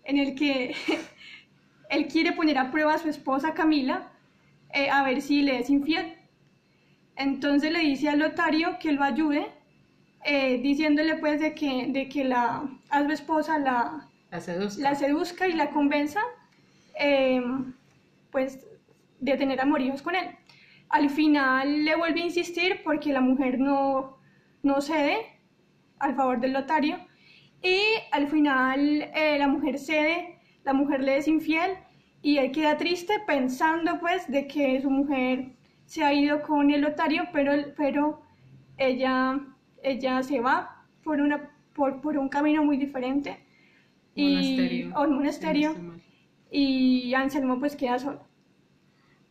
en 0.05 0.17
el 0.17 0.35
que 0.35 0.75
él 1.89 2.07
quiere 2.07 2.31
poner 2.31 2.57
a 2.57 2.71
prueba 2.71 2.93
a 2.93 2.97
su 2.97 3.09
esposa 3.09 3.53
Camila 3.53 4.11
eh, 4.73 4.89
a 4.89 5.03
ver 5.03 5.21
si 5.21 5.41
le 5.41 5.59
es 5.59 5.69
infiel. 5.69 6.13
Entonces 7.15 7.71
le 7.71 7.79
dice 7.79 8.09
al 8.09 8.19
notario 8.19 8.77
que 8.79 8.91
lo 8.91 9.03
ayude, 9.03 9.47
eh, 10.25 10.59
diciéndole 10.61 11.15
pues 11.15 11.39
de 11.39 11.53
que, 11.53 11.87
de 11.89 12.09
que 12.09 12.25
la, 12.25 12.63
a 12.89 13.03
su 13.03 13.11
esposa 13.11 13.57
la, 13.59 14.09
La 14.31 14.41
seduzca. 14.41 14.81
la 14.81 14.95
seduzca 14.95 15.47
y 15.47 15.53
la 15.53 15.69
convenza, 15.69 16.19
eh, 16.99 17.41
pues, 18.31 18.67
de 19.19 19.37
tener 19.37 19.61
amoríos 19.61 20.01
con 20.01 20.15
él. 20.15 20.27
Al 20.89 21.09
final 21.09 21.85
le 21.85 21.95
vuelve 21.95 22.21
a 22.21 22.25
insistir 22.25 22.81
porque 22.83 23.13
la 23.13 23.21
mujer 23.21 23.59
no, 23.59 24.17
no 24.61 24.81
cede 24.81 25.17
al 25.99 26.15
favor 26.15 26.39
del 26.41 26.53
notario 26.53 26.99
y 27.65 27.81
al 28.11 28.27
final 28.27 29.09
eh, 29.15 29.37
la 29.39 29.47
mujer 29.47 29.79
cede, 29.79 30.39
la 30.63 30.73
mujer 30.73 31.01
le 31.01 31.17
es 31.17 31.27
infiel 31.27 31.71
y 32.21 32.37
él 32.37 32.51
queda 32.51 32.77
triste 32.77 33.13
pensando 33.25 33.99
pues 33.99 34.27
de 34.27 34.47
que 34.47 34.79
su 34.81 34.91
mujer 34.91 35.55
se 35.85 36.03
ha 36.03 36.13
ido 36.13 36.43
con 36.43 36.69
el 36.69 36.81
notario, 36.81 37.23
pero, 37.33 37.51
pero 37.75 38.21
ella, 38.77 39.39
ella 39.81 40.21
se 40.21 40.41
va 40.41 40.85
por, 41.03 41.19
una, 41.21 41.49
por, 41.73 42.01
por 42.01 42.19
un 42.19 42.29
camino 42.29 42.63
muy 42.63 42.77
diferente 42.77 43.43
y 44.13 44.35
Monasterio. 44.35 44.95
a 44.95 45.01
un 45.01 45.07
si 45.07 45.13
monasterio 45.13 45.73
no 45.73 45.95
y 46.51 47.13
Anselmo 47.15 47.59
pues 47.59 47.75
queda 47.75 47.97
solo. 47.97 48.27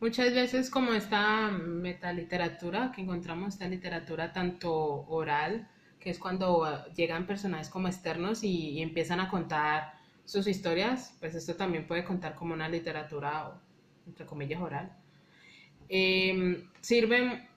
Muchas 0.01 0.33
veces 0.33 0.69
como 0.69 0.91
esta 0.93 1.49
metaliteratura 1.51 2.91
que 2.91 3.01
encontramos, 3.01 3.53
esta 3.53 3.67
literatura 3.67 4.33
tanto 4.33 4.71
oral, 5.07 5.69
que 6.05 6.11
es 6.11 6.19
cuando 6.19 6.69
eh, 6.69 6.93
llegan 6.95 7.25
personajes 7.27 7.69
como 7.69 7.87
externos 7.87 8.43
y, 8.43 8.69
y 8.73 8.83
empiezan 8.83 9.19
a 9.19 9.27
contar 9.27 9.93
sus 10.23 10.47
historias, 10.47 11.17
pues 11.19 11.33
esto 11.33 11.55
también 11.55 11.87
puede 11.87 12.05
contar 12.05 12.35
como 12.35 12.53
una 12.53 12.69
literatura, 12.69 13.49
o, 13.49 13.61
entre 14.07 14.25
comillas, 14.27 14.61
oral. 14.61 14.95
em, 15.89 16.69
sirven 16.81 17.47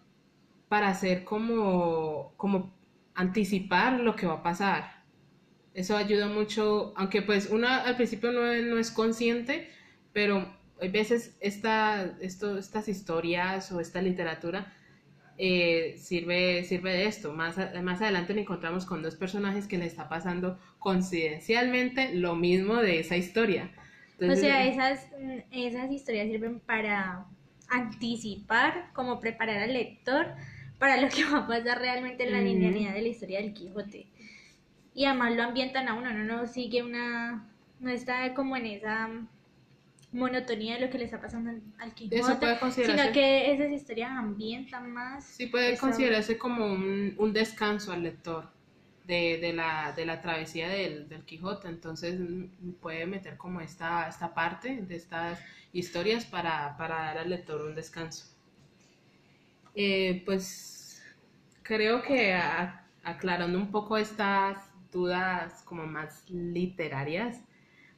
para 0.68 0.88
hacer 0.90 1.24
como, 1.24 2.34
como 2.36 2.74
anticipar 3.14 4.00
lo 4.00 4.16
que 4.16 4.26
va 4.26 4.34
a 4.36 4.42
pasar. 4.42 5.04
Eso 5.74 5.96
ayuda 5.96 6.28
mucho, 6.28 6.94
aunque 6.96 7.22
pues 7.22 7.50
uno 7.50 7.68
al 7.68 7.96
principio 7.96 8.32
no, 8.32 8.40
no 8.42 8.78
es 8.78 8.90
consciente, 8.90 9.70
pero 10.12 10.56
hay 10.80 10.90
veces 10.90 11.36
esta, 11.40 12.16
esto, 12.20 12.58
estas 12.58 12.88
historias 12.88 13.72
o 13.72 13.80
esta 13.80 14.02
literatura 14.02 14.72
eh, 15.38 15.94
sirve, 15.98 16.64
sirve 16.64 16.92
de 16.92 17.06
esto. 17.06 17.32
Más, 17.32 17.56
más 17.82 18.02
adelante 18.02 18.34
nos 18.34 18.42
encontramos 18.42 18.84
con 18.84 19.02
dos 19.02 19.14
personajes 19.14 19.68
que 19.68 19.78
le 19.78 19.86
está 19.86 20.08
pasando 20.08 20.58
coincidencialmente 20.80 22.12
lo 22.14 22.34
mismo 22.34 22.76
de 22.76 22.98
esa 22.98 23.16
historia. 23.16 23.70
o 24.20 24.34
sea, 24.34 24.66
esas, 24.66 25.06
esas 25.52 25.90
historias 25.92 26.26
sirven 26.26 26.58
para 26.58 27.24
anticipar, 27.68 28.90
como 28.92 29.20
preparar 29.20 29.62
al 29.62 29.74
lector 29.74 30.26
para 30.78 31.00
lo 31.00 31.08
que 31.08 31.24
va 31.32 31.38
a 31.38 31.46
pasar 31.46 31.78
realmente 31.78 32.24
en 32.24 32.32
la 32.32 32.40
linealidad 32.40 32.94
de 32.94 33.02
la 33.02 33.08
historia 33.08 33.40
del 33.40 33.54
Quijote. 33.54 34.06
Y 34.94 35.04
además 35.04 35.36
lo 35.36 35.44
ambientan 35.44 35.86
a 35.86 35.94
uno, 35.94 36.12
no, 36.12 36.24
no 36.24 36.46
sigue 36.48 36.82
una, 36.82 37.46
no 37.78 37.90
está 37.90 38.34
como 38.34 38.56
en 38.56 38.66
esa 38.66 39.08
monotonía 40.12 40.74
de 40.74 40.80
lo 40.80 40.90
que 40.90 40.98
le 40.98 41.04
está 41.04 41.20
pasando 41.20 41.50
al 41.78 41.94
Quijote, 41.94 42.22
sino 42.70 43.12
que 43.12 43.52
esas 43.52 43.70
historias 43.70 44.10
ambientan 44.10 44.90
más. 44.90 45.24
Sí, 45.24 45.46
puede 45.46 45.76
considerarse 45.76 46.38
como 46.38 46.66
un, 46.66 47.14
un, 47.18 47.32
descanso 47.32 47.92
al 47.92 48.02
lector 48.02 48.50
de, 49.06 49.38
de, 49.38 49.52
la, 49.52 49.92
de 49.92 50.06
la 50.06 50.20
travesía 50.22 50.68
del, 50.68 51.08
del, 51.08 51.24
Quijote, 51.24 51.68
entonces 51.68 52.18
mm, 52.18 52.72
puede 52.80 53.06
meter 53.06 53.36
como 53.36 53.60
esta, 53.60 54.08
esta 54.08 54.32
parte 54.32 54.80
de 54.80 54.96
estas 54.96 55.38
historias 55.72 56.24
para, 56.24 56.76
para 56.78 56.96
dar 56.96 57.18
al 57.18 57.30
lector 57.30 57.60
un 57.62 57.74
descanso. 57.74 58.26
Eh, 59.74 60.22
pues 60.24 61.02
creo 61.62 62.02
que 62.02 62.34
aclarando 63.04 63.58
un 63.58 63.70
poco 63.70 63.96
estas 63.98 64.56
dudas 64.90 65.62
como 65.64 65.86
más 65.86 66.28
literarias, 66.30 67.42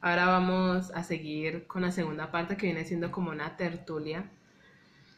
Ahora 0.02 0.26
vamos 0.26 0.90
a 0.92 1.02
seguir 1.04 1.66
con 1.66 1.82
la 1.82 1.92
segunda 1.92 2.30
parte 2.30 2.56
que 2.56 2.66
viene 2.66 2.84
siendo 2.86 3.12
como 3.12 3.30
una 3.30 3.56
tertulia, 3.56 4.30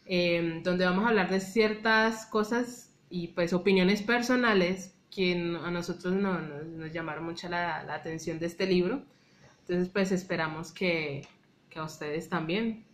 em, 0.06 0.62
donde 0.64 0.84
vamos 0.84 1.04
a 1.04 1.08
hablar 1.08 1.30
de 1.30 1.40
ciertas 1.40 2.26
cosas 2.26 2.92
y 3.08 3.28
pues 3.28 3.52
opiniones 3.52 4.02
personales 4.02 4.94
que 5.10 5.34
a 5.34 5.70
nosotros 5.70 6.14
no, 6.14 6.40
nos 6.40 6.92
llamaron 6.92 7.24
mucho 7.24 7.48
la, 7.48 7.80
atención 7.94 8.38
de 8.40 8.46
este 8.46 8.66
libro. 8.66 9.02
Entonces 9.60 9.88
pues 9.88 10.10
esperamos 10.10 10.72
que, 10.72 11.28
que 11.70 11.78
a 11.78 11.84
ustedes 11.84 12.28
también. 12.28 12.84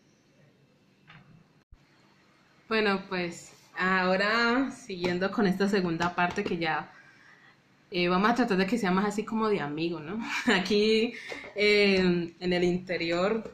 Bueno, 2.68 3.03
pues 3.09 3.55
ahora 3.78 4.70
siguiendo 4.72 5.30
con 5.30 5.47
esta 5.47 5.68
segunda 5.68 6.14
parte 6.14 6.45
que 6.45 6.59
ya 6.59 6.93
eh, 7.91 8.09
vamos 8.09 8.30
a 8.30 8.34
tratar 8.34 8.59
de 8.59 8.66
que 8.66 8.76
sea 8.76 8.91
más 8.91 9.07
así 9.07 9.24
como 9.24 9.49
de 9.49 9.61
amigo, 9.61 10.01
¿no? 10.01 10.18
Aquí 10.55 11.14
eh, 11.57 12.34
en 12.39 12.53
el 12.53 12.64
interior 12.64 13.51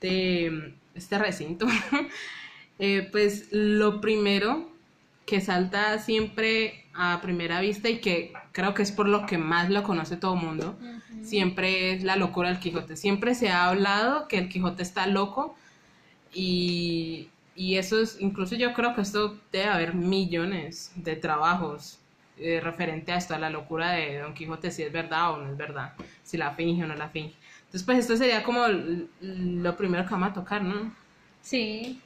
de 0.00 0.74
este 0.94 1.18
recinto, 1.18 1.66
eh, 2.78 3.08
pues 3.10 3.48
lo 3.50 4.00
primero 4.00 4.70
que 5.24 5.40
salta 5.40 5.98
siempre 5.98 6.84
a 6.92 7.20
primera 7.22 7.60
vista 7.60 7.88
y 7.88 8.00
que 8.00 8.32
creo 8.52 8.74
que 8.74 8.82
es 8.82 8.92
por 8.92 9.08
lo 9.08 9.24
que 9.24 9.38
más 9.38 9.70
lo 9.70 9.84
conoce 9.84 10.16
todo 10.16 10.34
el 10.34 10.40
mundo, 10.40 10.76
siempre 11.22 11.92
es 11.92 12.02
la 12.02 12.16
locura 12.16 12.48
del 12.48 12.58
Quijote. 12.58 12.96
Siempre 12.96 13.34
se 13.34 13.48
ha 13.48 13.68
hablado 13.68 14.26
que 14.26 14.38
el 14.38 14.48
Quijote 14.48 14.82
está 14.82 15.06
loco 15.06 15.54
y, 16.34 17.28
y 17.54 17.76
eso 17.76 18.00
es, 18.00 18.16
incluso 18.20 18.56
yo 18.56 18.74
creo 18.74 18.94
que 18.94 19.02
esto 19.02 19.38
debe 19.52 19.66
haber 19.66 19.94
millones 19.94 20.90
de 20.96 21.14
trabajos 21.14 21.99
eh, 22.40 22.60
referente 22.60 23.12
a 23.12 23.16
esto, 23.16 23.34
a 23.34 23.38
la 23.38 23.50
locura 23.50 23.92
de 23.92 24.18
Don 24.18 24.32
Quijote, 24.32 24.70
si 24.70 24.82
es 24.82 24.90
verdad 24.90 25.32
o 25.32 25.36
no 25.36 25.50
es 25.50 25.56
verdad, 25.56 25.92
si 26.22 26.38
la 26.38 26.52
finge 26.52 26.84
o 26.84 26.86
no 26.86 26.94
la 26.94 27.10
finge. 27.10 27.34
Entonces, 27.60 27.82
pues 27.84 27.98
esto 27.98 28.16
sería 28.16 28.42
como 28.42 28.66
lo 29.20 29.76
primero 29.76 30.04
que 30.04 30.10
vamos 30.10 30.30
a 30.30 30.32
tocar, 30.32 30.62
¿no? 30.62 30.94
Sí. 31.42 32.00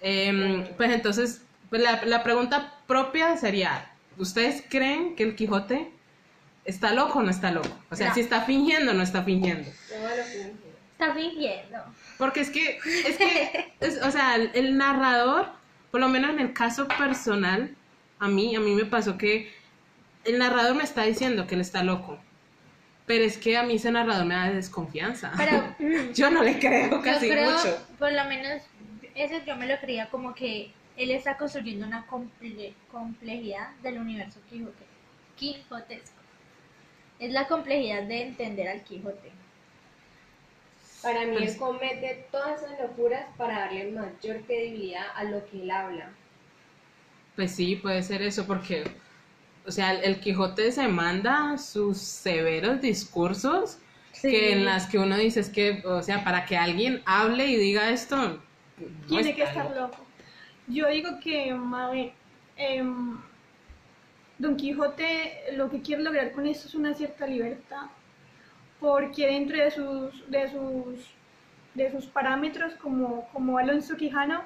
Em, 0.00 0.66
pues 0.76 0.92
entonces, 0.92 1.42
pues 1.70 1.80
la, 1.82 2.04
la 2.04 2.22
pregunta 2.22 2.74
propia 2.86 3.36
sería, 3.38 3.90
¿ustedes 4.18 4.62
creen 4.68 5.16
que 5.16 5.22
el 5.22 5.36
Quijote 5.36 5.90
está 6.66 6.92
loco 6.92 7.20
o 7.20 7.22
no 7.22 7.30
está 7.30 7.50
loco? 7.50 7.74
O 7.90 7.96
sea, 7.96 8.12
si 8.12 8.20
está 8.20 8.42
fingiendo 8.42 8.92
o 8.92 8.94
no 8.94 9.02
está 9.02 9.22
fingiendo. 9.22 9.68
Está 10.92 11.14
fingiendo. 11.14 11.78
Porque 12.18 12.40
es 12.40 12.50
que, 12.50 12.78
es 13.06 13.16
que, 13.16 13.72
o 14.06 14.10
sea, 14.10 14.36
el 14.36 14.76
narrador, 14.76 15.48
por 15.90 16.00
lo 16.00 16.08
menos 16.08 16.30
en 16.30 16.40
el 16.40 16.52
caso 16.52 16.86
personal, 16.86 17.74
a 18.24 18.28
mí, 18.28 18.56
a 18.56 18.60
mí 18.60 18.74
me 18.74 18.86
pasó 18.86 19.18
que 19.18 19.52
el 20.24 20.38
narrador 20.38 20.74
me 20.74 20.82
está 20.82 21.02
diciendo 21.02 21.46
que 21.46 21.56
él 21.56 21.60
está 21.60 21.82
loco. 21.82 22.18
Pero 23.06 23.22
es 23.22 23.36
que 23.36 23.58
a 23.58 23.62
mí 23.64 23.74
ese 23.74 23.92
narrador 23.92 24.24
me 24.24 24.34
da 24.34 24.50
desconfianza. 24.50 25.30
Pero 25.36 25.74
yo 26.14 26.30
no 26.30 26.42
le 26.42 26.58
creo 26.58 27.02
casi 27.02 27.28
creo, 27.28 27.50
mucho. 27.50 27.86
Por 27.98 28.12
lo 28.12 28.24
menos 28.24 28.62
eso 29.14 29.34
yo 29.46 29.56
me 29.56 29.66
lo 29.66 29.78
creía 29.78 30.08
como 30.08 30.34
que 30.34 30.72
él 30.96 31.10
está 31.10 31.36
construyendo 31.36 31.86
una 31.86 32.06
complejidad 32.06 33.70
del 33.82 33.98
universo 33.98 34.40
Quijote, 34.48 34.84
quijotesco. 35.36 36.16
Es 37.18 37.30
la 37.30 37.46
complejidad 37.46 38.04
de 38.04 38.22
entender 38.22 38.68
al 38.68 38.82
Quijote. 38.84 39.32
Para 41.02 41.26
mí 41.26 41.36
pues 41.36 41.52
él 41.52 41.58
comete 41.58 42.26
todas 42.32 42.62
esas 42.62 42.80
locuras 42.80 43.26
para 43.36 43.58
darle 43.60 43.90
mayor 43.90 44.40
credibilidad 44.46 45.08
a 45.14 45.24
lo 45.24 45.44
que 45.50 45.62
él 45.62 45.70
habla. 45.70 46.10
Pues 47.36 47.52
sí, 47.52 47.76
puede 47.76 48.02
ser 48.02 48.22
eso, 48.22 48.46
porque, 48.46 48.84
o 49.66 49.70
sea, 49.70 49.92
el, 49.92 50.20
Quijote 50.20 50.70
se 50.70 50.86
manda 50.86 51.58
sus 51.58 51.98
severos 51.98 52.80
discursos 52.80 53.78
que 54.20 54.52
en 54.52 54.64
las 54.64 54.86
que 54.86 54.98
uno 54.98 55.16
dice 55.16 55.40
es 55.40 55.48
que, 55.48 55.82
o 55.84 56.00
sea, 56.02 56.22
para 56.22 56.46
que 56.46 56.56
alguien 56.56 57.02
hable 57.04 57.46
y 57.46 57.56
diga 57.56 57.90
esto, 57.90 58.40
tiene 59.08 59.34
que 59.34 59.42
estar 59.42 59.74
loco. 59.74 59.98
Yo 60.68 60.88
digo 60.88 61.18
que, 61.20 61.48
em, 62.56 63.18
Don 64.38 64.56
Quijote 64.56 65.54
lo 65.56 65.68
que 65.68 65.82
quiere 65.82 66.02
lograr 66.02 66.32
con 66.32 66.46
esto 66.46 66.68
es 66.68 66.74
una 66.74 66.94
cierta 66.94 67.26
libertad, 67.26 67.86
porque 68.78 69.26
dentro 69.26 69.56
de 69.56 69.70
sus, 69.72 70.30
de 70.30 70.50
sus, 70.50 71.10
de 71.74 71.90
sus 71.90 72.06
parámetros 72.06 72.74
como, 72.74 73.28
como 73.32 73.58
Alonso 73.58 73.96
Quijano, 73.96 74.42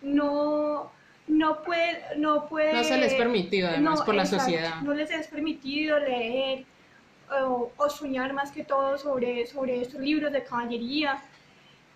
no 0.00 0.90
no 1.28 1.62
puede, 1.62 2.16
no 2.16 2.48
puede... 2.48 2.72
No 2.72 2.84
se 2.84 2.98
les 2.98 3.14
permitido 3.14 3.68
además 3.68 4.02
por 4.02 4.14
la 4.14 4.26
sociedad. 4.26 4.80
No 4.82 4.92
les 4.94 5.10
es 5.10 5.28
permitido 5.28 5.98
leer 5.98 6.64
o, 7.40 7.72
soñar 7.88 8.32
más 8.32 8.50
que 8.50 8.64
todo 8.64 8.98
sobre, 8.98 9.46
sobre 9.46 9.80
estos 9.80 10.00
libros 10.00 10.32
de 10.32 10.42
caballería. 10.44 11.22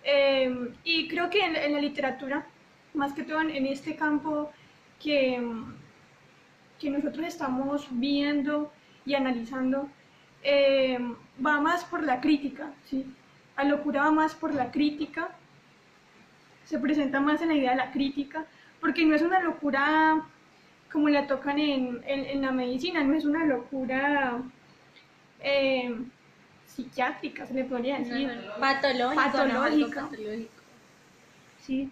Em, 0.03 0.73
y 0.83 1.07
creo 1.07 1.29
que 1.29 1.43
en, 1.43 1.73
la 1.73 1.81
literatura, 1.81 2.45
más 2.93 3.13
que 3.13 3.23
todo 3.23 3.41
en, 3.41 3.65
este 3.65 3.95
campo 3.95 4.51
que, 5.01 5.41
que 6.79 6.89
nosotros 6.89 7.27
estamos 7.27 7.87
viendo 7.91 8.71
y 9.05 9.15
analizando, 9.15 9.89
em, 10.43 11.15
va 11.45 11.59
más 11.59 11.83
por 11.85 12.03
la 12.03 12.21
crítica, 12.21 12.71
¿sí? 12.85 13.05
La 13.57 13.63
locura 13.63 14.03
va 14.03 14.11
más 14.11 14.35
por 14.35 14.53
la 14.53 14.71
crítica, 14.71 15.29
se 16.63 16.79
presenta 16.79 17.19
más 17.19 17.41
en 17.41 17.49
la 17.49 17.55
idea 17.55 17.71
de 17.71 17.77
la 17.77 17.91
crítica, 17.91 18.45
porque 18.79 19.05
no 19.05 19.15
es 19.15 19.21
una 19.21 19.39
locura 19.39 20.23
como 20.91 21.09
la 21.09 21.27
tocan 21.27 21.59
en, 21.59 22.01
en, 22.05 22.41
la 22.41 22.51
medicina, 22.51 23.03
no 23.03 23.13
es 23.13 23.25
una 23.25 23.45
locura 23.45 24.41
eh, 25.41 25.95
psiquiátrica, 26.65 27.45
se 27.45 27.53
le 27.53 27.65
podría 27.65 27.99
decir. 27.99 28.31
Patológica. 29.15 30.09
Sí. 31.61 31.89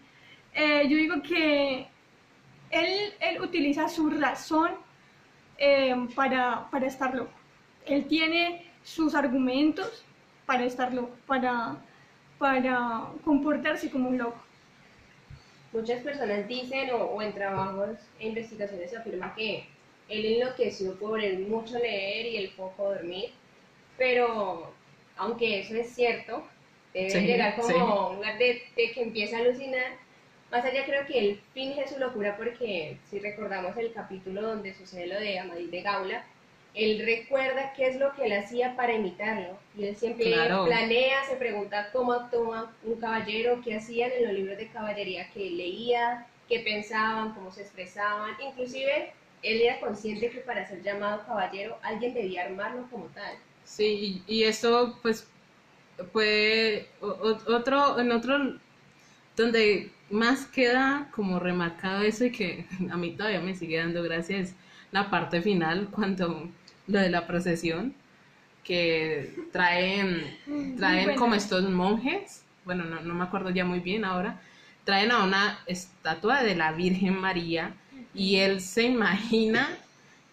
Eh, 0.53 0.87
yo 0.87 0.97
digo 0.97 1.21
que 1.21 1.87
él, 2.71 3.13
él 3.19 3.41
utiliza 3.41 3.89
su 3.89 4.09
razón 4.09 4.71
eh, 5.57 5.95
para, 6.15 6.69
para 6.69 6.87
estar 6.87 7.13
loco. 7.13 7.33
Él 7.85 8.07
tiene 8.07 8.71
sus 8.83 9.15
argumentos 9.15 10.05
para 10.45 10.63
estar 10.63 10.93
loco, 10.93 11.15
para, 11.27 11.75
para 12.37 13.07
comportarse 13.23 13.89
como 13.89 14.09
un 14.09 14.17
loco. 14.17 14.41
Muchas 15.75 16.01
personas 16.03 16.47
dicen 16.47 16.89
o, 16.91 17.21
en 17.21 17.33
trabajos 17.33 17.97
e 18.17 18.29
investigaciones 18.29 18.91
se 18.91 18.95
afirma 18.95 19.35
que 19.35 19.65
él 20.07 20.25
enloqueció 20.25 20.97
por 20.97 21.19
el 21.21 21.39
mucho 21.39 21.77
leer 21.77 22.27
y 22.27 22.37
el 22.37 22.49
poco 22.51 22.93
dormir, 22.93 23.31
pero 23.97 24.71
aunque 25.17 25.59
eso 25.59 25.75
es 25.75 25.93
cierto, 25.93 26.47
debe 26.93 27.27
llegar 27.27 27.57
como 27.57 28.11
un 28.11 28.15
lugar 28.15 28.37
de, 28.37 28.63
que 28.75 29.01
empieza 29.01 29.35
a 29.35 29.39
alucinar. 29.41 29.97
Más 30.49 30.63
allá 30.63 30.85
creo 30.85 31.05
que 31.07 31.19
él 31.19 31.41
finge 31.53 31.85
su 31.89 31.99
locura 31.99 32.37
porque 32.37 32.97
si 33.09 33.19
recordamos 33.19 33.75
el 33.75 33.91
capítulo 33.91 34.43
donde 34.43 34.73
sucede 34.73 35.07
lo 35.07 35.19
de 35.19 35.39
Amadís 35.39 35.71
de 35.71 35.81
Gaula, 35.81 36.25
él 36.75 37.03
recuerda 37.05 37.73
qué 37.73 37.87
es 37.87 37.95
lo 37.97 38.13
que 38.13 38.25
él 38.25 38.33
hacía 38.33 38.75
para 38.75 38.93
imitarlo. 38.93 39.57
Y 39.75 39.85
él 39.85 39.95
siempre 39.95 40.23
Claro. 40.23 40.63
planea, 40.63 41.23
se 41.25 41.35
pregunta 41.37 41.89
cómo 41.91 42.13
actúa 42.13 42.71
un 42.83 42.99
caballero, 42.99 43.61
qué 43.63 43.75
hacían 43.77 44.11
en 44.11 44.25
los 44.25 44.33
libros 44.33 44.57
de 44.57 44.69
caballería 44.69 45.29
que 45.31 45.49
leía, 45.51 46.27
qué 46.47 46.59
pensaban, 46.59 47.33
cómo 47.33 47.51
se 47.51 47.61
expresaban. 47.63 48.31
Inclusive, 48.41 49.13
él 49.41 49.61
era 49.61 49.79
consciente 49.79 50.29
que 50.29 50.39
para 50.41 50.67
ser 50.67 50.83
llamado 50.83 51.25
caballero, 51.25 51.77
alguien 51.81 52.13
debía 52.13 52.45
armarlo 52.45 52.87
como 52.91 53.05
tal. 53.07 53.35
Sí, 53.63 54.23
y, 54.27 54.35
y 54.39 54.43
eso 54.43 54.99
pues 55.01 55.27
puede 56.13 56.89
otro 57.01 57.99
en 57.99 58.11
otro 58.11 58.37
donde 59.35 59.91
más 60.09 60.47
queda 60.47 61.09
como 61.13 61.39
remarcado 61.39 62.03
eso 62.03 62.25
y 62.25 62.31
que 62.31 62.67
a 62.91 62.97
mí 62.97 63.15
todavía 63.15 63.41
me 63.41 63.55
sigue 63.55 63.77
dando 63.77 64.03
gracias 64.03 64.51
es 64.51 64.55
la 64.91 65.09
parte 65.11 65.41
final 65.41 65.89
cuando 65.91 66.51
lo 66.87 66.99
de 66.99 67.09
la 67.09 67.27
procesión 67.27 67.93
que 68.63 69.33
traen 69.51 70.37
traen 70.77 71.05
buena. 71.05 71.19
como 71.19 71.35
estos 71.35 71.69
monjes, 71.69 72.43
bueno, 72.65 72.83
no, 72.83 73.01
no 73.01 73.13
me 73.13 73.23
acuerdo 73.23 73.51
ya 73.51 73.65
muy 73.65 73.79
bien 73.79 74.05
ahora, 74.05 74.41
traen 74.83 75.11
a 75.11 75.23
una 75.23 75.59
estatua 75.67 76.43
de 76.43 76.55
la 76.55 76.71
Virgen 76.71 77.19
María 77.19 77.75
y 78.13 78.37
él 78.37 78.61
se 78.61 78.83
imagina 78.83 79.77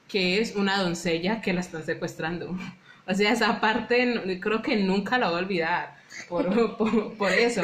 que 0.09 0.40
es 0.40 0.57
una 0.57 0.78
doncella 0.82 1.40
que 1.40 1.53
la 1.53 1.61
están 1.61 1.84
secuestrando. 1.84 2.57
O 3.05 3.14
sea, 3.14 3.32
esa 3.32 3.61
parte 3.61 4.38
creo 4.40 4.62
que 4.62 4.76
nunca 4.76 5.18
la 5.18 5.28
voy 5.28 5.38
a 5.38 5.42
olvidar 5.42 5.96
por, 6.28 6.76
por, 6.76 7.14
por 7.14 7.32
eso. 7.32 7.61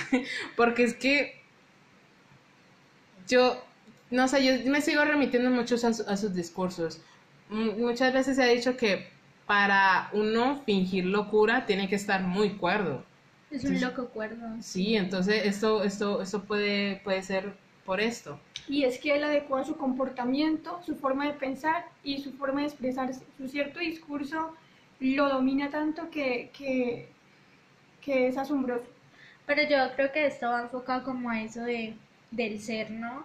Porque 0.56 0.82
es 0.82 0.94
que 0.94 1.40
yo, 3.28 3.64
no 4.10 4.26
sé, 4.26 4.44
yo 4.44 4.70
me 4.70 4.80
sigo 4.80 5.04
remitiendo 5.04 5.50
mucho 5.50 5.76
a, 5.76 5.88
a 5.88 6.16
sus 6.16 6.34
discursos. 6.34 7.00
M- 7.50 7.74
Muchas 7.78 8.12
veces 8.12 8.36
se 8.36 8.42
ha 8.42 8.46
dicho 8.46 8.76
que 8.76 9.06
para 9.46 10.10
uno 10.12 10.62
fingir 10.64 11.04
locura 11.06 11.66
tiene 11.66 11.88
que 11.88 11.96
estar 11.96 12.22
muy 12.22 12.50
cuerdo. 12.56 13.04
Es 13.50 13.64
un 13.64 13.80
loco 13.80 14.10
cuerdo. 14.10 14.58
Sí, 14.60 14.96
entonces 14.96 15.42
esto, 15.46 15.82
esto, 15.84 16.22
esto 16.22 16.44
puede, 16.44 16.96
puede 17.04 17.22
ser 17.22 17.54
por 17.84 18.00
esto. 18.00 18.38
Y 18.66 18.84
es 18.84 18.98
que 18.98 19.14
él 19.14 19.24
adecua 19.24 19.64
su 19.64 19.76
comportamiento, 19.76 20.80
su 20.82 20.96
forma 20.96 21.26
de 21.26 21.34
pensar 21.34 21.86
y 22.02 22.20
su 22.22 22.32
forma 22.32 22.60
de 22.60 22.66
expresarse. 22.68 23.24
Su 23.36 23.48
cierto 23.48 23.78
discurso 23.80 24.54
lo 25.00 25.28
domina 25.28 25.70
tanto 25.70 26.10
que, 26.10 26.50
que, 26.56 27.08
que 28.02 28.28
es 28.28 28.36
asombroso. 28.38 28.86
Pero 29.46 29.62
yo 29.68 29.94
creo 29.96 30.12
que 30.12 30.26
esto 30.26 30.48
va 30.48 30.62
enfocado 30.62 31.04
como 31.04 31.30
a 31.30 31.42
eso 31.42 31.62
de, 31.62 31.96
del 32.30 32.60
ser, 32.60 32.90
¿no? 32.90 33.24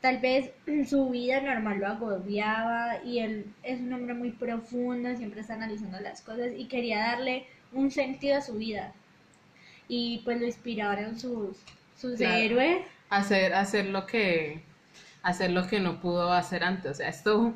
Tal 0.00 0.18
vez 0.18 0.50
su 0.88 1.10
vida 1.10 1.40
normal 1.40 1.78
lo 1.78 1.86
agobiaba 1.88 3.02
y 3.04 3.18
él 3.20 3.46
es 3.62 3.80
un 3.80 3.92
hombre 3.92 4.14
muy 4.14 4.30
profundo, 4.30 5.14
siempre 5.16 5.40
está 5.42 5.54
analizando 5.54 6.00
las 6.00 6.22
cosas 6.22 6.48
y 6.56 6.66
quería 6.66 6.98
darle 7.00 7.46
un 7.72 7.90
sentido 7.90 8.36
a 8.38 8.40
su 8.40 8.54
vida. 8.54 8.92
Y 9.88 10.22
pues 10.24 10.40
lo 10.40 10.46
inspiraron 10.46 11.18
sus, 11.18 11.56
sus 12.00 12.16
Claro. 12.16 12.34
héroes. 12.38 12.78
hacer, 13.10 13.52
hacer 13.54 13.86
lo 13.86 14.06
que 14.06 14.62
hacer 15.22 15.50
lo 15.50 15.66
que 15.66 15.80
no 15.80 16.00
pudo 16.00 16.32
hacer 16.32 16.64
antes. 16.64 16.92
O 16.92 16.94
sea, 16.94 17.08
esto 17.08 17.54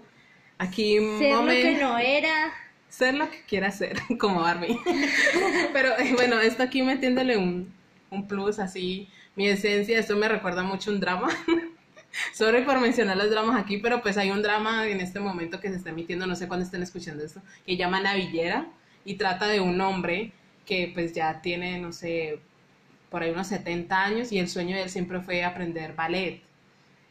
aquí 0.58 0.98
Ser 1.18 1.36
lo 1.44 1.46
que 1.46 1.76
no 1.80 1.98
era. 1.98 2.52
ser 2.88 3.14
lo 3.14 3.30
que 3.30 3.40
quiera 3.48 3.70
ser, 3.70 3.96
como 4.18 4.40
Barbie. 4.40 4.78
Pero 5.72 5.96
eh, 5.98 6.12
bueno, 6.14 6.40
esto 6.40 6.62
aquí 6.62 6.82
metiéndole 6.82 7.36
un, 7.36 7.72
un 8.10 8.28
plus 8.28 8.58
así, 8.58 9.08
mi 9.36 9.48
esencia, 9.48 9.98
esto 9.98 10.16
me 10.16 10.28
recuerda 10.28 10.62
mucho 10.62 10.90
un 10.90 11.00
drama. 11.00 11.28
Sorry 12.32 12.62
por 12.62 12.80
mencionar 12.80 13.16
los 13.16 13.30
dramas 13.30 13.60
aquí, 13.60 13.78
pero 13.78 14.02
pues 14.02 14.16
hay 14.16 14.30
un 14.30 14.42
drama 14.42 14.86
en 14.86 15.00
este 15.00 15.20
momento 15.20 15.60
que 15.60 15.68
se 15.68 15.76
está 15.76 15.90
emitiendo, 15.90 16.26
no 16.26 16.36
sé 16.36 16.48
cuándo 16.48 16.64
estén 16.64 16.82
escuchando 16.82 17.24
esto, 17.24 17.40
que 17.66 17.76
llama 17.76 18.00
Navillera 18.00 18.66
y 19.04 19.14
trata 19.14 19.48
de 19.48 19.60
un 19.60 19.80
hombre 19.80 20.32
que 20.64 20.90
pues 20.94 21.12
ya 21.12 21.40
tiene, 21.42 21.78
no 21.78 21.92
sé, 21.92 22.38
por 23.10 23.22
ahí 23.22 23.30
unos 23.30 23.48
70 23.48 24.04
años 24.04 24.32
y 24.32 24.38
el 24.38 24.48
sueño 24.48 24.76
de 24.76 24.84
él 24.84 24.90
siempre 24.90 25.20
fue 25.20 25.44
aprender 25.44 25.94
ballet. 25.94 26.42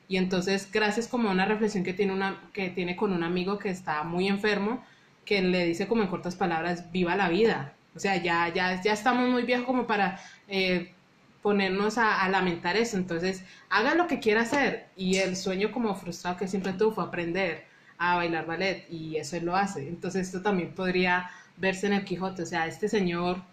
Y 0.07 0.17
entonces, 0.17 0.69
gracias 0.71 1.07
como 1.07 1.29
a 1.29 1.31
una 1.31 1.45
reflexión 1.45 1.83
que 1.83 1.93
tiene, 1.93 2.13
una, 2.13 2.41
que 2.53 2.69
tiene 2.69 2.95
con 2.95 3.13
un 3.13 3.23
amigo 3.23 3.57
que 3.57 3.69
está 3.69 4.03
muy 4.03 4.27
enfermo, 4.27 4.83
que 5.25 5.41
le 5.41 5.65
dice 5.65 5.87
como 5.87 6.01
en 6.01 6.09
cortas 6.09 6.35
palabras, 6.35 6.91
viva 6.91 7.15
la 7.15 7.29
vida. 7.29 7.73
O 7.95 7.99
sea, 7.99 8.21
ya, 8.21 8.51
ya, 8.53 8.81
ya 8.81 8.93
estamos 8.93 9.29
muy 9.29 9.43
viejos 9.43 9.65
como 9.65 9.87
para 9.87 10.19
eh, 10.47 10.93
ponernos 11.43 11.97
a, 11.99 12.23
a 12.23 12.29
lamentar 12.29 12.77
eso. 12.77 12.97
Entonces, 12.97 13.45
haga 13.69 13.95
lo 13.95 14.07
que 14.07 14.19
quiera 14.19 14.41
hacer. 14.43 14.87
Y 14.97 15.17
el 15.17 15.35
sueño 15.37 15.71
como 15.71 15.95
frustrado 15.95 16.37
que 16.37 16.47
siempre 16.49 16.73
tuvo 16.73 16.93
fue 16.93 17.05
aprender 17.05 17.65
a 17.99 18.17
bailar 18.17 18.47
ballet 18.47 18.87
y 18.91 19.17
eso 19.17 19.37
él 19.37 19.45
lo 19.45 19.55
hace. 19.57 19.87
Entonces, 19.89 20.27
esto 20.27 20.41
también 20.43 20.73
podría 20.75 21.29
verse 21.57 21.87
en 21.87 21.93
el 21.93 22.05
Quijote. 22.05 22.43
O 22.43 22.47
sea, 22.47 22.67
este 22.67 22.89
señor 22.89 23.43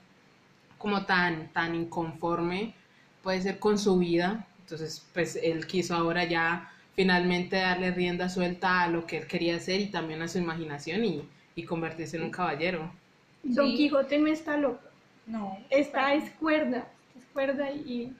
como 0.78 1.06
tan, 1.06 1.52
tan 1.52 1.74
inconforme 1.74 2.74
puede 3.22 3.42
ser 3.42 3.58
con 3.58 3.78
su 3.78 3.98
vida. 3.98 4.46
Entonces, 4.60 5.08
pues 5.14 5.36
él 5.42 5.66
quiso 5.66 5.94
ahora 5.96 6.24
ya 6.24 6.70
finalmente 6.94 7.56
darle 7.56 7.92
rienda 7.92 8.28
suelta 8.28 8.82
a 8.82 8.88
lo 8.88 9.06
que 9.06 9.18
él 9.18 9.26
quería 9.26 9.56
hacer 9.56 9.80
y 9.80 9.90
también 9.90 10.22
a 10.22 10.28
su 10.28 10.38
imaginación 10.38 11.04
y, 11.04 11.28
y 11.54 11.64
convertirse 11.64 12.16
en 12.16 12.24
un 12.24 12.30
caballero. 12.30 12.94
Don 13.42 13.72
Sí. 13.72 13.74
Quijote 13.74 14.18
no 14.18 14.28
está 14.28 14.56
loco, 14.56 14.92
No. 15.26 15.58
está 15.70 16.14
es 16.14 16.30
cuerda, 16.32 16.88
cuerda 17.32 17.70
y, 17.70 18.12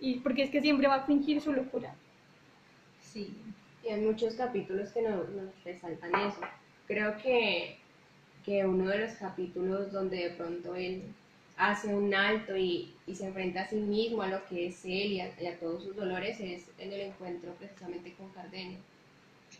y 0.00 0.16
porque 0.20 0.42
es 0.42 0.50
que 0.50 0.60
siempre 0.60 0.88
va 0.88 0.96
a 0.96 1.06
fingir 1.06 1.40
su 1.40 1.52
locura. 1.52 1.94
Sí. 3.00 3.36
Y 3.84 3.88
hay 3.88 4.00
muchos 4.00 4.34
capítulos 4.34 4.90
que 4.90 5.02
nos, 5.02 5.28
nos 5.30 5.64
resaltan 5.64 6.14
eso. 6.14 6.40
Creo 6.86 7.16
que, 7.18 7.78
que 8.44 8.64
uno 8.64 8.88
de 8.88 8.98
los 8.98 9.12
capítulos 9.14 9.92
donde 9.92 10.28
de 10.28 10.30
pronto 10.30 10.74
él 10.74 11.02
hace 11.56 11.94
un 11.94 12.14
alto 12.14 12.56
y, 12.56 12.94
y 13.06 13.14
se 13.14 13.26
enfrenta 13.26 13.62
a 13.62 13.68
sí 13.68 13.76
mismo, 13.76 14.22
a 14.22 14.28
lo 14.28 14.44
que 14.46 14.66
es 14.66 14.84
él 14.84 15.12
y 15.12 15.20
a, 15.20 15.32
y 15.40 15.46
a 15.46 15.58
todos 15.58 15.84
sus 15.84 15.96
dolores, 15.96 16.40
es 16.40 16.68
en 16.78 16.92
el 16.92 17.00
encuentro 17.00 17.52
precisamente 17.54 18.14
con 18.14 18.30
Cardenio, 18.30 18.78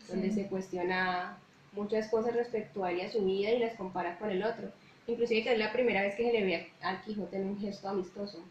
donde 0.09 0.31
se 0.31 0.47
cuestiona 0.47 1.37
muchas 1.73 2.07
cosas 2.09 2.35
respecto 2.35 2.83
a 2.83 2.91
él 2.91 2.99
y 2.99 3.01
a 3.01 3.11
su 3.11 3.23
vida 3.23 3.51
y 3.51 3.59
las 3.59 3.75
compara 3.75 4.17
con 4.17 4.29
el 4.29 4.43
otro. 4.43 4.69
Inclusive 5.07 5.43
que 5.43 5.53
es 5.53 5.59
la 5.59 5.73
primera 5.73 6.01
vez 6.01 6.15
que 6.15 6.23
se 6.23 6.31
le 6.31 6.45
ve 6.45 6.71
al 6.81 7.01
Quijote 7.01 7.37
en 7.37 7.47
un 7.47 7.59
gesto 7.59 7.89
amistoso 7.89 8.43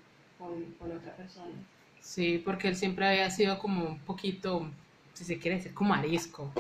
con, 0.42 0.64
con 0.78 0.96
otra 0.96 1.14
persona. 1.16 1.52
Sí, 2.00 2.42
porque 2.44 2.68
él 2.68 2.76
siempre 2.76 3.06
había 3.06 3.30
sido 3.30 3.58
como 3.58 3.84
un 3.84 3.98
poquito, 4.00 4.68
si 5.14 5.24
se 5.24 5.38
quiere 5.38 5.58
decir, 5.58 5.74
como 5.74 5.94
arisco 5.94 6.52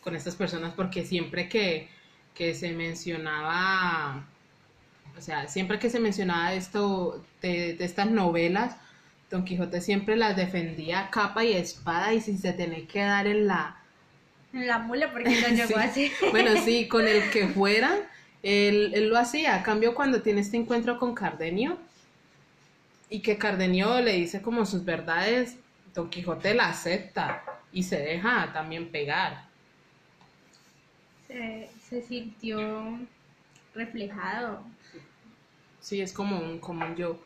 con 0.00 0.16
estas 0.16 0.36
personas, 0.36 0.72
porque 0.74 1.04
siempre 1.04 1.48
que, 1.48 1.88
que 2.34 2.54
se 2.54 2.72
mencionaba, 2.72 4.24
o 5.16 5.20
sea, 5.20 5.48
siempre 5.48 5.78
que 5.78 5.90
se 5.90 6.00
mencionaba 6.00 6.54
esto, 6.54 7.24
de, 7.42 7.74
de 7.74 7.84
estas 7.84 8.10
novelas, 8.10 8.76
Don 9.30 9.44
Quijote 9.44 9.80
siempre 9.80 10.16
las 10.16 10.36
defendía 10.36 11.00
a 11.00 11.10
capa 11.10 11.44
y 11.44 11.52
espada 11.52 12.14
y 12.14 12.20
si 12.20 12.38
se 12.38 12.52
tenía 12.52 12.86
que 12.86 13.00
dar 13.00 13.26
en 13.26 13.46
la... 13.46 13.76
En 14.52 14.66
la 14.66 14.78
mula 14.78 15.12
porque 15.12 15.40
lo 15.40 15.48
llegó 15.56 15.66
Sí. 15.66 15.74
así. 15.78 16.12
Bueno, 16.30 16.52
sí, 16.64 16.88
con 16.88 17.06
el 17.08 17.28
que 17.30 17.48
fuera, 17.54 17.90
él, 18.42 18.92
él 18.94 19.08
lo 19.08 19.18
hacía. 19.18 19.56
A 19.56 19.62
cambio, 19.62 19.94
cuando 19.94 20.22
tiene 20.22 20.40
este 20.40 20.56
encuentro 20.56 20.98
con 20.98 21.14
Cardenio 21.14 21.76
y 23.08 23.20
que 23.20 23.38
Cardenio 23.38 24.00
le 24.00 24.12
dice 24.14 24.42
como 24.42 24.66
sus 24.66 24.84
verdades, 24.84 25.56
Don 25.94 26.10
Quijote 26.10 26.54
la 26.54 26.68
acepta 26.68 27.42
y 27.72 27.82
se 27.82 27.98
deja 27.98 28.52
también 28.52 28.90
pegar. 28.90 29.46
se, 31.26 31.68
se 31.88 32.02
sintió 32.02 32.98
reflejado. 33.74 34.62
Sí, 35.80 36.00
es 36.00 36.12
como 36.12 36.38
un, 36.38 36.58
como 36.58 36.84
un 36.86 36.96
yo. 36.96 37.18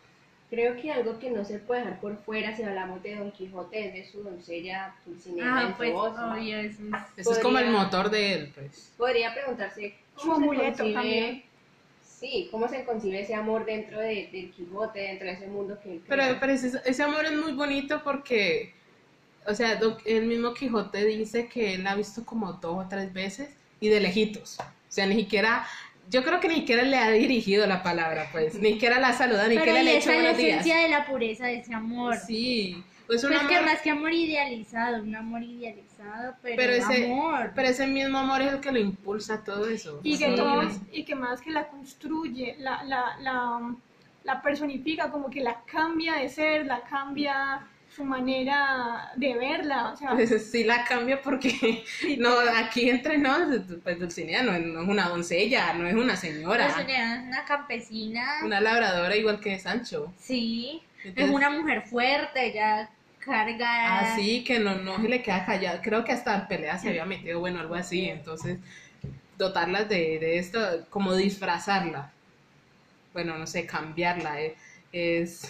Creo 0.51 0.75
que 0.81 0.91
algo 0.91 1.19
que 1.19 1.31
no 1.31 1.45
se 1.45 1.61
puede 1.61 1.83
dejar 1.83 2.01
por 2.01 2.17
fuera 2.25 2.57
si 2.57 2.63
hablamos 2.65 3.03
de 3.03 3.17
Don 3.17 3.31
Quijote 3.31 3.87
es 3.89 3.93
de 3.95 4.11
su 4.11 4.23
doncella 4.25 4.95
Dulcinea 5.07 5.47
Ah, 5.69 5.75
pues, 5.77 5.93
obvio, 5.95 6.59
eso 6.59 6.83
es- 6.83 7.19
Eso 7.19 7.33
es 7.33 7.39
como 7.39 7.59
el 7.59 7.71
motor 7.71 8.11
de 8.11 8.33
él, 8.35 8.53
pues. 8.55 8.93
Podría 8.97 9.33
preguntarse 9.33 9.95
cómo 10.15 10.37
se 10.37 10.43
amuleto 10.43 10.65
concibe, 10.79 10.93
también. 10.95 11.43
Sí, 12.21 12.49
cómo 12.51 12.69
se 12.69 12.85
concibe 12.85 13.21
ese 13.23 13.35
amor 13.35 13.65
dentro 13.65 13.99
de, 13.99 14.29
del 14.31 14.51
Quijote, 14.53 15.01
dentro 15.01 15.27
de 15.27 15.33
ese 15.33 15.47
mundo 15.47 15.79
que 15.83 15.93
él 15.93 16.03
Pero, 16.07 16.23
crea. 16.23 16.41
pero 16.41 16.53
ese, 16.53 16.81
ese 16.85 17.03
amor 17.03 17.25
es 17.25 17.33
muy 17.33 17.53
bonito 17.53 18.03
porque, 18.05 18.75
o 19.47 19.55
sea, 19.55 19.81
el 20.05 20.27
mismo 20.27 20.53
Quijote 20.55 21.05
dice 21.05 21.49
que 21.49 21.75
él 21.75 21.85
la 21.85 21.93
ha 21.93 21.97
visto 21.97 22.25
como 22.25 22.53
dos 22.55 22.85
o 22.85 22.89
tres 22.89 23.13
veces 23.13 23.49
y 23.81 23.89
de 23.89 24.01
lejitos. 24.01 24.59
O 24.61 24.93
sea, 24.93 25.07
ni 25.07 25.15
siquiera, 25.17 25.67
yo 26.11 26.23
creo 26.25 26.41
que 26.41 26.49
ni 26.49 26.57
siquiera 26.57 26.83
le 26.83 26.97
ha 26.99 27.11
dirigido 27.11 27.67
la 27.67 27.83
palabra, 27.83 28.29
pues, 28.33 28.55
ni 28.57 28.73
siquiera 28.73 28.99
la 29.01 29.09
ha 29.09 29.13
saludado, 29.15 29.49
ni 29.49 29.55
Pero 29.55 29.67
siquiera 29.67 29.83
le 29.83 29.91
ha 29.91 29.95
hecho 29.99 30.11
es 30.11 30.17
la 30.17 30.23
buenos 30.23 30.37
días. 30.37 30.61
esencia 30.61 30.77
de 30.83 30.89
la 30.89 31.07
pureza 31.07 31.47
de 31.47 31.57
ese 31.59 31.73
amor. 31.75 32.17
Sí, 32.19 32.83
pues 33.11 33.25
un 33.25 33.31
Pues 33.33 33.43
que 33.49 33.61
más 33.61 33.81
que 33.81 33.91
amor 33.91 34.13
idealizado, 34.13 35.03
un 35.03 35.17
amor 35.17 35.43
idealizado, 35.43 36.35
pero, 36.43 36.57
pero 36.57 36.73
ese, 36.75 37.07
amor. 37.07 37.51
pero 37.57 37.69
ese 37.69 37.87
mismo 37.89 38.19
amor 38.19 38.41
es 38.41 38.53
el 38.53 38.61
que 38.61 38.71
lo 38.71 38.79
impulsa 38.79 39.43
todo 39.43 39.69
eso. 39.69 40.01
Y 40.05 40.17
que, 40.17 40.27
Todo 40.37 40.55
lo 40.55 40.61
que 40.61 40.67
más, 40.67 40.77
hace. 40.77 40.85
y 40.93 41.05
que 41.05 41.15
más 41.17 41.41
que 41.41 41.51
la 41.51 41.67
construye, 41.67 42.55
la, 42.61 42.85
la, 42.85 43.17
la, 43.21 43.75
la 44.23 44.43
personifica, 44.43 45.11
como 45.11 45.29
que 45.29 45.41
la 45.41 45.61
cambia 45.65 46.15
de 46.15 46.29
ser, 46.29 46.67
la 46.67 46.83
cambia 46.83 47.67
su 47.97 48.05
manera 48.05 49.11
de 49.17 49.35
verla, 49.35 49.91
o 49.93 49.97
sea, 49.97 50.11
Pues 50.13 50.49
sí 50.49 50.63
la 50.63 50.85
cambia 50.85 51.21
porque 51.21 51.83
no, 52.19 52.31
aquí 52.57 52.89
entre 52.89 53.19
nos, 53.19 53.41
pues 53.83 53.99
Dulcinea 53.99 54.45
no, 54.45 54.53
es- 54.55 54.65
no 54.65 54.83
es 54.83 54.89
una 54.89 55.09
doncella, 55.09 55.73
no 55.75 55.85
es 55.89 55.95
una 55.95 56.15
señora, 56.15 56.73
Pues 56.73 56.87
una, 56.87 57.25
una 57.27 57.45
campesina. 57.45 58.25
una 58.45 58.61
labradora 58.61 59.17
igual 59.17 59.41
que 59.41 59.59
Sancho. 59.59 60.13
Sí. 60.17 60.81
Entonces- 61.03 61.25
es 61.25 61.31
una 61.35 61.51
mujer 61.51 61.83
fuerte, 61.83 62.47
ella 62.47 62.89
carga. 63.25 64.01
Así 64.01 64.45
que 64.45 64.59
no, 64.61 64.77
no 64.77 65.01
se 65.01 65.09
le 65.09 65.23
queda 65.23 65.45
callada. 65.47 65.83
Creo 65.83 66.05
que 66.05 66.13
hasta 66.13 66.35
en 66.37 66.49
pelea 66.49 66.79
se 66.79 66.89
había 66.89 67.05
metido, 67.07 67.41
bueno, 67.41 67.61
algo 67.61 67.75
así. 67.75 68.05
Entonces, 68.09 68.59
dotarlas 69.39 69.89
de, 69.89 70.19
de 70.21 70.39
esto, 70.39 70.61
como 70.91 71.15
disfrazarla. 71.15 72.13
Bueno, 73.13 73.39
no 73.39 73.47
sé, 73.47 73.67
cambiarla. 73.67 74.41
eh, 74.43 74.57
Es, 74.93 75.43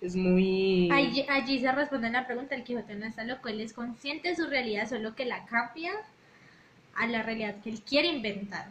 es 0.00 0.16
muy... 0.16 0.90
Allí, 0.90 1.26
allí 1.28 1.58
se 1.60 1.72
responde 1.72 2.08
la 2.10 2.24
pregunta, 2.24 2.54
el 2.54 2.62
Quijote 2.62 2.94
no 2.94 3.04
está 3.06 3.24
loco, 3.24 3.48
él 3.48 3.60
es 3.60 3.72
consciente 3.72 4.28
de 4.28 4.36
su 4.36 4.46
realidad, 4.46 4.88
solo 4.88 5.16
que 5.16 5.24
la 5.24 5.44
cambia 5.46 5.92
a 6.94 7.06
la 7.06 7.22
realidad 7.22 7.60
que 7.62 7.70
él 7.70 7.82
quiere 7.82 8.08
inventar. 8.08 8.66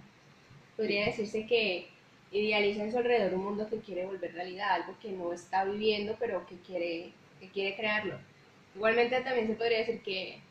Podría 0.76 1.06
decirse 1.06 1.46
que 1.48 1.90
idealiza 2.32 2.84
en 2.84 2.92
su 2.92 2.98
alrededor 2.98 3.34
un 3.36 3.44
mundo 3.46 3.70
que 3.70 3.80
quiere 3.80 4.06
volver 4.06 4.34
realidad, 4.34 4.72
algo 4.72 4.98
que 5.00 5.12
no 5.12 5.34
está 5.34 5.64
viviendo, 5.66 6.16
pero 6.20 6.46
que 6.46 6.56
quiere, 6.60 7.14
que 7.42 7.52
quiere 7.52 7.76
crearlo. 7.78 8.20
Igualmente 8.76 9.22
también 9.22 9.48
se 9.48 9.56
podría 9.56 9.80
decir 9.80 10.04
que 10.04 10.42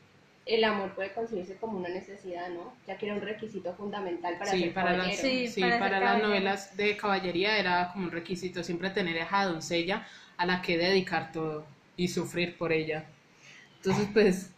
el 0.45 0.63
amor 0.65 0.95
puede 0.95 1.13
concebirse 1.13 1.57
como 1.57 1.77
una 1.79 1.89
necesidad, 1.89 2.49
¿no? 2.49 2.73
Ya 2.87 2.97
que 2.97 3.07
era 3.07 3.15
un 3.15 3.21
requisito 3.21 3.75
fundamental 3.75 4.37
para 4.39 4.51
Sí, 4.51 4.59
ser 4.59 4.73
para 4.73 4.97
las. 4.97 5.17
Sí, 5.17 5.47
sí, 5.47 5.61
para 5.79 5.99
las 5.99 6.21
novelas 6.21 6.75
de 6.77 6.97
caballería 6.97 7.57
era 7.57 7.91
como 7.93 8.05
un 8.05 8.11
requisito 8.11 8.63
siempre 8.63 8.89
tener 8.89 9.17
esa 9.17 9.45
doncella 9.45 10.07
a 10.37 10.45
la 10.45 10.61
que 10.61 10.77
dedicar 10.77 11.31
todo 11.31 11.65
y 11.95 12.07
sufrir 12.07 12.57
por 12.57 12.71
ella. 12.73 13.05
Entonces, 13.77 14.09
pues, 14.13 14.51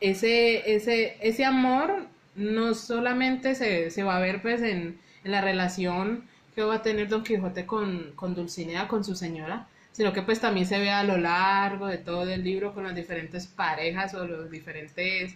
ese, 0.00 0.74
ese, 0.74 1.18
ese 1.20 1.44
amor 1.44 2.08
no 2.34 2.74
solamente 2.74 3.54
se, 3.54 3.90
se 3.90 4.02
va 4.04 4.16
a 4.16 4.20
ver 4.20 4.42
pues 4.42 4.62
en, 4.62 5.00
en 5.24 5.32
la 5.32 5.40
relación 5.42 6.28
que 6.54 6.62
va 6.62 6.76
a 6.76 6.82
tener 6.82 7.08
Don 7.08 7.24
Quijote 7.24 7.66
con, 7.66 8.12
con 8.16 8.34
Dulcinea, 8.34 8.88
con 8.88 9.04
su 9.04 9.14
señora, 9.16 9.68
sino 10.00 10.14
que 10.14 10.22
pues 10.22 10.40
también 10.40 10.64
se 10.64 10.78
ve 10.78 10.88
a 10.88 11.04
lo 11.04 11.18
largo 11.18 11.86
de 11.86 11.98
todo 11.98 12.22
el 12.22 12.42
libro 12.42 12.72
con 12.72 12.84
las 12.84 12.94
diferentes 12.94 13.46
parejas 13.46 14.14
o 14.14 14.26
los 14.26 14.50
diferentes 14.50 15.34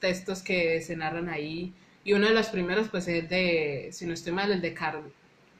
textos 0.00 0.42
que 0.42 0.82
se 0.82 0.96
narran 0.96 1.28
ahí. 1.28 1.72
Y 2.02 2.14
uno 2.14 2.26
de 2.26 2.34
los 2.34 2.48
primeros 2.48 2.88
pues 2.88 3.06
es 3.06 3.22
el 3.22 3.28
de, 3.28 3.90
si 3.92 4.06
no 4.06 4.14
estoy 4.14 4.32
mal, 4.32 4.50
el 4.50 4.60
de 4.60 4.74
Car 4.74 5.00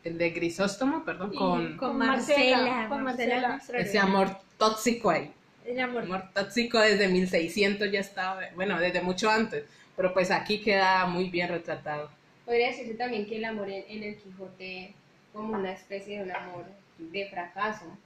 el 0.02 0.18
de 0.18 0.30
Grisóstomo, 0.30 1.04
perdón, 1.04 1.32
con 1.32 1.76
Con 1.76 1.96
Marcela, 1.96 2.56
Marcela, 2.56 2.88
con 2.88 3.04
Marcela. 3.04 3.48
nuestra 3.50 3.78
ese 3.78 4.00
amor 4.00 4.36
tóxico 4.58 5.10
ahí. 5.10 5.30
El 5.64 5.78
amor. 5.78 6.02
Amor 6.02 6.24
tóxico 6.34 6.80
desde 6.80 7.06
1600 7.06 7.92
ya 7.92 8.00
estaba, 8.00 8.40
bueno, 8.56 8.80
desde 8.80 9.00
mucho 9.00 9.30
antes, 9.30 9.62
pero 9.94 10.12
pues 10.12 10.32
aquí 10.32 10.58
queda 10.58 11.06
muy 11.06 11.30
bien 11.30 11.50
retratado. 11.50 12.10
Podría 12.44 12.70
decirse 12.70 12.94
también 12.94 13.26
que 13.26 13.36
el 13.36 13.44
amor 13.44 13.70
en, 13.70 13.84
en 13.88 14.02
el 14.02 14.16
Quijote 14.16 14.92
como 15.32 15.56
una 15.56 15.70
especie 15.70 16.18
de 16.18 16.24
un 16.24 16.32
amor 16.32 16.64
de 16.98 17.28
fracaso. 17.28 17.96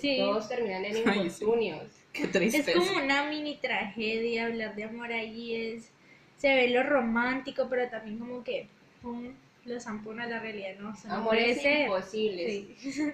Sí. 0.00 0.16
Todos 0.18 0.48
terminan 0.48 0.84
en 0.84 0.96
Ay, 1.08 1.18
sí. 1.30 1.44
infortunios. 1.44 1.82
Qué 2.12 2.22
Es 2.24 2.32
tristeza. 2.32 2.72
como 2.72 3.04
una 3.04 3.24
mini 3.28 3.56
tragedia 3.56 4.46
hablar 4.46 4.74
de 4.74 4.84
amor 4.84 5.12
ahí 5.12 5.54
es 5.54 5.90
se 6.38 6.54
ve 6.54 6.68
lo 6.68 6.82
romántico 6.82 7.66
pero 7.70 7.88
también 7.88 8.18
como 8.18 8.42
que 8.44 8.68
pum, 9.02 9.32
lo 9.64 9.80
zampona 9.80 10.24
a 10.24 10.26
la 10.26 10.38
realidad 10.40 10.76
no, 10.78 10.90
no 10.90 10.94
puede 11.24 11.52
Amores 11.54 11.58
imposibles. 11.64 12.64
Sí. 12.78 13.02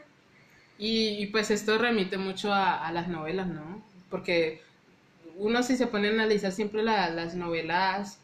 Y, 0.79 1.23
y, 1.23 1.27
pues 1.27 1.51
esto 1.53 1.79
remite 1.79 2.19
mucho 2.19 2.53
a, 2.53 2.85
a 2.87 2.91
las 2.93 3.07
novelas, 3.07 3.47
¿no? 3.47 3.83
Porque 4.11 4.61
uno 5.37 5.63
si 5.63 5.77
se 5.77 5.87
pone 5.87 6.09
a 6.09 6.13
analizar 6.13 6.51
siempre 6.51 6.83
la- 6.83 7.09
las 7.11 7.35
novelas 7.37 8.19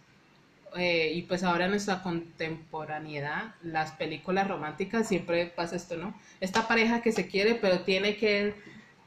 eh, 0.76 1.12
y 1.14 1.22
pues 1.22 1.42
ahora 1.42 1.64
en 1.66 1.70
nuestra 1.72 2.02
contemporaneidad, 2.02 3.54
las 3.62 3.92
películas 3.92 4.48
románticas 4.48 5.08
siempre 5.08 5.46
pasa 5.46 5.76
esto, 5.76 5.96
¿no? 5.96 6.14
Esta 6.40 6.68
pareja 6.68 7.02
que 7.02 7.12
se 7.12 7.26
quiere 7.28 7.54
pero 7.56 7.80
tiene 7.82 8.16
que 8.16 8.54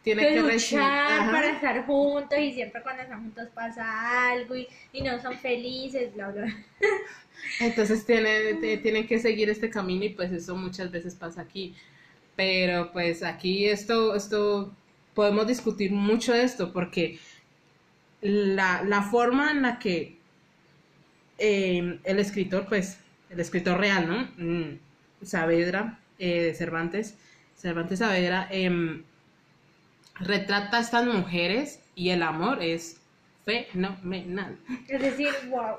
tiene 0.03 0.27
que 0.29 0.29
que 0.29 0.41
luchar 0.41 1.29
para 1.31 1.51
estar 1.51 1.85
juntos 1.85 2.37
y 2.39 2.53
siempre 2.53 2.81
cuando 2.83 3.03
están 3.03 3.21
juntos 3.23 3.49
pasa 3.53 4.29
algo 4.31 4.55
y, 4.55 4.67
y 4.93 5.01
no 5.01 5.19
son 5.21 5.37
felices, 5.39 6.13
bla, 6.13 6.29
bla. 6.29 6.47
Entonces 7.59 8.05
tiene, 8.05 8.55
te- 8.55 8.77
tienen 8.77 9.07
que 9.07 9.19
seguir 9.19 9.49
este 9.49 9.69
camino 9.69 10.05
y 10.05 10.09
pues 10.09 10.31
eso 10.31 10.55
muchas 10.55 10.91
veces 10.91 11.15
pasa 11.15 11.41
aquí. 11.41 11.75
Pero 12.35 12.91
pues 12.93 13.23
aquí 13.23 13.67
esto, 13.67 14.15
esto, 14.15 14.75
podemos 15.15 15.47
discutir 15.47 15.91
mucho 15.91 16.33
de 16.33 16.43
esto 16.43 16.73
porque 16.73 17.19
la, 18.21 18.83
la 18.83 19.01
forma 19.03 19.51
en 19.51 19.61
la 19.63 19.79
que 19.79 20.20
eh, 21.41 21.99
el 22.03 22.19
escritor, 22.19 22.65
pues, 22.67 22.99
el 23.29 23.39
escritor 23.39 23.79
real, 23.79 24.07
¿no? 24.07 24.29
Mm, 24.37 24.79
Saavedra, 25.23 25.99
eh, 26.19 26.41
de 26.41 26.53
Cervantes, 26.53 27.15
Cervantes 27.57 27.99
Saavedra, 27.99 28.47
em, 28.51 29.03
retrata 30.19 30.77
a 30.77 30.81
estas 30.81 31.05
mujeres 31.05 31.79
y 31.95 32.09
el 32.09 32.23
amor 32.23 32.61
es 32.61 32.97
fenomenal. 33.45 34.57
Es 34.87 35.01
decir, 35.01 35.29
wow. 35.49 35.77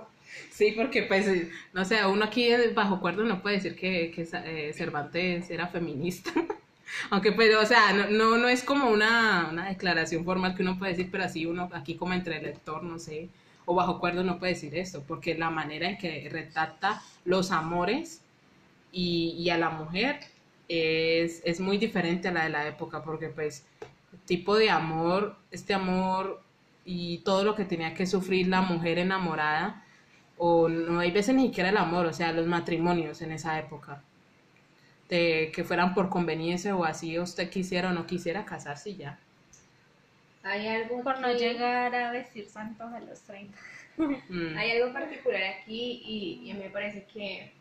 Sí, 0.51 0.73
porque 0.77 1.03
pues, 1.03 1.27
eh, 1.29 1.51
no 1.73 1.85
sé, 1.85 2.05
uno 2.07 2.25
aquí 2.25 2.45
eh, 2.51 2.73
bajo 2.75 3.01
cuerdo 3.01 3.25
no 3.25 3.43
puede 3.43 3.57
decir 3.57 3.77
que, 3.77 4.11
que 4.11 4.27
eh, 4.33 4.73
Cervantes 4.73 5.51
era 5.51 5.69
feminista. 5.69 6.33
Aunque, 7.11 7.33
pues, 7.33 7.55
o 7.57 7.65
sea, 7.67 7.93
no, 7.93 8.11
no, 8.11 8.39
no 8.39 8.49
es 8.49 8.63
como 8.63 8.91
una, 8.91 9.49
una 9.51 9.69
declaración 9.69 10.25
formal 10.25 10.55
que 10.55 10.63
uno 10.63 10.79
puede 10.79 10.93
decir, 10.93 11.09
pero 11.11 11.25
así 11.25 11.47
uno 11.47 11.71
aquí 11.73 11.97
como 11.97 12.13
entre 12.15 12.37
el 12.39 12.45
lector, 12.45 12.83
no 12.83 12.99
sé, 12.99 13.29
o 13.65 13.75
bajo 13.75 14.01
cuerdo 14.01 14.25
no 14.25 14.39
puede 14.39 14.55
decir 14.55 14.77
esto, 14.77 15.03
porque 15.07 15.35
la 15.35 15.51
manera 15.51 15.89
en 15.89 15.99
que 15.99 16.29
retrata 16.31 17.03
los 17.25 17.51
amores 17.51 18.23
y, 18.91 19.35
y 19.39 19.51
a 19.51 19.59
la 19.59 19.71
mujer 19.71 20.21
es, 20.69 21.43
es 21.45 21.61
muy 21.61 21.79
diferente 21.79 22.29
a 22.29 22.33
la 22.33 22.45
de 22.45 22.51
la 22.51 22.67
época, 22.67 23.03
porque 23.03 23.29
pues 23.29 23.65
tipo 24.27 24.57
de 24.57 24.71
amor, 24.71 25.37
este 25.51 25.75
amor 25.75 26.43
y 26.85 27.19
todo 27.19 27.45
lo 27.45 27.55
que 27.55 27.65
tenía 27.65 27.95
que 27.95 28.07
sufrir 28.07 28.49
la 28.49 28.63
mujer 28.63 28.99
enamorada, 28.99 29.85
o 30.39 30.69
no 30.69 31.01
hay 31.01 31.11
veces 31.11 31.35
ni 31.35 31.47
siquiera 31.47 31.71
el 31.71 31.77
amor, 31.77 32.07
o 32.07 32.13
sea, 32.13 32.33
los 32.33 32.47
matrimonios 32.47 33.23
en 33.23 33.33
esa 33.33 33.59
época, 33.59 34.03
de 35.09 35.53
que 35.55 35.65
fueran 35.65 35.95
por 35.95 36.09
conveniencia 36.09 36.75
o 36.75 36.85
así 36.85 37.19
usted 37.19 37.51
quisiera 37.51 37.91
o 37.91 37.93
no 37.93 38.07
quisiera 38.07 38.45
casarse 38.45 38.91
y 38.91 38.97
ya. 38.97 39.19
Hay 40.45 40.67
algo 40.67 41.03
Por 41.03 41.21
no 41.21 41.29
que- 41.29 41.39
llegar 41.39 41.95
a 41.95 42.11
vestir 42.13 42.47
santos 42.49 42.93
a 42.93 43.01
los 43.01 43.21
30. 43.23 43.57
Mm. 43.97 44.57
Hay 44.57 44.71
algo 44.73 44.93
particular 44.93 45.43
aquí 45.43 46.03
y, 46.05 46.51
y 46.51 46.55
me 46.55 46.71
parece 46.71 47.05
que 47.13 47.53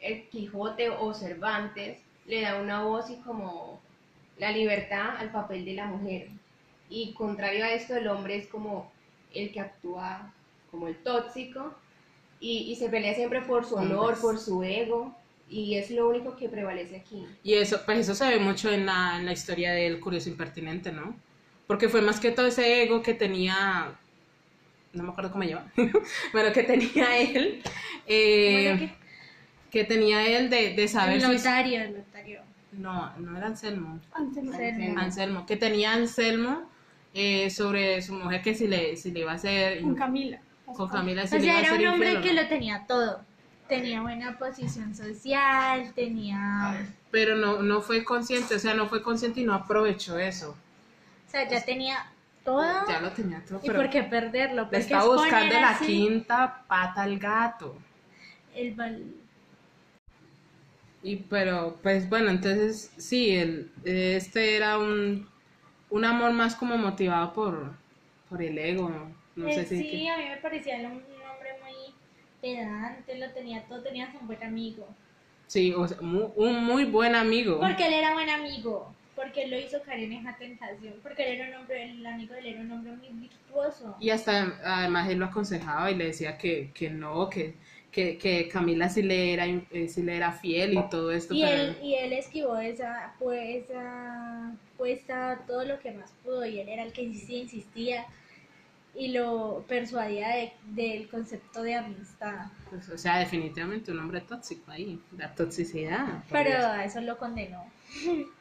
el 0.00 0.28
Quijote 0.28 0.90
o 0.90 1.12
Cervantes 1.14 1.98
le 2.26 2.42
da 2.42 2.60
una 2.60 2.82
voz 2.84 3.10
y 3.10 3.16
como 3.16 3.80
la 4.38 4.52
libertad 4.52 5.16
al 5.18 5.30
papel 5.32 5.64
de 5.64 5.74
la 5.74 5.86
mujer. 5.86 6.28
Y 6.88 7.12
contrario 7.14 7.64
a 7.64 7.70
esto, 7.72 7.96
el 7.96 8.08
hombre 8.08 8.36
es 8.36 8.46
como 8.46 8.90
el 9.34 9.52
que 9.52 9.60
actúa 9.60 10.32
como 10.70 10.88
el 10.88 10.96
tóxico 10.96 11.74
y, 12.40 12.70
y 12.70 12.76
se 12.76 12.88
pelea 12.88 13.14
siempre 13.14 13.42
por 13.42 13.64
su 13.64 13.74
honor, 13.76 14.18
por 14.20 14.38
su 14.38 14.62
ego. 14.62 15.14
Y 15.48 15.74
es 15.76 15.90
lo 15.90 16.08
único 16.08 16.36
que 16.36 16.48
prevalece 16.48 16.96
aquí. 16.96 17.26
Y 17.42 17.54
eso, 17.54 17.80
pues 17.84 17.98
eso 17.98 18.14
se 18.14 18.28
ve 18.28 18.38
mucho 18.38 18.70
en 18.70 18.86
la, 18.86 19.16
en 19.18 19.26
la 19.26 19.32
historia 19.32 19.72
del 19.72 19.98
curioso 19.98 20.28
impertinente, 20.28 20.92
¿no? 20.92 21.14
Porque 21.70 21.88
fue 21.88 22.02
más 22.02 22.18
que 22.18 22.32
todo 22.32 22.48
ese 22.48 22.82
ego 22.82 23.00
que 23.00 23.14
tenía, 23.14 23.92
no 24.92 25.04
me 25.04 25.10
acuerdo 25.10 25.30
cómo 25.30 25.44
se 25.44 25.50
llama, 25.50 25.70
bueno, 26.32 26.52
que 26.52 26.64
tenía 26.64 27.16
él, 27.16 27.62
eh, 28.08 28.74
Bueno, 28.76 28.92
que 29.70 29.84
tenía 29.84 30.26
él 30.26 30.50
de, 30.50 30.74
de 30.74 30.88
saber 30.88 31.18
el 31.18 31.20
si... 31.20 31.28
notario, 31.28 31.80
el 31.82 31.98
notario. 31.98 32.40
No, 32.72 33.16
no 33.18 33.38
era 33.38 33.46
Anselmo. 33.46 34.00
Anselmo. 34.12 34.52
Anselmo. 34.52 35.00
Anselmo, 35.00 35.46
que 35.46 35.56
tenía 35.56 35.92
Anselmo 35.92 36.68
eh, 37.14 37.48
sobre 37.50 38.02
su 38.02 38.14
mujer 38.14 38.42
que 38.42 38.56
si 38.56 38.66
le, 38.66 38.96
si 38.96 39.12
le 39.12 39.20
iba 39.20 39.30
a 39.30 39.36
hacer... 39.36 39.80
Con 39.82 39.94
Camila. 39.94 40.40
con 40.66 40.88
Camila 40.88 41.24
si 41.28 41.36
O 41.36 41.40
sea, 41.40 41.60
era 41.60 41.74
un 41.74 41.86
hombre 41.86 42.20
que 42.20 42.34
no. 42.34 42.42
lo 42.42 42.48
tenía 42.48 42.84
todo. 42.88 43.20
Tenía 43.68 44.02
buena 44.02 44.36
posición 44.36 44.92
social, 44.92 45.92
tenía... 45.94 46.84
Pero 47.12 47.36
no, 47.36 47.62
no 47.62 47.80
fue 47.80 48.02
consciente, 48.02 48.56
o 48.56 48.58
sea, 48.58 48.74
no 48.74 48.88
fue 48.88 49.04
consciente 49.04 49.40
y 49.40 49.44
no 49.44 49.54
aprovechó 49.54 50.18
eso. 50.18 50.56
O 51.30 51.32
sea, 51.32 51.48
ya 51.48 51.64
tenía 51.64 52.12
todo. 52.44 52.84
Ya 52.86 53.00
lo 53.00 53.10
tenía 53.12 53.42
todo, 53.44 53.60
¿Y 53.62 53.70
por 53.70 53.88
qué 53.90 54.02
perderlo? 54.02 54.68
le 54.70 54.78
Porque 54.78 54.80
está 54.80 54.98
es 54.98 55.06
poner 55.06 55.14
buscando 55.14 55.54
la 55.60 55.70
así 55.70 55.86
quinta 55.86 56.64
pata 56.68 57.02
al 57.02 57.18
gato. 57.18 57.76
El 58.54 58.74
val- 58.74 59.14
Y 61.02 61.16
pero, 61.16 61.78
pues 61.82 62.08
bueno, 62.10 62.30
entonces 62.30 62.92
sí, 62.98 63.30
el, 63.30 63.72
este 63.84 64.56
era 64.56 64.78
un, 64.78 65.26
un 65.90 66.04
amor 66.04 66.32
más 66.32 66.56
como 66.56 66.76
motivado 66.76 67.32
por, 67.32 67.72
por 68.28 68.42
el 68.42 68.58
ego, 68.58 68.88
no, 68.90 69.14
No 69.36 69.46
Eh, 69.46 69.54
sé 69.54 69.66
si... 69.66 69.76
sí, 69.76 70.08
a 70.08 70.16
mí 70.16 70.24
me 70.28 70.36
parecía 70.38 70.76
un, 70.78 70.92
un 70.92 71.22
hombre 71.28 71.50
muy 71.62 71.94
pedante, 72.40 73.16
lo 73.18 73.30
tenía 73.32 73.62
todo, 73.66 73.82
tenía 73.82 74.10
un 74.20 74.26
buen 74.26 74.42
amigo. 74.42 74.94
Sí, 75.46 75.74
o 75.74 75.86
sea, 75.86 76.00
mu- 76.00 76.32
un 76.36 76.64
muy 76.64 76.84
buen 76.86 77.14
amigo. 77.14 77.60
Porque 77.60 77.86
él 77.86 77.92
era 77.94 78.12
buen 78.14 78.28
amigo. 78.28 78.96
Porque 79.22 79.42
él 79.44 79.50
lo 79.50 79.58
hizo 79.58 79.82
caer 79.82 80.00
en 80.00 80.12
esa 80.14 80.34
tentación, 80.36 80.94
porque 81.02 81.30
él 81.32 81.40
era 81.40 81.50
un 81.50 81.62
hombre, 81.62 81.84
el 81.90 82.06
amigo 82.06 82.32
de 82.34 82.40
él 82.40 82.46
era 82.46 82.60
un 82.60 82.72
hombre 82.72 82.92
muy 82.92 83.08
virtuoso. 83.28 83.96
Y 84.00 84.10
hasta 84.10 84.54
además 84.64 85.10
él 85.10 85.18
lo 85.18 85.26
aconsejaba 85.26 85.90
y 85.90 85.94
le 85.94 86.06
decía 86.06 86.38
que, 86.38 86.70
que 86.72 86.88
no, 86.88 87.28
que, 87.28 87.54
que, 87.92 88.16
que 88.16 88.48
Camila 88.48 88.88
sí 88.88 89.02
le, 89.02 89.34
era, 89.34 89.46
eh, 89.46 89.88
sí 89.88 90.02
le 90.02 90.16
era 90.16 90.32
fiel 90.32 90.74
y 90.74 90.82
todo 90.90 91.12
esto. 91.12 91.34
Y 91.34 91.42
pero 91.42 91.54
él, 91.62 91.76
y 91.82 91.94
él 91.96 92.12
esquivó 92.14 92.56
esa, 92.58 93.12
pues, 93.18 93.66
esa 93.66 94.52
puesta 94.78 95.40
todo 95.46 95.64
lo 95.64 95.78
que 95.80 95.90
más 95.92 96.12
pudo 96.24 96.46
y 96.46 96.58
él 96.60 96.68
era 96.68 96.82
el 96.84 96.92
que 96.92 97.12
sí 97.12 97.36
insistía 97.42 98.06
y 98.94 99.08
lo 99.08 99.64
persuadía 99.68 100.28
de- 100.30 100.52
del 100.64 101.08
concepto 101.08 101.62
de 101.62 101.74
amistad. 101.74 102.46
pues, 102.70 102.88
o 102.88 102.98
sea, 102.98 103.18
definitivamente 103.18 103.92
un 103.92 104.00
hombre 104.00 104.20
tóxico 104.22 104.70
ahí, 104.70 105.00
la 105.16 105.34
toxicidad. 105.34 106.24
Pero 106.30 106.66
a 106.66 106.84
eso 106.84 107.00
lo 107.00 107.18
condenó. 107.18 107.64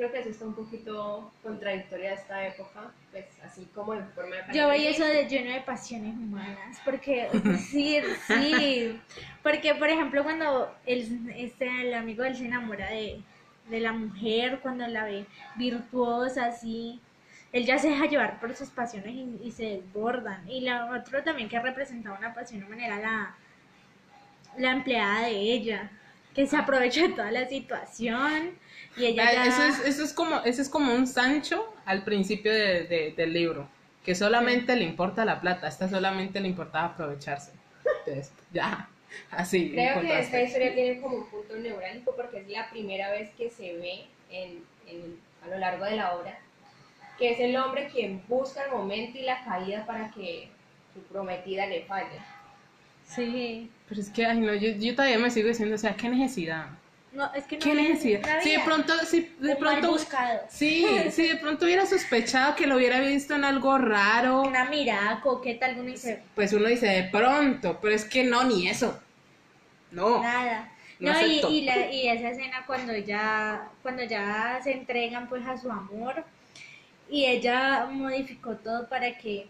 Creo 0.00 0.12
que 0.12 0.20
eso 0.20 0.30
está 0.30 0.46
un 0.46 0.54
poquito 0.54 1.30
contradictoria 1.42 2.14
esta 2.14 2.46
época, 2.46 2.90
pues 3.10 3.26
así 3.44 3.68
como 3.74 3.92
en 3.92 4.08
forma 4.12 4.36
de 4.36 4.56
Yo 4.56 4.66
veía 4.68 4.88
eso 4.88 5.04
de 5.04 5.28
lleno 5.28 5.52
de 5.52 5.60
pasiones 5.60 6.14
humanas, 6.14 6.80
porque 6.86 7.28
sí, 7.70 7.98
sí, 8.26 8.98
porque 9.42 9.74
por 9.74 9.90
ejemplo 9.90 10.24
cuando 10.24 10.74
el, 10.86 11.30
este, 11.36 11.82
el 11.82 11.92
amigo 11.92 12.24
él 12.24 12.34
se 12.34 12.46
enamora 12.46 12.88
de, 12.88 13.20
de 13.68 13.80
la 13.80 13.92
mujer, 13.92 14.60
cuando 14.62 14.86
la 14.86 15.04
ve 15.04 15.26
virtuosa, 15.56 16.46
así, 16.46 16.98
él 17.52 17.66
ya 17.66 17.78
se 17.78 17.90
deja 17.90 18.06
llevar 18.06 18.40
por 18.40 18.56
sus 18.56 18.70
pasiones 18.70 19.12
y, 19.12 19.38
y 19.42 19.50
se 19.50 19.64
desbordan. 19.64 20.48
Y 20.48 20.62
la 20.62 20.92
otro 20.98 21.22
también 21.22 21.50
que 21.50 21.60
representaba 21.60 22.18
una 22.18 22.32
pasión 22.32 22.64
humana 22.64 22.86
era 22.86 23.00
la, 23.00 23.34
la 24.56 24.70
empleada 24.70 25.26
de 25.26 25.32
ella, 25.32 25.90
que 26.34 26.46
se 26.46 26.56
aprovecha 26.56 27.02
de 27.02 27.10
toda 27.10 27.30
la 27.30 27.46
situación 27.46 28.58
y 28.96 29.06
ella 29.06 29.24
Ah, 29.28 29.32
ya... 29.34 29.44
Eso 29.46 29.62
es, 29.64 29.86
eso 29.86 30.04
es 30.04 30.12
como, 30.12 30.36
eso 30.44 30.62
es 30.62 30.68
como 30.68 30.94
un 30.94 31.06
Sancho 31.06 31.72
al 31.84 32.02
principio 32.04 32.52
de- 32.52 32.84
de- 32.84 33.14
del 33.16 33.32
libro, 33.32 33.68
que 34.04 34.14
solamente 34.14 34.76
le 34.76 34.84
importa 34.84 35.24
la 35.24 35.40
plata, 35.40 35.66
a 35.66 35.68
esta 35.70 35.88
solamente 35.88 36.40
le 36.40 36.48
importaba 36.48 36.86
aprovecharse. 36.86 37.52
Entonces, 38.06 38.32
ya, 38.52 38.88
así. 39.30 39.70
Creo 39.72 40.00
que 40.00 40.18
esta 40.20 40.42
historia 40.42 40.74
tiene 40.74 41.00
como 41.00 41.16
un 41.16 41.26
punto 41.30 41.56
neurálgico 41.56 42.14
porque 42.16 42.40
es 42.40 42.48
la 42.48 42.68
primera 42.70 43.10
vez 43.10 43.30
que 43.36 43.50
se 43.50 43.74
ve 43.76 44.04
en, 44.30 44.62
en- 44.86 45.20
a 45.44 45.48
lo 45.48 45.58
largo 45.58 45.84
de 45.84 45.96
la 45.96 46.14
obra 46.14 46.38
que 47.18 47.32
es 47.32 47.40
el 47.40 47.54
hombre 47.56 47.88
quien 47.92 48.22
busca 48.28 48.64
el 48.64 48.70
momento 48.70 49.18
y 49.18 49.22
la 49.22 49.44
caída 49.44 49.84
para 49.84 50.10
que 50.10 50.48
su 50.94 51.00
prometida 51.02 51.66
le 51.66 51.82
falle. 51.84 52.18
Sí. 53.06 53.70
Pero 53.88 54.00
es 54.00 54.08
que, 54.08 54.24
ay, 54.24 54.40
no, 54.40 54.54
yo, 54.54 54.70
yo 54.70 54.94
todavía 54.94 55.18
me 55.18 55.30
sigo 55.30 55.48
diciendo, 55.48 55.74
o 55.74 55.78
sea, 55.78 55.94
¿qué 55.96 56.08
necesidad? 56.08 56.68
No, 57.12 57.32
es 57.34 57.44
que 57.44 57.58
no 57.58 57.62
¿Qué 57.64 57.74
necesidad? 57.74 58.22
la 58.24 58.40
Si 58.40 58.50
de 58.50 58.60
pronto, 58.60 58.92
si 59.04 59.34
de 59.40 59.56
pronto, 59.56 59.90
buscado. 59.90 60.40
sí, 60.48 60.86
si 61.10 61.26
de 61.28 61.36
pronto 61.36 61.64
hubiera 61.64 61.84
sospechado 61.86 62.54
que 62.54 62.66
lo 62.68 62.76
hubiera 62.76 63.00
visto 63.00 63.34
en 63.34 63.44
algo 63.44 63.78
raro, 63.78 64.42
Una 64.42 64.64
mirada 64.66 65.20
coqueta, 65.20 65.66
alguno 65.66 65.90
dice, 65.90 66.22
pues 66.34 66.52
uno 66.52 66.68
dice 66.68 66.86
de 66.86 67.04
pronto, 67.04 67.78
pero 67.80 67.94
es 67.94 68.04
que 68.04 68.22
no, 68.24 68.44
ni 68.44 68.68
eso. 68.68 69.00
No. 69.90 70.22
nada. 70.22 70.72
No 71.00 71.12
No, 71.14 71.26
y, 71.26 71.62
la, 71.62 71.90
y 71.90 72.08
esa 72.08 72.30
escena 72.30 72.64
cuando 72.66 72.94
ya, 72.96 73.70
cuando 73.82 74.04
ya 74.04 74.60
se 74.62 74.72
entregan 74.72 75.28
pues 75.28 75.46
a 75.46 75.56
su 75.56 75.70
amor 75.70 76.24
y 77.08 77.24
ella 77.26 77.86
modificó 77.90 78.56
todo 78.56 78.88
para 78.88 79.16
que 79.18 79.48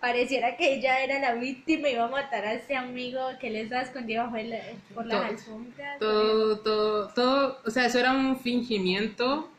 pareciera 0.00 0.56
que 0.56 0.74
ella 0.74 1.00
era 1.04 1.18
la 1.18 1.34
víctima 1.34 1.88
y 1.88 1.92
iba 1.92 2.04
a 2.04 2.08
matar 2.08 2.44
a 2.46 2.54
ese 2.54 2.74
amigo 2.76 3.20
que 3.38 3.50
le 3.50 3.62
estaba 3.62 3.82
escondido 3.82 4.24
bajo 4.24 4.36
el, 4.36 4.54
por 4.94 5.06
las 5.06 5.18
Todo- 5.18 5.28
alfombras. 5.30 5.98
Todo, 5.98 6.58
todo, 6.60 7.08
todo, 7.08 7.58
o 7.66 7.70
sea, 7.70 7.86
eso 7.86 7.98
era 7.98 8.12
un 8.12 8.38
fingimiento. 8.40 9.50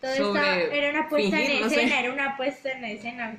Todo 0.00 0.16
sobre 0.16 0.40
estaba- 0.40 0.76
era 0.76 0.90
una 0.98 1.08
puesta 1.08 1.36
fingir, 1.36 1.50
en 1.56 1.60
no 1.62 1.68
sé. 1.70 1.74
escena, 1.76 2.00
era 2.00 2.12
una 2.12 2.36
puesta 2.36 2.70
en 2.72 2.84
escena. 2.84 3.36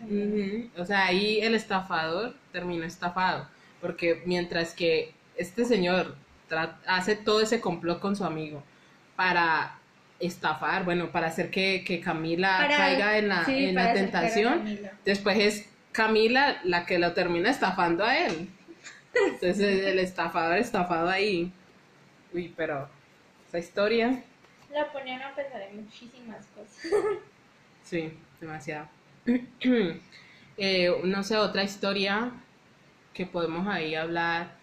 O 0.78 0.86
sea, 0.86 1.06
ahí 1.06 1.40
el 1.42 1.54
estafador 1.56 2.34
terminó 2.52 2.86
estafado, 2.86 3.48
porque 3.82 4.24
mientras 4.26 4.74
que 4.74 5.14
este 5.38 5.66
señor 5.66 6.16
hace 6.88 7.16
todo 7.16 7.42
ese 7.42 7.60
complot 7.60 8.00
con 8.00 8.16
su 8.16 8.24
amigo 8.24 8.64
para 9.16 9.78
estafar, 10.20 10.86
bueno, 10.86 11.12
para 11.12 11.28
hacer 11.28 11.52
que, 11.52 11.84
que 11.86 12.00
Camila 12.00 12.58
Para- 12.62 12.78
caiga 12.78 13.18
en 13.18 13.28
la, 13.28 13.46
sí, 13.46 13.66
en 13.66 13.76
la 13.76 13.94
tentación, 13.94 14.80
después 15.04 15.38
es 15.38 15.70
Camila 15.96 16.60
la 16.64 16.86
que 16.86 17.00
lo 17.00 17.14
termina 17.14 17.50
estafando 17.50 18.04
a 18.06 18.18
él. 18.18 18.50
Entonces 19.42 19.86
el 19.86 20.00
estafador 20.00 20.58
estafado 20.58 21.10
ahí. 21.10 21.52
Uy, 22.34 22.54
pero 22.56 22.90
esa 23.48 23.60
historia, 23.60 24.24
La 24.70 24.92
ponían 24.92 25.24
a 25.24 25.34
pensar 25.34 25.62
en 25.64 25.78
muchísimas 25.86 26.46
cosas. 26.48 26.92
sí, 27.82 28.14
demasiado. 28.40 28.90
Eh, 30.58 30.90
no 31.04 31.22
sé, 31.24 31.36
otra 31.38 31.64
historia 31.64 32.32
que 33.14 33.26
podemos 33.26 33.68
ahí 33.68 33.96
hablar. 33.96 34.60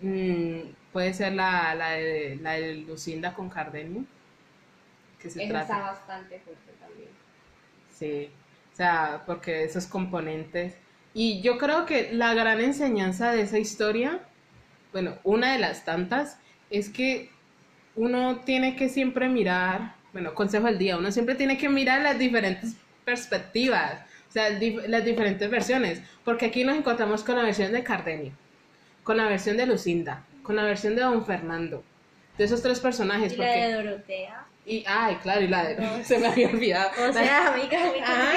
mm, 0.00 0.74
puede 0.92 1.14
ser 1.14 1.32
la, 1.34 1.74
la, 1.74 1.90
de, 1.92 2.36
la 2.40 2.52
de 2.54 2.74
Lucinda 2.76 3.34
con 3.34 3.48
Cardenio. 3.50 4.04
Que 5.18 5.30
se 5.30 5.38
Esa 5.38 5.58
está 5.58 5.66
trata. 5.66 5.82
bastante 5.82 6.40
fuerte 6.40 6.72
también. 6.80 7.10
Sí, 7.88 8.32
o 8.72 8.76
sea, 8.76 9.22
porque 9.26 9.64
esos 9.64 9.86
componentes. 9.86 10.74
Y 11.14 11.42
yo 11.42 11.58
creo 11.58 11.84
que 11.84 12.12
la 12.12 12.34
gran 12.34 12.60
enseñanza 12.60 13.32
de 13.32 13.42
esa 13.42 13.58
historia, 13.58 14.20
bueno, 14.92 15.18
una 15.24 15.52
de 15.52 15.58
las 15.58 15.84
tantas, 15.84 16.38
es 16.70 16.88
que 16.88 17.30
uno 17.94 18.40
tiene 18.44 18.76
que 18.76 18.88
siempre 18.88 19.28
mirar, 19.28 19.94
bueno, 20.12 20.34
consejo 20.34 20.66
del 20.66 20.78
día, 20.78 20.96
uno 20.96 21.12
siempre 21.12 21.34
tiene 21.34 21.58
que 21.58 21.68
mirar 21.68 22.00
las 22.00 22.18
diferentes 22.18 22.74
perspectivas, 23.04 24.00
o 24.28 24.32
sea, 24.32 24.48
las 24.88 25.04
diferentes 25.04 25.50
versiones, 25.50 26.00
porque 26.24 26.46
aquí 26.46 26.64
nos 26.64 26.76
encontramos 26.76 27.22
con 27.22 27.36
la 27.36 27.42
versión 27.42 27.72
de 27.72 27.84
Cardenio, 27.84 28.32
con 29.02 29.18
la 29.18 29.26
versión 29.26 29.58
de 29.58 29.66
Lucinda, 29.66 30.24
con 30.42 30.56
la 30.56 30.64
versión 30.64 30.96
de 30.96 31.02
Don 31.02 31.26
Fernando, 31.26 31.84
de 32.38 32.44
esos 32.44 32.62
tres 32.62 32.80
personajes, 32.80 33.34
Y 33.34 33.36
la 33.36 33.44
porque... 33.44 33.60
de 33.60 33.74
Dorotea. 33.74 34.46
Y, 34.64 34.84
ay, 34.86 35.16
claro, 35.16 35.40
y 35.42 35.48
la 35.48 35.64
de... 35.64 36.04
Se 36.04 36.18
me 36.18 36.28
había 36.28 36.48
olvidado. 36.48 36.90
O 37.08 37.12
sea, 37.12 37.52
amiga, 37.52 37.88
amiga. 37.88 38.06
Ah, 38.06 38.32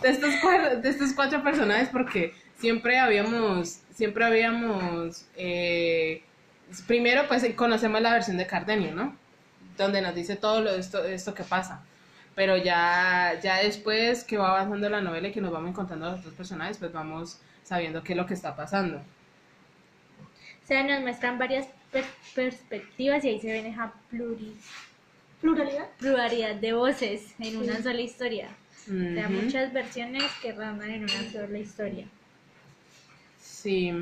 de 0.00 0.08
estos 0.08 0.34
cuatro, 0.40 0.76
de 0.80 0.88
estos 0.88 1.12
cuatro 1.12 1.42
personajes 1.42 1.88
porque 1.90 2.34
siempre 2.58 2.98
habíamos 2.98 3.80
siempre 3.94 4.24
habíamos 4.24 5.26
eh, 5.36 6.22
primero 6.86 7.28
pues 7.28 7.44
conocemos 7.54 8.00
la 8.00 8.12
versión 8.14 8.38
de 8.38 8.46
Cardenio 8.46 8.94
no 8.94 9.14
donde 9.76 10.00
nos 10.00 10.14
dice 10.14 10.36
todo 10.36 10.62
lo, 10.62 10.70
esto 10.70 11.04
esto 11.04 11.34
que 11.34 11.42
pasa 11.42 11.82
pero 12.34 12.56
ya 12.56 13.38
ya 13.42 13.56
después 13.58 14.24
que 14.24 14.38
va 14.38 14.48
avanzando 14.50 14.88
la 14.88 15.02
novela 15.02 15.28
y 15.28 15.32
que 15.32 15.40
nos 15.42 15.52
vamos 15.52 15.70
encontrando 15.70 16.06
a 16.06 16.10
los 16.12 16.20
otros 16.20 16.34
personajes 16.34 16.78
pues 16.78 16.92
vamos 16.92 17.40
sabiendo 17.64 18.02
qué 18.02 18.14
es 18.14 18.16
lo 18.16 18.26
que 18.26 18.34
está 18.34 18.56
pasando 18.56 18.98
O 20.62 20.66
sea, 20.66 20.82
nos 20.84 21.00
muestran 21.02 21.38
varias 21.38 21.66
per- 21.90 22.04
perspectivas 22.34 23.24
y 23.24 23.28
ahí 23.28 23.40
se 23.40 23.52
ven 23.52 23.66
esa 23.66 23.92
pluri- 24.10 24.54
Pluralidad. 25.42 25.88
pluralidad 25.98 26.54
de 26.54 26.72
voces 26.72 27.34
en 27.40 27.56
una 27.56 27.82
sola 27.82 28.00
historia. 28.00 28.48
O 28.86 29.14
sea, 29.14 29.28
muchas 29.28 29.72
versiones 29.72 30.22
que 30.40 30.52
rondan 30.52 30.90
en 30.90 31.02
una 31.02 31.32
sola 31.32 31.58
historia. 31.58 32.06
Sí. 33.40 33.92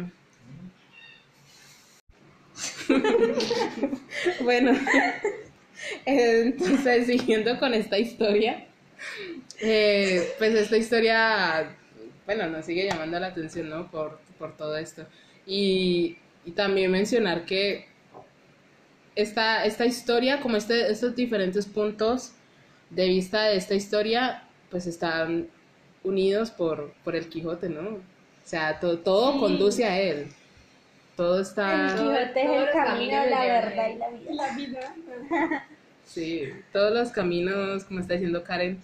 bueno, 4.43 4.73
entonces 6.05 7.07
siguiendo 7.07 7.59
con 7.59 7.73
esta 7.73 7.99
historia, 7.99 8.67
eh, 9.61 10.35
pues 10.39 10.55
esta 10.55 10.77
historia, 10.77 11.75
bueno, 12.27 12.49
nos 12.49 12.67
sigue 12.67 12.87
llamando 12.87 13.19
la 13.19 13.29
atención, 13.29 13.71
¿no? 13.71 13.91
Por, 13.91 14.21
por 14.39 14.57
todo 14.59 14.77
esto. 14.77 15.07
Y, 15.47 16.19
y 16.45 16.51
también 16.51 16.91
mencionar 16.91 17.47
que 17.47 17.90
esta, 19.17 19.65
esta 19.65 19.87
historia, 19.87 20.41
como 20.41 20.57
este, 20.57 20.91
estos 20.91 21.15
diferentes 21.17 21.67
puntos 21.67 22.33
de 22.91 23.07
vista 23.09 23.45
de 23.45 23.57
esta 23.57 23.75
historia, 23.75 24.43
pues 24.71 24.87
están 24.87 25.49
unidos 26.03 26.51
por, 26.51 26.93
por 27.05 27.15
el 27.17 27.29
Quijote, 27.29 27.69
¿no? 27.69 27.81
O 27.91 28.01
sea, 28.45 28.81
to- 28.81 28.99
todo 28.99 29.33
Sí. 29.35 29.39
conduce 29.39 29.85
a 29.85 30.01
él. 30.01 30.29
Todo 31.17 31.37
El 31.37 31.43
está... 31.43 31.95
Quijote 31.97 32.43
es 32.45 32.51
el 32.69 32.71
camino, 32.73 33.13
caminos 33.13 33.31
la 33.31 33.41
verdad 33.45 33.89
y 33.91 33.97
la 33.99 34.09
vida. 34.09 34.33
La 34.33 34.57
vida. 34.57 34.95
Sí, 36.05 36.49
todos 36.73 36.93
los 36.93 37.11
caminos, 37.11 37.85
como 37.85 38.01
está 38.01 38.15
diciendo 38.15 38.43
Karen, 38.43 38.81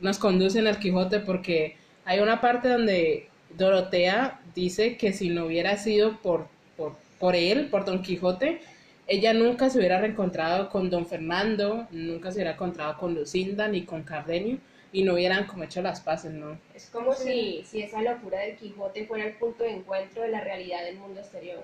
nos 0.00 0.18
conducen 0.18 0.66
al 0.66 0.80
Quijote 0.80 1.20
porque 1.20 1.76
hay 2.04 2.18
una 2.18 2.40
parte 2.40 2.68
donde 2.68 3.28
Dorotea 3.56 4.40
dice 4.52 4.96
que 4.96 5.12
si 5.12 5.30
no 5.30 5.46
hubiera 5.46 5.76
sido 5.76 6.16
por, 6.22 6.48
por, 6.76 6.96
por 7.20 7.36
él, 7.36 7.68
por 7.68 7.84
Don 7.84 8.02
Quijote, 8.02 8.62
ella 9.06 9.32
nunca 9.32 9.70
se 9.70 9.78
hubiera 9.78 10.00
reencontrado 10.00 10.68
con 10.68 10.90
Don 10.90 11.06
Fernando, 11.06 11.86
nunca 11.92 12.30
se 12.30 12.38
hubiera 12.38 12.52
encontrado 12.52 12.98
con 12.98 13.14
Lucinda 13.14 13.68
ni 13.68 13.84
con 13.84 14.02
Cardenio 14.02 14.58
y 14.92 15.04
no 15.04 15.14
hubieran 15.14 15.46
como 15.46 15.64
hecho 15.64 15.82
las 15.82 16.00
paces, 16.00 16.32
¿no? 16.32 16.58
Es 16.74 16.86
como 16.90 17.12
si, 17.12 17.62
si 17.64 17.82
esa 17.82 18.02
locura 18.02 18.40
del 18.40 18.56
Quijote 18.56 19.06
fuera 19.06 19.26
el 19.26 19.34
punto 19.34 19.62
de 19.62 19.70
encuentro 19.70 20.22
de 20.22 20.28
la 20.28 20.40
realidad 20.40 20.84
del 20.84 20.96
mundo 20.96 21.20
exterior. 21.20 21.62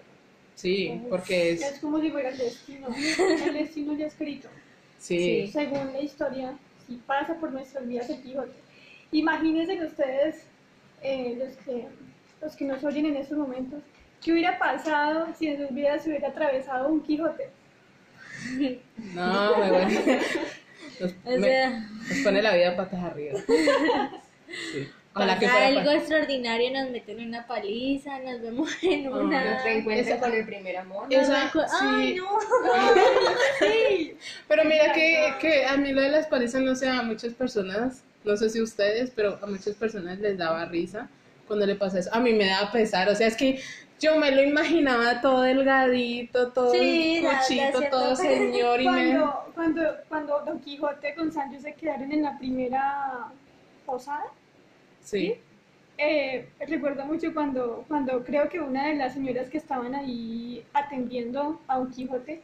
Sí, 0.54 1.00
porque 1.08 1.52
es... 1.52 1.62
Es 1.62 1.78
como 1.80 2.00
si 2.00 2.10
fuera 2.10 2.28
el 2.28 2.38
destino. 2.38 2.88
El 3.46 3.54
destino 3.54 3.96
ya 3.96 4.06
escrito. 4.06 4.48
Sí. 4.98 5.48
según 5.52 5.92
la 5.92 6.00
historia, 6.00 6.54
si 6.86 6.94
pasa 6.96 7.34
por 7.34 7.50
nuestras 7.50 7.88
vidas 7.88 8.08
el 8.10 8.22
Quijote. 8.22 8.52
Imagínense 9.10 9.84
ustedes, 9.84 10.44
eh, 11.02 11.36
los, 11.38 11.56
que, 11.64 11.86
los 12.40 12.54
que 12.54 12.64
nos 12.66 12.84
oyen 12.84 13.06
en 13.06 13.16
estos 13.16 13.36
momentos, 13.36 13.82
¿qué 14.22 14.32
hubiera 14.32 14.58
pasado 14.58 15.28
si 15.38 15.48
en 15.48 15.58
sus 15.66 15.74
vidas 15.74 16.02
se 16.02 16.10
hubiera 16.10 16.28
atravesado 16.28 16.88
un 16.88 17.02
Quijote? 17.02 17.48
No, 19.14 19.56
me 19.58 19.70
bueno. 19.70 20.00
Nos, 21.00 21.12
O 21.24 21.38
me- 21.38 21.46
sea, 21.48 21.70
nos 22.08 22.18
pone 22.22 22.42
la 22.42 22.54
vida 22.54 22.76
patas 22.76 23.02
arriba. 23.02 23.38
Sí. 24.70 24.86
Ojalá 25.14 25.38
que 25.38 25.48
fuera 25.48 25.66
algo 25.68 25.84
pa- 25.84 25.94
extraordinario, 25.94 26.70
nos 26.72 26.90
meten 26.90 27.26
una 27.26 27.46
paliza, 27.46 28.18
nos 28.18 28.42
vemos 28.42 28.70
en 28.82 29.06
Oh, 29.10 29.20
una... 29.22 29.42
Nos 29.54 29.64
reencuentra 29.64 30.14
Esa- 30.14 30.20
con 30.22 30.34
el 30.34 30.44
primer 30.44 30.76
amor. 30.76 31.06
Esa- 31.08 31.50
reencu- 31.50 31.66
¡Ay, 31.80 32.08
sí. 32.10 32.14
no! 32.16 32.38
Sí, 33.58 34.16
Pero 34.48 34.64
mira 34.64 34.92
que, 34.92 35.32
que 35.40 35.64
a 35.64 35.76
mí 35.78 35.92
lo 35.92 36.02
de 36.02 36.10
las 36.10 36.26
palizas, 36.26 36.60
no 36.60 36.74
sé, 36.74 36.86
a 36.86 37.00
muchas 37.02 37.32
personas, 37.32 38.02
no 38.24 38.36
sé 38.36 38.50
si 38.50 38.60
ustedes, 38.60 39.10
pero 39.16 39.38
a 39.42 39.46
muchas 39.46 39.74
personas 39.74 40.18
les 40.18 40.36
daba 40.36 40.66
risa 40.66 41.08
cuando 41.46 41.64
le 41.64 41.74
pasa 41.76 41.98
eso. 42.00 42.10
A 42.12 42.20
mí 42.20 42.34
me 42.34 42.46
daba 42.46 42.70
pesar, 42.72 43.08
o 43.08 43.14
sea, 43.14 43.26
es 43.28 43.36
que 43.36 43.58
yo 44.02 44.16
me 44.18 44.30
lo 44.32 44.42
imaginaba 44.42 45.20
todo 45.20 45.42
delgadito, 45.42 46.52
todo 46.52 46.72
Sí, 46.72 47.22
cochito, 47.22 47.80
todo 47.90 48.16
señor 48.16 48.80
y 48.80 48.88
me... 48.88 48.92
cuando, 48.92 49.44
cuando, 49.54 49.82
cuando 50.08 50.40
Don 50.44 50.60
Quijote 50.60 51.14
con 51.14 51.30
Sancho 51.32 51.60
se 51.60 51.74
quedaron 51.74 52.10
en 52.12 52.22
la 52.22 52.38
primera 52.38 53.32
posada, 53.86 54.24
Sí, 55.00 55.34
eh, 55.98 56.48
recuerdo 56.68 57.04
mucho 57.06 57.32
cuando, 57.34 57.84
cuando 57.88 58.24
creo 58.24 58.48
que 58.48 58.60
una 58.60 58.86
de 58.88 58.94
las 58.96 59.14
señoras 59.14 59.50
que 59.50 59.58
estaban 59.58 59.94
ahí 59.94 60.64
atendiendo 60.72 61.60
a 61.68 61.78
Don 61.78 61.90
Quijote 61.90 62.42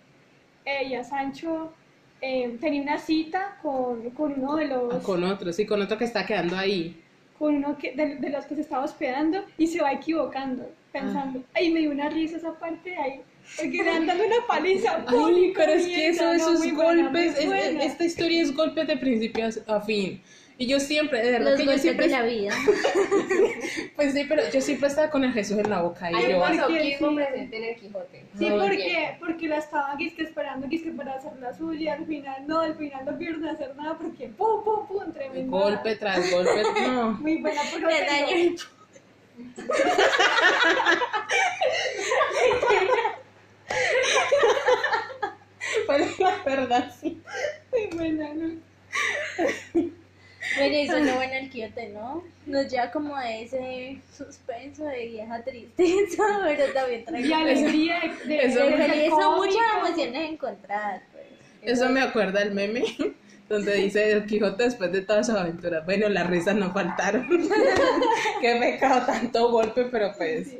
eh, 0.64 0.84
y 0.88 0.94
a 0.94 1.04
Sancho 1.04 1.72
eh, 2.20 2.56
tenía 2.60 2.82
una 2.82 2.98
cita 2.98 3.58
con, 3.62 4.10
con 4.10 4.32
uno 4.34 4.56
de 4.56 4.66
los 4.66 4.94
Ah, 4.94 5.02
con 5.02 5.24
otro, 5.24 5.52
sí, 5.52 5.66
con 5.66 5.80
otro 5.82 5.98
que 5.98 6.04
está 6.04 6.26
quedando 6.26 6.56
ahí. 6.56 7.04
con 7.38 7.56
uno 7.56 7.78
que, 7.78 7.94
de, 7.94 8.16
de 8.16 8.30
los 8.30 8.46
que 8.46 8.54
se 8.56 8.62
estaba 8.62 8.84
hospedando 8.84 9.44
y 9.56 9.66
se 9.68 9.80
va 9.82 9.92
equivocando, 9.92 10.76
pensando, 10.92 11.42
ay, 11.54 11.70
me 11.72 11.80
dio 11.80 11.90
una 11.90 12.08
risa 12.08 12.36
esa 12.36 12.58
parte 12.58 12.90
de 12.90 12.96
ahí, 12.96 13.20
porque 13.56 13.82
le 13.82 13.90
han 13.90 14.06
dado 14.06 14.24
una 14.24 14.46
paliza. 14.46 15.04
Ay, 15.06 15.52
pero 15.54 15.72
es 15.72 15.86
que 15.86 16.08
eso, 16.08 16.24
no, 16.24 16.32
esos 16.32 16.58
muy 16.60 16.70
buena, 16.72 17.02
golpes, 17.04 17.44
muy 17.46 17.58
es- 17.58 17.84
esta 17.84 18.04
historia 18.04 18.42
es 18.42 18.54
golpes 18.54 18.86
de 18.86 18.96
principio 18.96 19.48
a- 19.66 19.80
fin. 19.80 20.20
Y 20.60 20.66
yo 20.66 20.80
siempre, 20.80 21.22
de 21.22 21.30
verdad 21.30 21.50
Los 21.52 21.60
que 21.60 21.64
yo 21.66 21.70
golpes 21.70 21.82
siempre, 21.82 22.06
de 22.06 22.12
la 22.12 22.22
vida. 22.24 22.50
pues 23.96 24.12
sí, 24.12 24.24
pero 24.28 24.42
yo 24.52 24.60
siempre 24.60 24.88
estaba 24.88 25.08
con 25.08 25.22
el 25.22 25.32
Jesús 25.32 25.56
en 25.58 25.70
la 25.70 25.82
boca 25.82 26.10
y 26.10 26.14
Hay 26.16 26.32
yo, 26.32 26.38
Porque 26.40 26.56
masoquismo 26.56 27.08
sí. 27.10 27.14
presente 27.14 27.56
en 27.56 27.64
el 27.64 27.76
Quijote. 27.76 28.24
Sí, 28.36 28.44
Ay, 28.44 28.50
porque, 28.50 29.16
porque 29.20 29.48
la 29.48 29.58
estaba 29.58 29.96
que 29.96 30.06
esperando 30.22 30.68
que 30.68 30.78
para 30.96 31.14
hacer 31.14 31.32
la 31.40 31.54
suya, 31.56 31.94
al 31.94 32.06
final 32.06 32.44
no, 32.48 32.58
al 32.60 32.74
final 32.76 33.04
no 33.04 33.12
vieron 33.16 33.44
hacer 33.46 33.76
nada 33.76 33.96
porque 33.98 34.28
pum, 34.28 34.64
pum, 34.64 34.86
pum, 34.88 35.12
tremendo. 35.12 35.56
golpe 35.56 35.94
tras 35.94 36.28
golpe, 36.30 36.62
no. 36.88 37.12
Muy 37.12 37.36
buena, 37.40 37.60
pero 37.72 37.86
Me 37.86 38.00
daño 38.00 38.26
el- 38.36 38.56
Bueno, 45.86 46.06
la 46.18 46.42
verdad, 46.44 46.94
sí. 47.00 47.20
muy 47.72 47.86
buena, 47.96 48.32
¿no? 48.34 48.48
Bueno, 50.56 50.76
eso 50.76 50.96
es 50.96 51.06
lo 51.06 51.14
bueno 51.16 51.34
del 51.34 51.50
Quijote, 51.50 51.88
¿no? 51.90 52.24
Nos 52.46 52.68
lleva 52.70 52.90
como 52.90 53.14
a 53.14 53.30
ese 53.30 54.00
suspenso 54.16 54.84
de 54.84 55.06
vieja 55.06 55.42
tristeza, 55.42 56.22
pero 56.44 56.72
también 56.72 57.04
trae 57.04 57.20
Y 57.22 57.32
alegría 57.32 58.00
de, 58.00 58.26
de, 58.28 58.38
Eso- 58.46 58.60
de 58.64 58.76
de 58.76 58.84
feliz, 58.88 59.10
son 59.10 59.34
muchas 59.36 59.56
emociones 59.78 60.30
encontradas, 60.30 61.02
pues. 61.12 61.26
Eso 61.60 61.88
me 61.90 62.00
acuerda 62.00 62.40
el 62.42 62.52
meme 62.52 62.82
donde 63.48 63.74
dice 63.74 64.12
el 64.12 64.26
Quijote 64.26 64.64
después 64.64 64.92
de 64.92 65.02
todas 65.02 65.26
sus 65.26 65.36
aventuras. 65.36 65.84
Bueno, 65.84 66.08
las 66.08 66.28
risas 66.28 66.56
no 66.56 66.72
faltaron. 66.72 67.26
Qué 68.40 68.56
pecado 68.56 69.06
tanto 69.06 69.50
golpe, 69.50 69.86
pero 69.86 70.12
pues, 70.16 70.56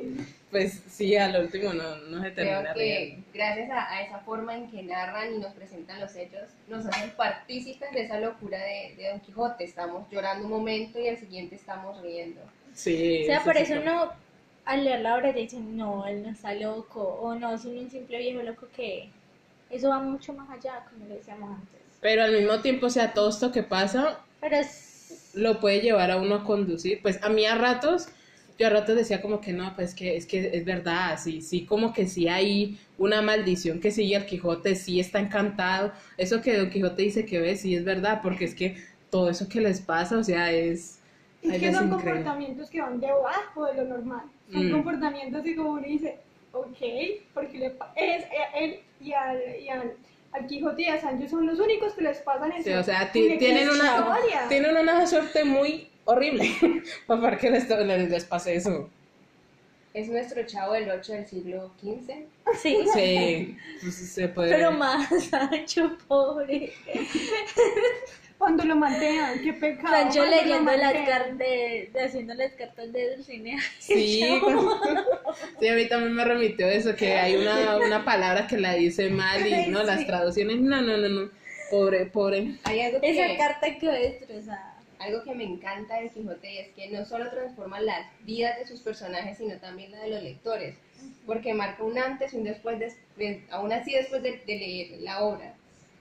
pues 0.51 0.83
sí, 0.89 1.17
al 1.17 1.41
último 1.43 1.73
no, 1.75 1.97
no 1.97 2.23
se 2.23 2.35
Creo 2.35 2.35
termina 2.35 2.73
que 2.73 2.81
riendo. 2.81 3.25
gracias 3.33 3.71
a, 3.71 3.91
a 3.93 4.03
esa 4.03 4.21
forma 4.21 4.57
en 4.57 4.71
que 4.71 4.83
narran 4.83 5.35
y 5.35 5.39
nos 5.39 5.53
presentan 5.55 6.01
los 6.01 6.15
hechos, 6.17 6.51
nos 6.67 6.87
hacen 6.87 7.15
partícipes 7.17 7.93
de 7.93 8.03
esa 8.03 8.21
locura 8.21 8.59
de, 8.59 8.95
de 8.97 9.09
Don 9.11 9.21
Quijote. 9.21 9.65
Estamos 9.65 10.09
llorando 10.11 10.45
un 10.47 10.51
momento 10.53 10.99
y 10.99 11.09
al 11.09 11.19
siguiente 11.19 11.57
estamos 11.57 12.01
riendo. 12.03 12.53
Sí. 12.73 13.21
O 13.21 13.25
sea, 13.25 13.43
por 13.45 13.57
eso 13.59 13.77
no, 13.81 14.13
al 14.65 14.85
leer 14.85 15.01
la 15.01 15.17
obra 15.17 15.33
te 15.35 15.41
dicen, 15.41 15.77
no, 15.77 16.07
él 16.07 16.23
no 16.23 16.31
está 16.31 16.55
loco, 16.55 17.03
o 17.03 17.35
no, 17.35 17.55
es 17.55 17.65
un 17.65 17.91
simple 17.91 18.19
viejo 18.19 18.43
loco 18.43 18.69
que 18.71 19.15
eso 19.71 19.91
va 19.91 20.01
mucho 20.01 20.33
más 20.35 20.51
allá, 20.51 20.85
como 20.91 21.07
lo 21.07 21.15
decíamos 21.17 21.51
antes. 21.61 21.78
Pero 22.01 22.23
al 22.25 22.33
mismo 22.33 22.61
tiempo, 22.61 22.87
o 22.87 22.91
sea, 22.91 23.13
todo 23.13 23.29
esto 23.31 23.51
que 23.53 23.63
pasa 23.63 24.21
Pero 24.41 24.57
es... 24.57 25.31
lo 25.35 25.59
puede 25.61 25.81
llevar 25.81 26.11
a 26.11 26.17
uno 26.17 26.37
a 26.37 26.45
conducir. 26.45 27.01
Pues 27.03 27.23
a 27.23 27.29
mí 27.29 27.45
a 27.47 27.57
ratos, 27.57 28.09
yo 28.59 28.67
a 28.67 28.71
ratos 28.71 28.97
decía 28.97 29.21
como 29.21 29.41
que 29.41 29.53
no, 29.53 29.75
pues 29.75 29.95
que 29.95 30.17
es 30.17 30.27
que 30.27 30.51
es 30.57 30.65
verdad, 30.65 31.19
sí, 31.23 31.41
sí, 31.43 31.65
como 31.65 31.93
que 31.93 32.07
sí 32.07 32.29
hay 32.29 32.79
una 32.99 33.21
maldición 33.23 33.81
que 33.81 33.91
sigue 33.91 34.17
al 34.17 34.27
Quijote, 34.27 34.75
sí 34.77 35.01
está 35.01 35.19
encantado. 35.21 35.93
Eso 36.17 36.41
que 36.41 36.57
Don 36.57 36.71
Quijote 36.71 37.03
dice 37.03 37.25
que 37.27 37.41
ve, 37.41 37.57
sí 37.57 37.75
es 37.75 37.85
verdad, 37.85 38.21
porque 38.23 38.45
es 38.45 38.55
que 38.55 38.77
todo 39.11 39.31
eso 39.31 39.49
que 39.49 39.61
les 39.61 39.81
pasa, 39.81 40.19
o 40.19 40.25
sea, 40.25 40.53
es... 40.53 40.99
Ay, 41.45 41.59
que 41.61 41.69
es 41.69 41.75
son 41.77 41.87
increíble. 41.87 41.89
comportamientos 42.23 42.69
que 42.71 42.81
van 42.81 43.01
debajo 43.01 43.67
de 43.67 43.75
lo 43.75 43.85
normal. 43.85 44.23
Son 44.53 44.69
Mm. 44.69 44.73
comportamientos 44.73 45.47
y 45.47 45.55
como 45.55 45.71
uno 45.73 45.83
dice, 45.83 46.19
ok, 46.53 46.77
porque 47.35 47.59
le 47.59 47.67
es, 47.97 48.25
él 48.59 48.81
y 49.01 49.13
al, 49.13 49.39
y 49.63 49.69
al, 49.69 49.93
al 50.33 50.47
Quijote 50.47 50.83
y 50.83 50.87
a 50.87 51.01
Sancho 51.01 51.29
son 51.29 51.47
los 51.47 51.59
únicos 51.59 51.95
que 51.95 52.03
les 52.03 52.19
pasan 52.19 52.53
eso. 52.53 52.65
Sí, 52.65 52.73
o 52.73 52.83
sea, 52.85 53.11
ti- 53.11 53.37
tienen 53.39 53.69
una, 53.71 54.19
tienen 54.49 54.77
una 54.77 55.07
suerte 55.07 55.45
muy 55.45 55.89
horrible 56.05 56.51
para 57.07 57.37
que 57.39 57.51
les, 57.51 57.69
les, 57.69 58.11
les 58.11 58.25
pase 58.25 58.55
eso. 58.57 58.91
Es 59.95 60.09
nuestro 60.09 60.45
chavo 60.45 60.75
del 60.75 60.91
8 60.91 61.13
del 61.13 61.27
siglo 61.27 61.73
XV. 61.81 62.13
Sí, 62.61 62.77
Sí, 62.95 63.57
pues 63.83 63.95
se 63.97 64.29
puede. 64.29 64.51
pero 64.51 64.71
más 64.73 65.09
Sancho, 65.31 65.97
pobre. 66.07 66.73
Cuando 68.39 68.65
lo 68.65 68.77
mantean, 68.77 69.41
qué 69.43 69.53
pecado. 69.53 69.89
Sancho 69.89 70.25
leyendo 70.25 70.71
las 70.71 70.93
cartas, 70.93 71.39
de, 71.39 71.91
de 71.93 72.01
haciendo 72.05 72.35
las 72.35 72.53
cartas 72.53 72.93
de 72.93 73.17
Dulcinea. 73.17 73.59
Sí, 73.81 74.39
cuando- 74.43 74.81
sí, 75.61 75.69
a 75.69 75.75
mí 75.75 75.89
también 75.89 76.13
me 76.15 76.25
remitió 76.25 76.69
eso, 76.69 76.95
que 76.95 77.15
hay 77.15 77.35
una, 77.37 77.77
una 77.79 78.05
palabra 78.05 78.47
que 78.47 78.57
la 78.59 78.75
dice 78.75 79.11
mal 79.11 79.45
y 79.47 79.67
no, 79.69 79.83
las 79.83 80.07
traducciones, 80.07 80.61
no, 80.61 80.81
no, 80.83 80.97
no, 80.97 81.09
no, 81.09 81.31
pobre, 81.71 82.07
pobre. 82.07 82.55
Hay 82.65 82.81
algo 82.81 83.01
que, 83.01 83.11
Esa 83.11 83.37
carta 83.37 83.77
quedó 83.77 83.91
destrozada. 83.93 84.77
algo 85.01 85.25
que 85.25 85.35
me 85.35 85.45
encanta 85.45 85.97
del 86.01 86.11
Quijote 86.11 86.61
es 86.61 86.69
que 86.75 86.89
no 86.91 87.05
solo 87.05 87.29
transforma 87.31 87.81
las 87.81 88.07
vidas 88.25 88.57
de 88.59 88.67
sus 88.69 88.81
personajes, 88.81 89.39
sino 89.39 89.57
también 89.57 89.91
la 89.91 89.99
de 90.03 90.11
los 90.11 90.23
lectores, 90.23 90.77
porque 91.27 91.55
marca 91.55 91.83
un 91.83 91.99
antes 91.99 92.33
y 92.35 92.37
un 92.37 92.45
después, 92.45 92.79
de, 92.79 92.93
de- 93.17 93.43
aún 93.51 93.73
así 93.73 93.93
después 93.95 94.23
de, 94.23 94.41
de 94.47 94.57
leer 94.57 95.01
la 95.01 95.25
obra. 95.25 95.55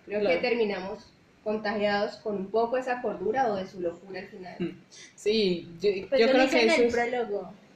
Creo 0.05 0.19
Claro. 0.21 0.35
que 0.39 0.47
terminamos 0.47 1.11
contagiados 1.47 2.17
con 2.17 2.35
un 2.35 2.47
poco 2.47 2.75
esa 2.75 3.01
cordura 3.01 3.49
o 3.49 3.55
de 3.55 3.65
su 3.65 3.79
locura 3.79 4.19
al 4.19 4.27
final. 4.27 4.75
Sí, 5.15 5.65
yo, 5.79 5.91
Pues 6.09 6.19
yo 6.19 6.27
yo 6.27 6.33
creo 6.33 6.49
que 6.49 6.65
eso 6.65 6.81
el 6.81 6.87
es, 6.87 6.95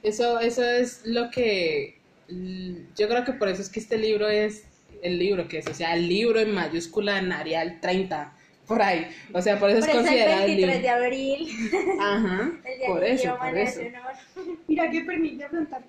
eso, 0.02 0.40
eso 0.40 0.62
es 0.62 1.06
lo 1.06 1.30
que, 1.30 1.96
yo 2.28 3.08
creo 3.08 3.24
que 3.24 3.32
por 3.32 3.48
eso 3.48 3.62
es 3.62 3.70
que 3.70 3.80
este 3.80 3.96
libro 3.96 4.28
es 4.28 4.64
el 5.00 5.18
libro 5.18 5.48
que 5.48 5.60
es, 5.60 5.66
o 5.68 5.72
sea, 5.72 5.94
el 5.94 6.06
libro 6.06 6.38
en 6.38 6.52
mayúscula 6.52 7.18
en 7.18 7.32
Arial 7.32 7.80
30, 7.80 8.36
por 8.66 8.82
ahí, 8.82 9.06
o 9.32 9.40
sea, 9.40 9.58
por 9.58 9.70
eso 9.70 9.80
Por 9.80 9.88
es 9.88 9.94
eso 9.94 10.00
el 10.00 10.04
considerado 10.04 10.40
el 10.42 10.46
23 10.48 10.74
libro. 10.74 10.82
de 10.82 10.88
abril, 10.90 11.48
Ajá, 11.98 12.52
el 12.66 12.78
día 12.78 12.88
por 12.88 13.04
eso, 13.04 13.38
por 13.38 13.56
eso. 13.56 13.80
Mira 14.68 14.90
que 14.90 15.00
permite 15.00 15.44
afrontar, 15.44 15.82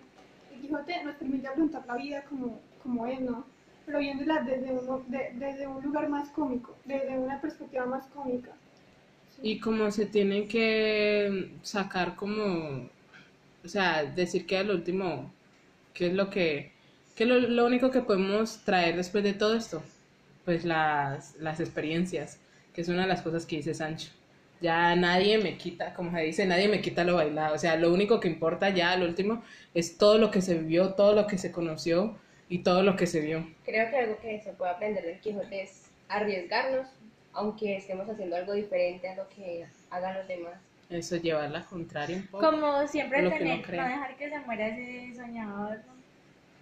el 0.54 0.62
Quijote 0.62 1.04
nos 1.04 1.16
permite 1.16 1.48
afrontar 1.50 1.84
la 1.86 1.96
vida 1.98 2.24
como, 2.30 2.62
como 2.82 3.06
es, 3.08 3.20
¿no? 3.20 3.46
Pero 3.86 4.00
viéndola 4.00 4.42
desde, 4.42 4.74
uno, 4.74 5.04
de- 5.08 5.32
desde 5.36 5.68
un 5.68 5.82
lugar 5.84 6.10
más 6.10 6.30
cómico, 6.32 6.76
desde 6.86 7.18
una 7.18 7.40
perspectiva 7.40 7.86
más 7.86 8.08
cómica. 8.08 8.52
Y 9.42 9.60
como 9.60 9.92
se 9.92 10.06
tiene 10.06 10.48
que 10.48 11.52
sacar 11.64 12.16
como, 12.16 12.90
o 13.64 13.68
sea, 13.68 14.04
decir 14.06 14.46
que 14.48 14.58
al 14.58 14.72
último, 14.72 15.34
¿qué 15.94 16.08
es 16.08 16.14
lo 16.14 16.30
que, 16.30 16.72
qué 17.16 17.24
es 17.24 17.30
lo, 17.30 17.40
lo 17.40 17.66
único 17.66 17.92
que 17.92 18.02
podemos 18.02 18.64
traer 18.64 18.96
después 18.96 19.24
de 19.24 19.34
todo 19.34 19.56
esto? 19.56 19.84
Pues 20.46 20.66
las, 20.66 21.36
las 21.38 21.60
experiencias, 21.60 22.40
que 22.74 22.82
es 22.82 22.90
una 22.90 23.04
de 23.04 23.08
las 23.08 23.22
cosas 23.22 23.46
que 23.46 23.58
dice 23.58 23.74
Sancho. 23.74 24.10
Ya 24.62 24.96
nadie 24.96 25.38
me 25.40 25.58
quita, 25.58 25.94
como 25.94 26.12
se 26.12 26.22
dice, 26.24 26.46
nadie 26.46 26.68
me 26.70 26.82
quita 26.82 27.04
lo 27.04 27.16
bailado. 27.16 27.56
O 27.56 27.60
sea, 27.60 27.76
lo 27.76 27.94
único 27.94 28.20
que 28.20 28.30
importa 28.30 28.70
ya 28.70 28.92
al 28.94 29.04
último 29.04 29.44
es 29.74 29.98
todo 29.98 30.18
lo 30.18 30.32
que 30.32 30.42
se 30.42 30.58
vivió, 30.58 30.94
todo 30.96 31.14
lo 31.16 31.28
que 31.28 31.38
se 31.38 31.52
conoció 31.52 32.18
y 32.50 32.60
todo 32.60 32.84
lo 32.84 32.96
que 32.96 33.08
se 33.08 33.22
vio. 33.22 33.48
Creo 33.66 33.90
que 33.90 33.98
algo 33.98 34.18
que 34.20 34.40
se 34.42 34.54
puede 34.54 34.72
aprender 34.72 35.04
del 35.06 35.20
Quijote 35.20 35.64
es 35.64 35.86
arriesgarnos, 36.10 36.88
aunque 37.34 37.78
estemos 37.78 38.08
haciendo 38.08 38.36
algo 38.36 38.54
diferente 38.54 39.08
a 39.10 39.16
lo 39.16 39.28
que 39.30 39.66
hagan 39.90 40.18
los 40.18 40.28
demás. 40.28 40.56
Eso 40.90 41.16
llevar 41.16 41.50
la 41.50 41.66
contraria 41.66 42.18
un 42.18 42.28
poco. 42.28 42.52
Como 42.52 42.88
siempre 42.88 43.22
Lo 43.22 43.32
que 43.32 43.40
tener, 43.40 43.74
no 43.74 43.88
dejar 43.88 44.16
que 44.16 44.30
se 44.30 44.40
muera 44.40 44.68
ese 44.68 45.16
soñador 45.16 45.80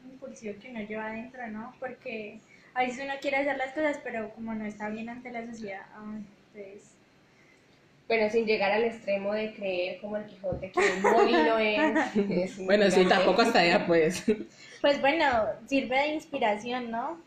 impulsivo 0.10 0.60
que 0.62 0.70
uno 0.70 0.82
lleva 0.82 1.08
adentro, 1.08 1.48
¿no? 1.48 1.74
Porque 1.80 2.40
a 2.74 2.84
veces 2.84 3.04
uno 3.04 3.14
quiere 3.22 3.38
hacer 3.38 3.58
las 3.58 3.74
cosas, 3.74 4.00
pero 4.04 4.30
como 4.30 4.54
no 4.54 4.66
está 4.66 4.90
bien 4.90 5.10
ante 5.10 5.32
la 5.32 5.46
sociedad, 5.46 5.86
ay, 5.96 6.24
entonces... 6.54 6.92
Pero 8.08 8.30
sin 8.30 8.46
llegar 8.46 8.72
al 8.72 8.84
extremo 8.84 9.34
de 9.34 9.54
creer 9.54 10.00
como 10.02 10.18
el 10.18 10.26
Quijote 10.26 10.72
que 10.72 10.80
un 10.80 11.02
molino 11.02 11.58
es. 11.58 12.16
es 12.30 12.66
Bueno, 12.66 12.92
sí, 12.92 13.06
tampoco 13.06 13.42
hasta 13.42 13.60
allá, 13.60 13.86
pues. 13.88 14.26
Pues 14.82 15.00
bueno, 15.00 15.26
sirve 15.68 15.96
de 15.96 16.08
inspiración, 16.16 16.90
¿no? 16.90 17.22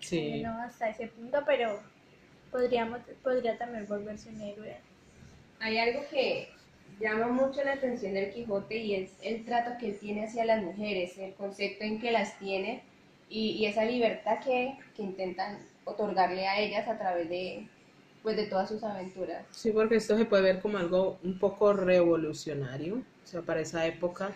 Sí. 0.00 0.42
No 0.42 0.60
hasta 0.62 0.88
ese 0.88 1.08
punto, 1.08 1.38
pero 1.46 1.80
podríamos, 2.50 3.00
podría 3.22 3.58
también 3.58 3.86
volverse 3.86 4.30
un 4.30 4.40
héroe. 4.40 4.76
Hay 5.60 5.78
algo 5.78 6.00
que 6.10 6.48
llama 7.00 7.28
mucho 7.28 7.62
la 7.62 7.74
atención 7.74 8.14
del 8.14 8.32
Quijote 8.32 8.76
y 8.76 8.94
es 8.94 9.12
el 9.22 9.44
trato 9.44 9.76
que 9.78 9.90
él 9.90 9.98
tiene 9.98 10.24
hacia 10.24 10.44
las 10.44 10.62
mujeres, 10.62 11.18
el 11.18 11.34
concepto 11.34 11.84
en 11.84 12.00
que 12.00 12.10
las 12.10 12.38
tiene 12.38 12.82
y, 13.28 13.50
y 13.52 13.66
esa 13.66 13.84
libertad 13.84 14.38
que, 14.42 14.78
que 14.94 15.02
intentan 15.02 15.58
otorgarle 15.84 16.46
a 16.46 16.58
ellas 16.58 16.88
a 16.88 16.98
través 16.98 17.28
de, 17.28 17.68
pues, 18.22 18.36
de 18.36 18.46
todas 18.46 18.68
sus 18.68 18.82
aventuras. 18.82 19.44
Sí, 19.50 19.70
porque 19.72 19.96
esto 19.96 20.16
se 20.16 20.24
puede 20.24 20.42
ver 20.42 20.60
como 20.60 20.78
algo 20.78 21.18
un 21.22 21.38
poco 21.38 21.72
revolucionario, 21.72 22.96
o 22.96 23.26
sea, 23.26 23.42
para 23.42 23.60
esa 23.60 23.86
época, 23.86 24.30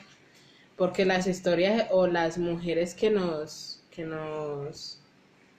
porque 0.80 1.04
las 1.04 1.26
historias 1.26 1.88
o 1.90 2.06
las 2.06 2.38
mujeres 2.38 2.94
que 2.94 3.10
nos, 3.10 3.82
que 3.90 4.06
nos 4.06 4.98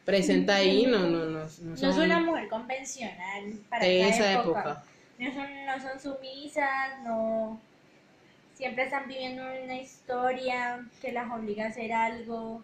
presenta 0.04 0.56
ahí 0.56 0.88
no, 0.88 0.98
no, 0.98 1.26
no, 1.26 1.42
no 1.42 1.46
No 1.46 1.78
son 1.78 1.90
es 1.92 1.98
una 1.98 2.20
mujer 2.22 2.50
convencional 2.50 3.54
para 3.70 3.86
de 3.86 4.10
esa, 4.10 4.34
época. 4.34 4.60
época. 4.62 4.84
No 5.20 5.32
son, 5.32 5.66
no 5.68 5.80
son 5.80 6.00
sumisas, 6.00 7.04
no... 7.04 7.62
Siempre 8.56 8.86
están 8.86 9.08
viviendo 9.08 9.44
una 9.64 9.76
historia 9.76 10.84
que 11.00 11.12
las 11.12 11.32
obliga 11.32 11.66
a 11.66 11.68
hacer 11.68 11.94
algo. 11.94 12.64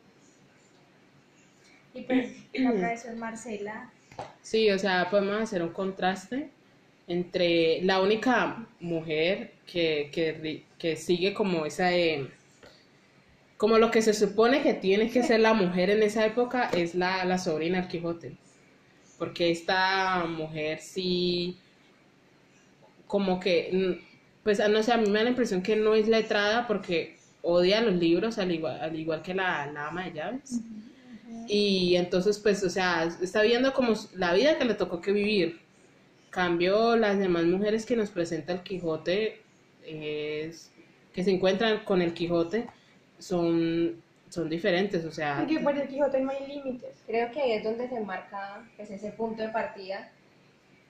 Y 1.94 2.02
pues 2.02 2.32
la 2.56 2.92
es 2.92 3.16
Marcela. 3.18 3.92
Sí, 4.42 4.72
o 4.72 4.80
sea, 4.80 5.12
podemos 5.12 5.40
hacer 5.40 5.62
un 5.62 5.74
contraste 5.74 6.50
entre 7.06 7.84
la 7.84 8.02
única 8.02 8.66
mujer 8.80 9.54
que, 9.68 10.10
que, 10.12 10.64
que 10.80 10.96
sigue 10.96 11.36
como 11.36 11.64
esa, 11.64 11.94
eh, 11.94 12.32
como 13.58 13.80
lo 13.80 13.92
que 13.92 14.02
se 14.02 14.14
supone 14.14 14.62
que 14.62 14.74
tiene 14.74 15.10
que 15.10 15.24
ser 15.24 15.40
la 15.40 15.54
mujer 15.54 15.90
en 15.90 16.04
esa 16.04 16.26
época 16.26 16.70
es 16.70 16.96
la, 16.96 17.26
la 17.26 17.38
sobrina 17.38 17.80
del 17.80 17.88
Quijote. 17.88 18.38
Porque 19.18 19.50
esta 19.50 20.26
mujer 20.26 20.80
sí, 20.80 21.58
como 23.08 23.40
que, 23.40 24.00
pues 24.44 24.62
no 24.70 24.84
sé, 24.84 24.94
a 24.94 24.98
mí 24.98 25.10
me 25.10 25.20
da 25.20 25.24
la 25.24 25.32
impresión 25.32 25.64
que 25.64 25.76
no 25.76 25.96
es 25.96 26.08
letrada 26.08 26.68
porque 26.68 27.18
odia 27.42 27.82
los 27.82 27.96
libros 27.96 28.38
al 28.38 28.52
igual, 28.52 28.80
al 28.80 28.96
igual 28.96 29.24
que 29.24 29.34
la, 29.34 29.66
la 29.72 29.88
ama 29.88 30.06
de 30.06 30.14
llaves. 30.14 30.62
Y 31.48 31.96
entonces, 31.96 32.38
pues, 32.40 32.64
o 32.64 32.70
sea, 32.70 33.06
está 33.22 33.42
viendo 33.42 33.74
como 33.74 33.94
la 34.14 34.34
vida 34.34 34.58
que 34.58 34.66
le 34.66 34.76
tocó 34.76 35.02
que 35.02 35.12
vivir. 35.12 35.60
Cambio, 36.30 36.96
las 36.96 37.18
demás 37.18 37.46
mujeres 37.46 37.86
que 37.86 37.96
nos 37.96 38.10
presenta 38.10 38.54
el 38.54 38.62
Quijote, 38.62 39.42
es, 39.86 40.72
que 41.14 41.24
se 41.24 41.32
encuentran 41.32 41.84
con 41.86 42.02
el 42.02 42.14
Quijote, 42.14 42.68
son, 43.20 44.02
son 44.30 44.50
diferentes, 44.50 45.06
o 45.06 45.12
sea, 45.12 45.38
Porque 45.40 45.60
por 45.60 45.78
el 45.78 45.88
Quijote 45.88 46.20
no 46.20 46.32
hay 46.32 46.48
límites. 46.48 46.96
Creo 47.06 47.32
que 47.32 47.42
ahí 47.42 47.52
es 47.54 47.64
donde 47.64 47.88
se 47.88 48.00
marca 48.00 48.64
pues, 48.76 48.90
ese 48.92 49.12
punto 49.12 49.42
de 49.42 49.50
partida, 49.50 50.10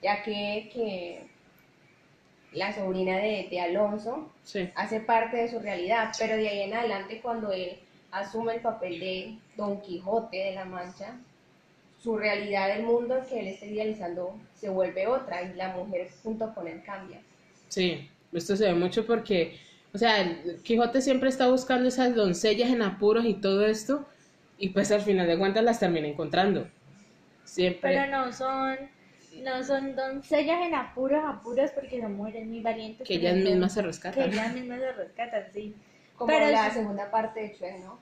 ya 0.02 0.22
que, 0.22 0.70
que 0.72 1.26
la 2.52 2.74
sobrina 2.74 3.18
de, 3.18 3.48
de 3.50 3.60
Alonso 3.60 4.30
sí, 4.42 4.70
hace 4.74 5.00
parte 5.00 5.36
de 5.36 5.50
su 5.50 5.58
realidad, 5.58 6.12
pero 6.18 6.36
de 6.36 6.48
ahí 6.48 6.60
en 6.62 6.74
adelante 6.74 7.20
cuando 7.20 7.52
él 7.52 7.78
asume 8.10 8.54
el 8.54 8.60
papel 8.60 9.00
de 9.00 9.38
Don 9.56 9.80
Quijote 9.80 10.36
de 10.36 10.54
la 10.54 10.64
Mancha, 10.64 11.18
su 12.02 12.16
realidad 12.16 12.68
del 12.68 12.84
mundo 12.84 13.22
que 13.28 13.40
él 13.40 13.48
está 13.48 13.66
idealizando 13.66 14.34
se 14.54 14.68
vuelve 14.68 15.06
otra 15.06 15.42
y 15.42 15.54
la 15.54 15.74
mujer 15.74 16.08
junto 16.22 16.54
con 16.54 16.66
él 16.68 16.82
cambia. 16.84 17.20
sí, 17.68 18.08
esto 18.32 18.56
se 18.56 18.66
ve 18.66 18.74
mucho 18.74 19.06
porque, 19.06 19.58
o 19.94 19.98
sea, 19.98 20.20
el 20.20 20.60
Quijote 20.62 21.00
siempre 21.02 21.28
está 21.28 21.48
buscando 21.48 21.88
esas 21.88 22.14
doncellas 22.14 22.70
en 22.70 22.82
apuros 22.82 23.24
y 23.24 23.34
todo 23.34 23.66
esto, 23.66 24.06
y 24.58 24.70
pues 24.70 24.90
al 24.92 25.00
final 25.02 25.26
de 25.26 25.38
cuentas 25.38 25.64
las 25.64 25.80
termina 25.80 26.06
encontrando. 26.08 26.68
Siempre. 27.44 27.80
Pero 27.94 28.06
no 28.10 28.32
son, 28.32 28.76
no 29.42 29.64
son 29.64 29.96
doncellas 29.96 30.60
en 30.66 30.74
apuros, 30.74 31.22
apuros, 31.24 31.70
porque 31.72 32.00
son 32.00 32.14
mujeres 32.16 32.46
muy 32.46 32.60
valientes. 32.60 33.06
que 33.06 33.14
ellas 33.14 33.36
mismas 33.36 33.72
se 33.72 33.80
Que 33.80 33.86
rescatan. 33.86 34.32
ellas 34.32 34.52
mismas 34.54 34.80
se 34.80 34.92
rescatan, 34.92 35.44
sí. 35.54 35.74
Como 36.16 36.26
Pero 36.32 36.50
la 36.50 36.66
es- 36.66 36.74
segunda 36.74 37.10
parte 37.10 37.40
de 37.40 37.56
Chuen, 37.56 37.84
¿no? 37.84 37.98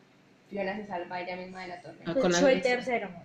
Fiona 0.50 0.76
se 0.76 0.86
salva 0.86 1.20
ella 1.20 1.36
misma 1.36 1.62
de 1.62 1.68
la 1.68 1.74
Ah, 1.74 1.82
tormenta. 1.82 2.14
con 2.14 2.32
fue 2.32 2.52
el 2.54 2.62
tercero, 2.62 3.06
amor. 3.08 3.22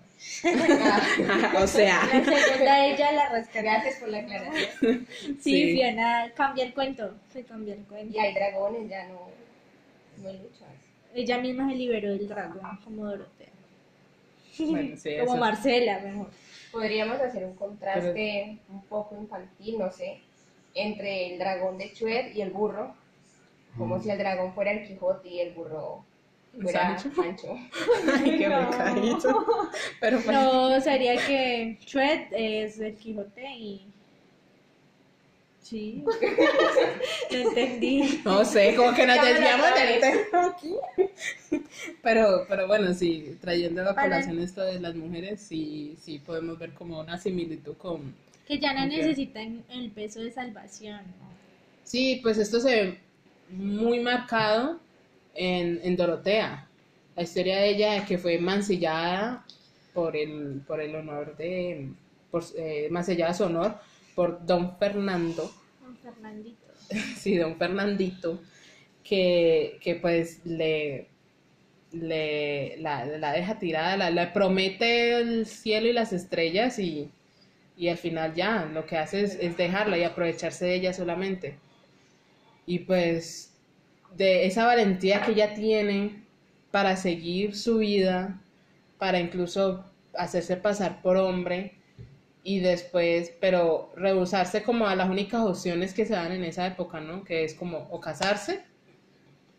O 1.61 1.67
sea, 1.67 1.99
La 2.13 2.24
segunda 2.24 2.86
ella 2.86 3.11
la 3.11 3.30
rescata. 3.30 3.61
Gracias 3.61 3.95
por 3.99 4.09
la 4.09 4.19
aclaración. 4.19 5.07
Sí, 5.19 5.38
Sí. 5.39 5.74
Fiona 5.74 6.32
cambia 6.36 6.65
el 6.65 6.74
cuento. 6.74 7.15
Se 7.34 7.43
cambia 7.43 7.74
el 7.74 7.84
cuento. 7.86 8.15
Y 8.15 8.19
hay 8.19 8.34
dragones, 8.34 8.89
ya 8.89 9.07
no, 9.07 9.19
no 10.22 10.30
hay 10.30 10.38
luchas. 10.38 10.67
Ella 11.13 11.38
misma 11.39 11.69
se 11.69 11.76
liberó 11.76 12.09
del 12.11 12.28
dragón, 12.28 12.80
como 12.84 13.05
Dorotea. 13.05 13.47
bueno, 14.59 14.95
sí, 14.97 15.17
como 15.19 15.32
eso- 15.34 15.38
Marcela, 15.38 15.99
mejor. 15.99 16.30
Podríamos 16.72 17.19
hacer 17.19 17.43
un 17.43 17.55
contraste 17.55 18.57
un 18.69 18.82
poco 18.86 19.15
infantil, 19.15 19.78
no 19.78 19.91
sé, 19.91 20.22
entre 20.74 21.34
el 21.34 21.39
dragón 21.39 21.78
de 21.78 21.91
Chuer 21.91 22.36
y 22.36 22.41
el 22.41 22.51
burro, 22.51 22.95
como 23.78 24.01
si 24.01 24.09
el 24.09 24.17
dragón 24.17 24.53
fuera 24.53 24.72
el 24.72 24.88
Quijote 24.88 25.28
y 25.28 25.39
el 25.41 25.51
burro 25.53 26.05
Sancho. 26.72 27.10
Ay, 28.14 28.38
qué 28.38 28.47
No. 28.49 28.70
pecadito. 28.70 29.45
Pero 29.99 30.18
pues, 30.20 30.36
No, 30.36 30.82
sería 30.82 31.16
que 31.26 31.78
Chouet 31.86 32.28
es 32.32 32.80
el 32.80 32.95
Quijote 32.95 33.49
y... 33.56 33.88
Sí. 35.62 36.04
no 37.32 37.38
entendí. 37.38 38.22
no 38.26 38.43
sé, 38.43 38.76
como 38.76 38.93
que 38.93 39.06
nos 39.08 39.22
desviamos 39.24 39.68
del 39.76 39.99
tema 40.02 40.47
aquí. 40.47 40.76
Pero, 42.02 42.45
pero 42.49 42.68
bueno, 42.68 42.93
sí, 42.93 43.38
trayendo 43.39 43.82
a 43.84 43.95
Para- 43.95 44.02
colación 44.10 44.39
esto 44.39 44.62
de 44.62 44.80
las 44.82 44.95
mujeres, 44.95 45.39
sí, 45.39 45.95
sí 46.02 46.20
podemos 46.20 46.60
ver 46.60 46.74
como 46.74 46.99
una 46.99 47.18
similitud 47.18 47.78
con... 47.78 48.14
Que 48.47 48.60
ya 48.60 48.74
no 48.74 48.86
necesitan 48.86 49.64
el 49.70 49.91
peso 49.91 50.20
de 50.20 50.32
salvación, 50.32 50.97
¿no? 51.20 51.32
Sí, 51.84 52.20
pues 52.22 52.38
esto 52.38 52.60
se 52.60 52.70
ve 52.70 52.99
muy 53.49 53.99
marcado 54.02 54.80
en, 55.36 55.79
en 55.84 55.95
Dorotea. 55.95 56.67
La 57.15 57.23
historia 57.23 57.57
de 57.59 57.69
ella 57.69 58.05
que 58.05 58.17
fue 58.17 58.38
mancillada 58.39 59.45
por 59.93 60.15
el, 60.15 60.61
por 60.67 60.82
el 60.82 60.95
honor 60.95 61.36
de... 61.38 61.89
Por, 62.29 62.43
eh, 62.57 62.88
mancillada 62.89 63.34
su 63.34 63.43
honor 63.43 63.75
por 64.15 64.45
don 64.45 64.77
Fernando. 64.77 65.51
Don 65.82 65.97
Fernandito. 65.97 66.57
Sí, 67.17 67.38
don 67.38 67.55
Fernandito, 67.55 68.41
que, 69.03 69.77
que 69.82 69.95
pues 69.95 70.45
le, 70.45 71.07
le 71.91 72.77
la, 72.79 73.05
la 73.05 73.32
deja 73.32 73.59
tirada, 73.59 73.95
la, 73.95 74.09
le 74.09 74.27
promete 74.27 75.19
el 75.19 75.45
cielo 75.45 75.88
y 75.88 75.93
las 75.93 76.11
estrellas 76.11 76.79
y, 76.79 77.09
y 77.77 77.88
al 77.88 77.97
final 77.97 78.34
ya 78.36 78.65
lo 78.65 78.86
que 78.86 78.97
hace 78.97 79.21
es, 79.23 79.38
es 79.39 79.55
dejarla 79.55 79.97
y 79.97 80.03
aprovecharse 80.03 80.65
de 80.65 80.75
ella 80.75 80.93
solamente. 80.93 81.57
Y 82.65 82.79
pues 82.79 83.51
de 84.16 84.45
esa 84.45 84.66
valentía 84.66 85.22
que 85.22 85.32
ella 85.32 85.53
tiene 85.53 86.24
para 86.72 86.95
seguir 86.95 87.55
su 87.55 87.80
vida, 87.80 88.39
para 88.97 89.20
incluso 89.20 89.86
hacerse 90.14 90.57
pasar 90.57 91.01
por 91.01 91.18
hombre 91.18 91.76
y 92.43 92.59
después, 92.59 93.32
pero 93.39 93.91
rehusarse 93.95 94.64
como 94.64 94.88
a 94.88 94.95
las 94.95 95.09
únicas 95.09 95.41
opciones 95.41 95.93
que 95.93 96.05
se 96.05 96.14
dan 96.14 96.32
en 96.32 96.43
esa 96.43 96.66
época, 96.68 96.99
¿no? 96.99 97.24
Que 97.24 97.43
es 97.43 97.53
como 97.53 97.88
o 97.91 97.99
casarse 97.99 98.64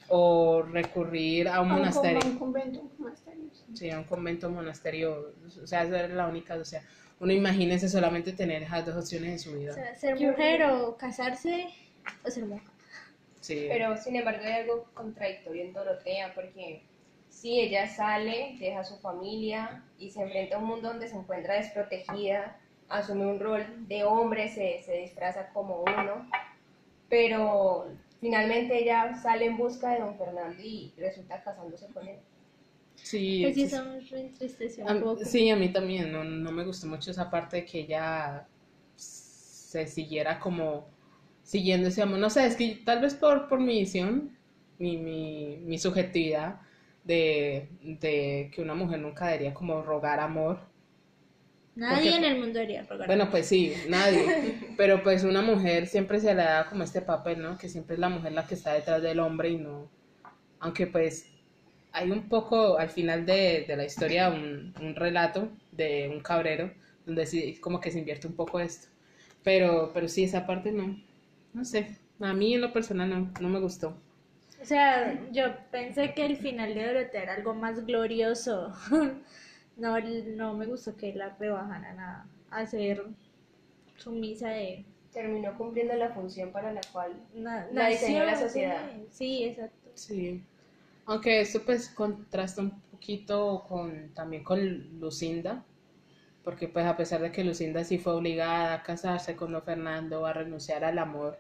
o 0.09 0.63
recurrir 0.63 1.49
a 1.49 1.61
un 1.61 1.71
A 1.71 1.75
un, 1.75 1.79
monasterio. 1.79 2.21
a 2.23 2.27
un 2.27 2.39
convento, 2.39 2.81
un 2.81 2.91
monasterio. 2.99 3.45
sí. 3.73 3.91
A 3.91 3.99
un 3.99 4.05
convento, 4.05 4.49
un 4.49 4.55
monasterio, 4.55 5.33
o 5.63 5.67
sea, 5.67 5.85
esa 5.85 6.01
era 6.05 6.09
la 6.15 6.29
única, 6.29 6.55
o 6.57 6.65
sea, 6.65 6.83
uno 7.21 7.33
imagínese 7.33 7.89
solamente 7.89 8.33
tener 8.33 8.63
esas 8.65 8.85
dos 8.85 8.97
opciones 8.97 9.31
en 9.31 9.39
su 9.39 9.57
O 9.57 9.59
vida. 9.59 9.73
sea, 9.73 9.95
ser 9.95 10.19
mujer 10.21 10.65
o 10.65 10.97
casarse 10.97 11.69
o 12.27 12.31
ser 12.31 12.47
monja. 12.47 12.72
Sí, 13.43 13.59
Pero 13.69 13.97
sin 13.97 14.17
embargo 14.17 14.43
hay 14.45 14.53
algo 14.53 14.85
contradictorio 14.95 15.65
en 15.65 15.73
Dorotea 15.73 16.35
porque 16.35 16.83
si 17.29 17.61
ella 17.61 17.87
sale, 17.89 18.57
deja 18.61 18.81
a 18.81 18.85
su 18.85 18.99
familia 18.99 19.85
y 19.99 20.11
se 20.11 20.23
enfrenta 20.23 20.57
a 20.57 20.59
un 20.59 20.67
mundo 20.67 20.89
donde 20.89 21.09
se 21.09 21.17
encuentra 21.17 21.55
desprotegida, 21.55 22.61
asume 22.89 23.27
un 23.27 23.41
rol 23.41 23.89
de 23.89 24.05
hombre, 24.05 24.49
se, 24.49 24.83
se 24.83 24.95
disfraza 24.99 25.49
como 25.55 25.83
uno, 25.83 26.29
pero 27.09 27.87
finalmente 28.21 28.79
ella 28.83 29.15
sale 29.23 29.47
en 29.47 29.57
busca 29.59 29.91
de 29.93 30.01
don 30.01 30.17
Fernando 30.19 30.63
y 30.63 30.95
resulta 30.99 31.43
casándose 31.43 31.89
con 31.89 32.09
él. 32.09 32.19
sí, 33.03 33.53
Pues 33.53 33.55
sí, 33.55 33.69
sí, 33.69 33.77
eso 33.77 33.85
me 34.11 34.21
entristeció 34.21 34.87
A- 34.87 34.95
un 34.95 34.99
poco. 34.99 35.21
sí, 35.25 35.51
a 35.51 35.57
mí 35.57 35.73
también, 35.73 36.13
no, 36.13 36.25
no 36.25 36.53
me 36.53 36.65
gustó 36.65 36.87
mucho 36.87 37.11
esa 37.11 37.31
parte 37.31 37.59
de 37.59 37.65
que 37.65 37.81
ella 37.81 38.47
se 38.97 39.87
siguiera 39.87 40.39
como 40.41 40.92
siguiendo 41.43 41.89
ese 41.89 42.03
amor. 42.03 42.19
No 42.19 42.31
sé, 42.31 42.47
es 42.47 42.57
que 42.57 42.81
tal 42.85 43.01
vez 43.01 43.15
por, 43.15 43.49
por 43.49 43.61
mi 43.61 43.81
visión, 43.81 44.37
mi, 44.79 44.97
mi, 44.97 45.59
mi 45.65 45.79
subjetividad, 45.79 46.61
de, 47.05 47.69
de 47.83 48.51
que 48.55 48.63
una 48.63 48.75
mujer 48.75 49.01
nunca 49.01 49.27
debería 49.27 49.53
como 49.55 49.83
rogar 49.83 50.21
amor. 50.21 50.61
Nadie 51.75 52.11
Porque- 52.11 52.17
en 52.17 52.25
el 52.25 52.39
mundo 52.39 52.55
debería 52.59 52.83
rogar. 52.85 53.07
Bueno, 53.07 53.31
pues 53.31 53.47
sí, 53.47 53.73
nadie. 53.89 54.59
Pero 54.77 55.03
pues 55.03 55.25
una 55.25 55.41
mujer 55.43 55.87
siempre 55.87 56.21
se 56.21 56.35
le 56.35 56.43
da 56.43 56.67
como 56.69 56.85
este 56.85 57.01
papel, 57.01 57.41
¿no? 57.41 57.57
Que 57.59 57.69
siempre 57.69 57.95
es 57.95 58.01
la 58.01 58.09
mujer 58.11 58.33
la 58.33 58.47
que 58.47 58.55
está 58.55 58.75
detrás 58.75 59.03
del 59.03 59.21
hombre 59.21 59.51
y 59.51 59.57
no. 59.57 59.89
Aunque 60.61 60.87
pues 60.87 61.29
hay 61.93 62.11
un 62.11 62.29
poco 62.29 62.79
al 62.79 62.89
final 62.91 63.25
de, 63.27 63.65
de 63.67 63.77
la 63.77 63.85
historia 63.85 64.29
un, 64.31 64.75
un 64.81 64.95
relato 64.95 65.49
de 65.73 66.09
un 66.13 66.21
cabrero 66.21 66.73
donde 67.05 67.27
sí 67.27 67.57
como 67.61 67.81
que 67.81 67.91
se 67.91 67.99
invierte 67.99 68.27
un 68.27 68.35
poco 68.37 68.61
esto. 68.61 68.89
Pero, 69.43 69.91
pero 69.93 70.09
sí, 70.09 70.25
esa 70.25 70.47
parte 70.47 70.71
no. 70.73 70.97
No 71.55 71.65
sé. 71.65 71.97
A 72.21 72.35
mí 72.35 72.53
en 72.55 72.61
lo 72.61 72.73
personal 72.73 73.09
no, 73.09 73.31
no 73.41 73.49
me 73.49 73.61
gustó. 73.61 73.97
O 74.61 74.65
sea, 74.65 75.19
yo 75.33 75.45
pensé 75.71 76.15
que 76.15 76.25
el 76.25 76.37
final 76.37 76.75
de 76.75 76.87
Dorotea 76.87 77.23
era 77.25 77.35
algo 77.35 77.55
más 77.55 77.85
glorioso. 77.87 78.73
No, 79.75 79.99
no 79.99 80.53
me 80.55 80.67
gustó 80.67 80.95
que 80.97 81.15
la 81.15 81.31
rebajaran 81.41 81.99
a, 81.99 82.27
a 82.51 82.67
ser 82.67 83.07
sumisa 83.97 84.51
de 84.51 84.85
Terminó 85.13 85.57
cumpliendo 85.59 85.95
la 85.95 86.11
función 86.11 86.53
para 86.53 86.73
la 86.73 86.81
cual 86.93 87.13
na- 87.35 87.67
La 87.73 87.89
diseñó 87.89 88.25
la 88.25 88.37
sociedad. 88.39 88.91
Sí, 88.93 89.07
sí, 89.11 89.45
exacto. 89.45 89.91
Sí. 89.95 90.43
Aunque 91.07 91.41
esto 91.41 91.63
pues 91.65 91.89
contrasta 91.91 92.63
un 92.63 92.71
poquito 92.91 93.65
con 93.69 94.11
también 94.15 94.45
con 94.45 95.01
Lucinda, 95.01 95.65
porque 96.45 96.69
pues 96.69 96.87
a 96.87 96.97
pesar 96.97 97.21
de 97.21 97.33
que 97.33 97.45
Lucinda 97.45 97.85
sí 97.85 97.99
fue 97.99 98.15
obligada 98.15 98.75
a 98.75 98.83
casarse 98.83 99.37
con 99.37 99.53
Don 99.53 99.63
Fernando, 99.63 100.27
a 100.27 100.33
renunciar 100.33 100.85
al 100.85 100.99
amor 100.99 101.39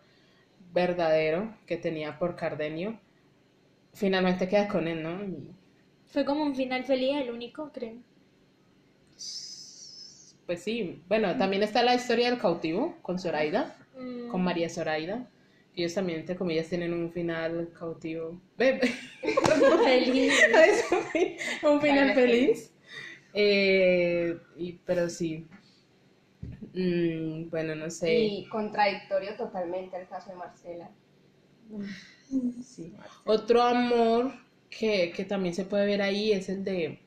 verdadero 0.73 1.55
que 1.67 1.77
tenía 1.77 2.19
por 2.19 2.37
Cardenio, 2.37 2.99
finalmente 3.95 4.49
queda 4.49 4.69
con 4.69 4.89
él, 4.89 5.03
¿no? 5.03 5.25
Y, 5.25 5.51
Fue 6.07 6.25
como 6.25 6.45
un 6.45 6.55
final 6.55 6.85
feliz, 6.85 7.17
el 7.17 7.31
único, 7.31 7.71
creo. 7.73 7.97
pues 10.47 10.63
sí, 10.63 11.03
bueno, 11.09 11.37
también 11.37 11.63
está 11.63 11.83
la 11.83 11.95
historia 11.95 12.31
del 12.31 12.39
cautivo 12.39 12.97
con 13.03 13.19
Zoraida, 13.19 13.77
Mm, 13.99 14.29
con 14.29 14.43
María 14.43 14.69
Zoraida. 14.69 15.29
Ellos 15.75 15.95
también, 15.95 16.21
entre 16.21 16.37
comillas, 16.37 16.69
tienen 16.69 16.93
un 16.93 17.11
final 17.13 17.71
cautivo. 17.79 18.41
Ve. 18.59 18.81
Feliz. 19.85 20.35
un 21.63 21.81
final 21.81 22.15
feliz. 22.15 22.72
Eh, 23.35 24.39
y, 24.57 24.72
pero 24.85 25.09
sí. 25.09 25.47
Mm, 26.74 27.51
bueno, 27.51 27.74
no 27.74 27.91
sé. 27.91 28.14
y 28.14 28.47
contradictorio 28.49 29.37
totalmente 29.37 29.97
al 29.97 30.09
caso 30.09 30.30
de 30.30 30.37
Marcela. 30.37 30.91
sí. 32.64 32.95
Otro 33.24 33.62
amor 33.62 34.33
que, 34.70 35.12
que 35.14 35.24
también 35.24 35.55
se 35.55 35.64
puede 35.64 35.87
ver 35.87 36.03
ahí 36.03 36.33
es 36.33 36.49
el 36.49 36.64
de 36.64 37.01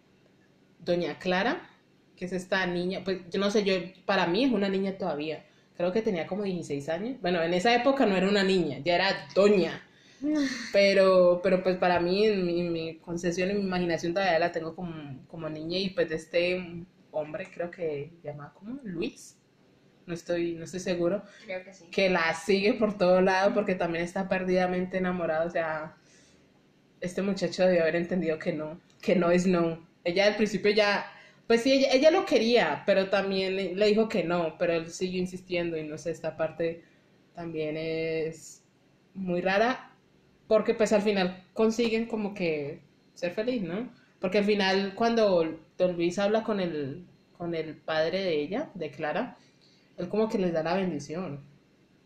Doña 0.80 1.18
Clara, 1.20 1.70
que 2.16 2.26
es 2.26 2.34
esta 2.34 2.66
niña. 2.66 3.04
Pues 3.04 3.22
yo 3.30 3.40
no 3.40 3.50
sé, 3.52 3.64
yo 3.64 3.74
para 4.06 4.28
mí 4.28 4.44
es 4.46 4.52
una 4.52 4.70
niña 4.70 4.98
todavía. 4.98 5.46
Creo 5.76 5.92
que 5.92 6.02
tenía 6.02 6.26
como 6.26 6.44
16 6.44 6.88
años. 6.90 7.18
Bueno, 7.22 7.42
en 7.42 7.54
esa 7.54 7.76
época 7.76 8.06
no 8.06 8.16
era 8.16 8.30
una 8.30 8.44
niña, 8.44 8.80
ya 8.84 8.96
era 8.96 9.28
doña. 9.36 9.85
Pero, 10.72 11.40
pero 11.44 11.64
pues 11.64 11.78
para 11.78 12.00
mí, 12.00 12.26
en 12.26 12.46
mi, 12.46 12.64
mi 12.64 12.98
concesión, 13.00 13.50
en 13.50 13.58
mi 13.58 13.64
imaginación 13.64 14.14
todavía 14.14 14.40
la 14.40 14.52
tengo 14.52 14.76
como, 14.76 15.26
como 15.28 15.50
niña 15.50 15.78
y 15.78 15.90
pues 15.90 16.10
de 16.10 16.16
este 16.16 16.86
hombre, 17.12 17.50
creo 17.54 17.72
que 17.72 18.12
se 18.22 18.28
llama 18.28 18.54
como 18.54 18.80
Luis, 18.84 19.38
no 20.06 20.14
estoy, 20.14 20.56
no 20.56 20.66
estoy 20.66 20.80
seguro, 20.82 21.24
Creo 21.46 21.64
que 21.64 21.74
sí. 21.74 21.86
que 21.92 22.10
la 22.10 22.34
sigue 22.34 22.74
por 22.74 22.98
todo 22.98 23.22
lado 23.22 23.54
porque 23.54 23.76
también 23.76 24.04
está 24.04 24.28
perdidamente 24.30 24.98
enamorado, 24.98 25.48
o 25.48 25.52
sea, 25.52 25.96
este 27.02 27.22
muchacho 27.22 27.66
debió 27.66 27.82
haber 27.84 27.96
entendido 27.96 28.40
que 28.40 28.54
no, 28.54 28.80
que 29.02 29.16
no 29.16 29.32
es 29.32 29.46
no. 29.46 29.86
Ella 30.04 30.28
al 30.28 30.36
principio 30.36 30.72
ya, 30.72 31.06
pues 31.48 31.62
sí, 31.62 31.72
ella, 31.74 31.90
ella 31.92 32.12
lo 32.12 32.26
quería, 32.26 32.84
pero 32.86 33.10
también 33.10 33.56
le, 33.56 33.76
le 33.76 33.88
dijo 33.88 34.10
que 34.10 34.24
no, 34.24 34.58
pero 34.58 34.74
él 34.74 34.90
siguió 34.92 35.20
insistiendo 35.20 35.78
y 35.78 35.84
no 35.84 35.98
sé, 35.98 36.12
esta 36.12 36.38
parte 36.38 36.84
también 37.34 37.76
es 37.78 38.64
muy 39.14 39.42
rara 39.42 39.95
porque 40.48 40.74
pues 40.74 40.94
al 40.94 41.02
final 41.02 41.44
consiguen 41.54 42.06
como 42.08 42.34
que 42.34 42.82
ser 43.14 43.32
feliz, 43.34 43.64
¿no? 43.64 43.90
Porque 44.20 44.40
al 44.40 44.46
final 44.46 44.94
cuando 44.96 45.60
Don 45.78 45.96
Luis 45.96 46.20
habla 46.20 46.44
con 46.44 46.60
el, 46.60 47.06
con 47.38 47.56
el 47.56 47.76
padre 47.76 48.20
de 48.24 48.42
ella, 48.42 48.70
de 48.76 48.92
Clara, 48.92 49.38
él 49.98 50.10
como 50.10 50.30
que 50.30 50.38
les 50.40 50.54
da 50.54 50.64
la 50.64 50.76
bendición 50.76 51.42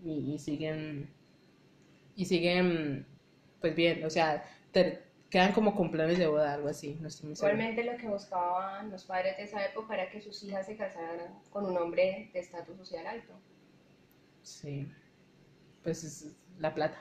y, 0.03 0.33
y 0.35 0.39
siguen 0.39 1.09
y 2.15 2.25
siguen 2.25 3.05
pues 3.61 3.75
bien, 3.75 4.03
o 4.05 4.09
sea, 4.09 4.43
ter- 4.71 5.03
quedan 5.29 5.53
como 5.53 5.75
con 5.75 5.91
planes 5.91 6.17
de 6.17 6.27
boda, 6.27 6.53
algo 6.53 6.69
así, 6.69 6.97
no 7.01 7.07
estoy 7.07 7.27
muy 7.27 7.35
segura. 7.35 7.63
Igualmente 7.63 7.83
lo 7.83 7.97
que 7.97 8.07
buscaban 8.07 8.91
los 8.91 9.05
padres 9.05 9.35
de 9.37 9.43
esa 9.45 9.65
época 9.65 9.95
era 9.95 10.11
que 10.11 10.21
sus 10.21 10.43
hijas 10.43 10.67
se 10.67 10.77
casaran 10.77 11.41
con 11.49 11.65
un 11.65 11.75
hombre 11.75 12.29
de 12.33 12.39
estatus 12.39 12.77
social 12.77 13.07
alto. 13.07 13.33
Sí, 14.41 14.87
pues 15.83 16.03
es 16.05 16.35
la 16.59 16.75
plata, 16.75 16.97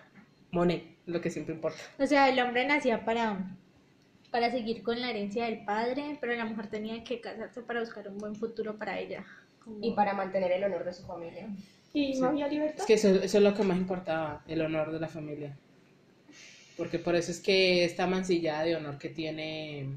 money, 0.51 0.97
lo 1.07 1.21
que 1.21 1.31
siempre 1.31 1.55
importa. 1.55 1.79
O 1.99 2.07
sea, 2.07 2.29
el 2.29 2.39
hombre 2.41 2.67
nacía 2.67 3.05
para, 3.05 3.57
para 4.31 4.51
seguir 4.51 4.83
con 4.83 5.01
la 5.01 5.11
herencia 5.11 5.45
del 5.47 5.65
padre, 5.65 6.19
pero 6.21 6.35
la 6.35 6.45
mujer 6.45 6.69
tenía 6.69 7.03
que 7.05 7.21
casarse 7.21 7.63
para 7.63 7.81
buscar 7.81 8.09
un 8.09 8.19
buen 8.19 8.35
futuro 8.35 8.77
para 8.79 8.99
ella. 8.99 9.25
Como- 9.65 9.79
Y 9.83 9.93
para 9.93 10.15
mantener 10.15 10.53
el 10.53 10.65
honor 10.65 10.85
de 10.85 10.93
su 10.95 11.05
familia. 11.07 11.49
Y 11.93 12.15
Sí. 12.15 12.21
no 12.21 12.29
había 12.29 12.49
libertad. 12.49 12.81
Es 12.81 12.87
que 12.87 12.95
eso, 12.95 13.09
eso 13.09 13.39
es 13.39 13.45
lo 13.45 13.55
que 13.55 13.63
más 13.63 13.77
importaba, 13.79 14.43
el 14.47 14.61
honor 14.63 14.93
de 14.93 15.01
la 15.01 15.09
familia. 15.09 15.57
Porque 16.77 16.99
por 16.99 17.15
eso 17.17 17.31
es 17.33 17.41
que 17.41 17.85
esta 17.85 18.07
mancillada 18.07 18.63
de 18.63 18.77
honor 18.77 18.99
que 18.99 19.09
tiene, 19.09 19.89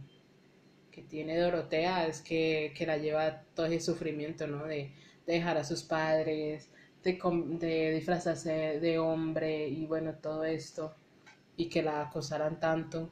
que 0.91 1.03
tiene 1.03 1.37
Dorotea 1.37 2.07
es 2.07 2.21
que, 2.21 2.73
que 2.75 2.85
la 2.87 2.97
lleva 2.97 3.43
todo 3.55 3.67
ese 3.67 3.79
sufrimiento, 3.81 4.47
¿no? 4.47 4.65
De, 4.65 4.91
de 5.27 5.33
dejar 5.33 5.57
a 5.57 5.63
sus 5.63 5.83
padres, 5.83 6.69
de, 7.03 7.19
de 7.59 7.91
disfrazarse 7.93 8.79
de 8.79 8.99
hombre 8.99 9.67
y 9.67 9.85
bueno, 9.85 10.13
todo 10.15 10.43
esto. 10.43 10.95
Y 11.57 11.69
que 11.69 11.83
la 11.83 12.01
acosaran 12.01 12.59
tanto. 12.59 13.09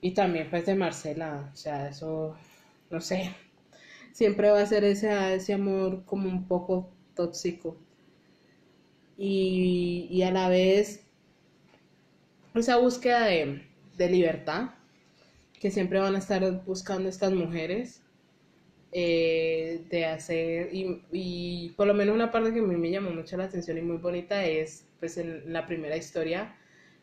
Y 0.00 0.12
también 0.12 0.48
pues 0.50 0.66
de 0.66 0.74
Marcela, 0.74 1.50
o 1.52 1.56
sea, 1.56 1.88
eso, 1.88 2.36
no 2.90 3.00
sé, 3.00 3.34
siempre 4.12 4.50
va 4.50 4.60
a 4.62 4.66
ser 4.66 4.84
ese, 4.84 5.34
ese 5.34 5.54
amor 5.54 6.04
como 6.04 6.28
un 6.28 6.46
poco 6.46 6.90
tóxico. 7.14 7.76
Y, 9.18 10.08
y 10.10 10.22
a 10.22 10.30
la 10.32 10.48
vez 10.48 11.04
esa 12.54 12.78
búsqueda 12.78 13.26
de, 13.26 13.62
de 13.96 14.08
libertad 14.08 14.70
que 15.60 15.70
siempre 15.70 16.00
van 16.00 16.14
a 16.14 16.18
estar 16.18 16.64
buscando 16.64 17.08
estas 17.08 17.32
mujeres 17.32 18.02
eh, 18.92 19.84
de 19.88 20.06
hacer 20.06 20.74
y, 20.74 21.02
y 21.12 21.70
por 21.76 21.86
lo 21.86 21.94
menos 21.94 22.14
una 22.14 22.32
parte 22.32 22.52
que 22.52 22.60
a 22.60 22.62
mí 22.62 22.76
me 22.76 22.90
llamó 22.90 23.10
mucho 23.10 23.36
la 23.36 23.44
atención 23.44 23.78
y 23.78 23.82
muy 23.82 23.98
bonita 23.98 24.44
es 24.44 24.86
pues 24.98 25.16
en 25.18 25.52
la 25.52 25.66
primera 25.66 25.96
historia 25.96 26.56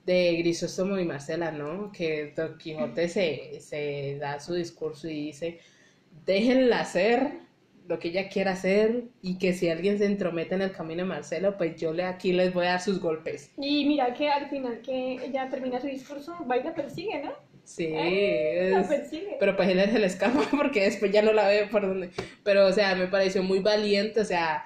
de 0.06 0.38
Grisóstomo 0.38 0.98
y 0.98 1.06
Marcela, 1.06 1.52
¿no? 1.52 1.92
Que 1.92 2.34
Don 2.36 2.58
Quijote 2.58 3.10
se, 3.10 3.60
se 3.60 4.18
da 4.20 4.40
su 4.40 4.54
discurso 4.54 5.08
y 5.10 5.28
dice, 5.28 5.60
déjenla 6.26 6.80
hacer 6.82 7.40
lo 7.88 8.00
que 8.00 8.10
ella 8.10 8.30
quiera 8.30 8.52
hacer 8.52 9.06
y 9.22 9.38
que 9.38 9.54
si 9.54 9.70
alguien 9.70 9.98
se 9.98 10.06
entromete 10.06 10.56
en 10.56 10.62
el 10.62 10.72
camino 10.72 11.04
de 11.04 11.10
Marcelo, 11.10 11.58
pues 11.58 11.80
yo 11.80 11.94
le 11.94 12.04
aquí 12.04 12.34
les 12.34 12.54
voy 12.54 12.66
a 12.66 12.72
dar 12.72 12.82
sus 12.82 13.00
golpes. 13.00 13.52
Y 13.58 13.86
mira 13.86 14.14
que 14.14 14.30
al 14.30 14.50
final 14.50 14.82
que 14.82 15.14
ella 15.26 15.50
termina 15.50 15.80
su 15.80 15.88
discurso, 15.88 16.36
va 16.50 16.58
y 16.58 16.64
la 16.64 16.74
persigue, 16.76 17.24
¿no? 17.24 17.32
Sí, 17.68 17.86
Eh, 17.90 18.70
La 18.72 18.80
es- 18.82 18.88
persigue. 18.88 19.36
pero 19.42 19.56
pues 19.58 19.68
él 19.68 19.80
se 19.92 20.00
le 20.00 20.08
escapa 20.08 20.40
porque 20.52 20.84
después 20.86 21.12
ya 21.12 21.22
no 21.22 21.34
la 21.34 21.48
ve 21.50 21.68
por 21.68 21.82
donde. 21.82 22.12
Pero, 22.44 22.66
o 22.66 22.72
sea, 22.72 22.96
me 22.96 23.08
pareció 23.08 23.44
muy 23.44 23.60
valiente, 23.60 24.22
o 24.22 24.26
sea, 24.26 24.66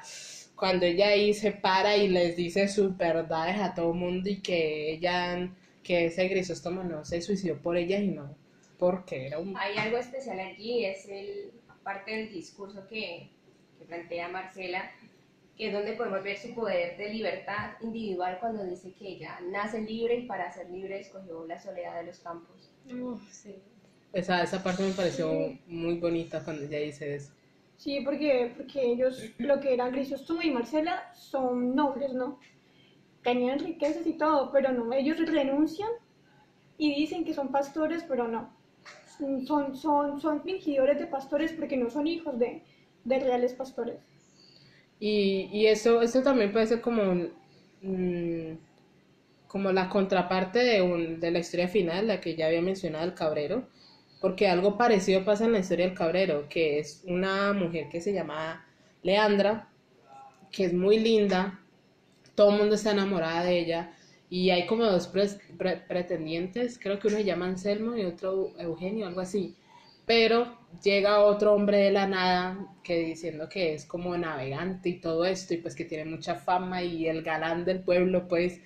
cuando 0.56 0.86
ella 0.86 1.07
ahí 1.07 1.34
se 1.34 1.52
para 1.52 1.98
y 1.98 2.07
les 2.10 2.36
dice 2.36 2.68
sus 2.68 2.95
verdades 2.95 3.57
a 3.60 3.73
todo 3.73 3.94
mundo 3.94 4.30
y 4.30 4.41
que 4.41 4.91
ella, 4.91 5.49
que 5.84 6.06
ese 6.06 6.28
Grisóstomo 6.28 6.84
no 6.84 7.03
se 7.03 7.22
suicidó 7.22 7.57
por 7.57 7.76
ella 7.76 7.98
y 7.98 8.10
no 8.10 8.36
porque 8.78 9.28
era 9.28 9.38
un... 9.40 9.56
Hay 9.57 9.78
algo 9.78 9.98
especial 9.98 10.40
allí, 10.40 10.86
es 10.86 11.07
el 11.07 11.52
parte 11.84 12.11
del 12.15 12.32
discurso 12.32 12.88
que, 12.88 13.30
que 13.80 13.86
plantea 13.86 14.28
Marcela, 14.28 14.91
que 15.57 15.68
es 15.68 15.73
donde 15.73 15.94
podemos 15.94 16.23
ver 16.23 16.38
su 16.38 16.53
poder 16.56 16.98
de 16.98 17.10
libertad 17.10 17.72
individual 17.82 18.38
cuando 18.40 18.64
dice 18.64 18.91
que 18.94 19.07
ella 19.07 19.40
nace 19.52 19.82
libre 19.82 20.15
y 20.15 20.26
para 20.28 20.52
ser 20.52 20.69
libre 20.69 20.99
escogió 20.99 21.45
la 21.48 21.60
soledad 21.60 21.95
de 21.99 22.07
los 22.07 22.19
campos. 22.19 22.60
Uf, 22.90 23.22
sí. 23.32 23.56
Esa, 24.14 24.44
esa 24.44 24.62
parte 24.62 24.84
me 24.84 24.91
pareció 24.91 25.32
muy 25.68 25.95
bonita 25.98 26.44
cuando 26.44 26.64
ella 26.66 26.80
dice 26.80 27.16
eso. 27.16 27.32
Sí, 27.78 28.02
porque, 28.06 28.53
porque 28.56 28.91
ellos, 28.91 29.32
lo 29.40 29.60
que 29.60 29.74
eran 29.74 29.91
Grisóstomo 29.91 30.41
y 30.41 30.52
Marcela, 30.52 31.12
son 31.16 31.76
nobles, 31.76 32.14
¿no? 32.14 32.40
Tenían 33.24 33.60
riquezas 33.60 34.06
y 34.08 34.14
todo, 34.14 34.52
pero 34.52 34.72
no, 34.72 34.94
ellos 34.94 35.18
renuncian 35.20 35.90
y 36.78 36.95
dicen 36.95 37.26
que 37.26 37.34
son 37.34 37.52
pastores, 37.52 38.03
pero 38.08 38.28
no. 38.28 38.53
Son, 39.45 39.76
son, 39.76 40.22
son 40.22 40.44
fingidores 40.44 40.99
de 40.99 41.08
pastores 41.08 41.53
porque 41.53 41.78
no 41.78 41.90
son 41.90 42.08
hijos 42.08 42.38
de, 42.40 42.64
de 43.06 43.20
reales 43.20 43.53
pastores. 43.53 43.99
Y, 44.99 45.49
y 45.52 45.68
eso, 45.68 46.02
eso 46.02 46.22
también 46.22 46.52
puede 46.52 46.68
ser 46.68 46.82
como 46.82 47.02
un, 47.03 47.32
mm, 47.82 48.58
como 49.52 49.72
la 49.72 49.90
contraparte 49.90 50.60
de, 50.60 50.82
un, 50.82 51.19
de 51.19 51.32
la 51.32 51.40
historia 51.40 51.68
final, 51.68 52.07
la 52.07 52.22
que 52.22 52.36
ya 52.36 52.48
había 52.48 52.61
mencionado, 52.61 53.06
el 53.06 53.14
cabrero, 53.14 53.68
porque 54.22 54.48
algo 54.48 54.78
parecido 54.78 55.26
pasa 55.26 55.45
en 55.45 55.53
la 55.53 55.60
historia 55.60 55.86
del 55.88 55.95
cabrero, 55.98 56.48
que 56.49 56.80
es 56.80 57.03
una 57.06 57.53
mujer 57.53 57.90
que 57.90 58.02
se 58.02 58.14
llama 58.14 58.65
Leandra, 59.03 59.69
que 60.52 60.65
es 60.65 60.73
muy 60.73 60.99
linda, 60.99 61.60
todo 62.36 62.52
el 62.52 62.57
mundo 62.60 62.76
está 62.76 62.91
enamorada 62.91 63.44
de 63.45 63.60
ella, 63.60 63.94
y 64.30 64.49
hay 64.52 64.65
como 64.65 64.86
dos 64.86 65.07
pre- 65.07 65.30
pre- 65.57 65.78
pretendientes, 65.88 66.80
creo 66.80 66.99
que 66.99 67.07
uno 67.10 67.18
se 67.18 67.26
llama 67.26 67.48
Anselmo 67.48 67.95
y 67.98 68.06
otro 68.06 68.53
Eugenio, 68.60 69.07
algo 69.07 69.22
así. 69.22 69.56
Pero 70.06 70.57
llega 70.84 71.22
otro 71.23 71.53
hombre 71.53 71.78
de 71.80 71.91
la 71.91 72.07
nada 72.07 72.57
que 72.84 72.98
diciendo 72.99 73.49
que 73.49 73.73
es 73.73 73.86
como 73.86 74.18
navegante 74.18 74.90
y 74.90 75.02
todo 75.02 75.26
esto, 75.26 75.53
y 75.53 75.57
pues 75.57 75.76
que 75.76 75.86
tiene 75.86 76.06
mucha 76.06 76.36
fama 76.36 76.84
y 76.84 77.07
el 77.07 77.23
galán 77.23 77.65
del 77.65 77.82
pueblo, 77.84 78.28
pues, 78.28 78.61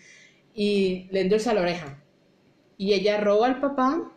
y 0.56 1.08
le 1.12 1.22
endulza 1.22 1.54
la 1.54 1.62
oreja. 1.62 2.02
Y 2.78 2.94
ella 2.94 3.20
roba 3.20 3.48
al 3.48 3.60
papá 3.60 4.12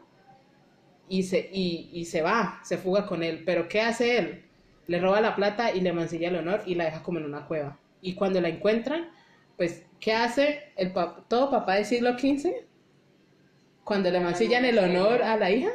y 1.08 1.24
se, 1.24 1.50
y, 1.52 1.90
y 1.92 2.04
se 2.04 2.22
va, 2.22 2.60
se 2.64 2.78
fuga 2.78 3.06
con 3.06 3.22
él. 3.22 3.42
Pero 3.44 3.68
¿qué 3.68 3.80
hace 3.82 4.18
él? 4.18 4.44
Le 4.86 5.00
roba 5.00 5.20
la 5.20 5.36
plata 5.36 5.74
y 5.74 5.80
le 5.80 5.92
mancilla 5.92 6.28
el 6.28 6.36
honor 6.36 6.62
y 6.64 6.74
la 6.74 6.84
deja 6.84 7.02
como 7.02 7.18
en 7.18 7.24
una 7.26 7.46
cueva. 7.46 7.78
Y 8.00 8.14
cuando 8.14 8.40
la 8.40 8.48
encuentran, 8.48 9.10
pues, 9.56 9.82
¿qué 10.00 10.12
hace 10.14 10.72
el 10.76 10.92
pa- 10.92 11.24
todo 11.28 11.50
papá 11.50 11.74
del 11.74 11.84
siglo 11.84 12.16
XV? 12.16 12.52
Cuando 13.84 14.10
le 14.10 14.20
mancillan 14.20 14.64
el 14.64 14.78
honor 14.78 15.22
a 15.22 15.36
la 15.36 15.50
hija, 15.50 15.70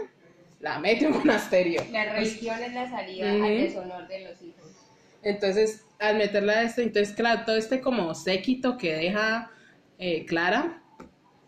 la 0.59 0.79
mete 0.79 1.05
en 1.05 1.13
un 1.13 1.19
monasterio. 1.19 1.81
La 1.91 2.13
religión 2.13 2.61
es 2.63 2.73
la 2.73 2.89
salida 2.89 3.33
Ujú. 3.33 3.43
al 3.43 3.57
deshonor 3.57 4.07
de 4.07 4.23
los 4.29 4.41
hijos. 4.41 4.71
Entonces, 5.23 5.85
al 5.99 6.17
meterla 6.17 6.53
a 6.53 6.61
esto, 6.63 6.81
entonces, 6.81 7.15
claro, 7.15 7.41
todo 7.45 7.55
este 7.57 7.81
como 7.81 8.13
séquito 8.13 8.77
que 8.77 8.93
deja 8.93 9.51
eh, 9.97 10.25
Clara 10.25 10.81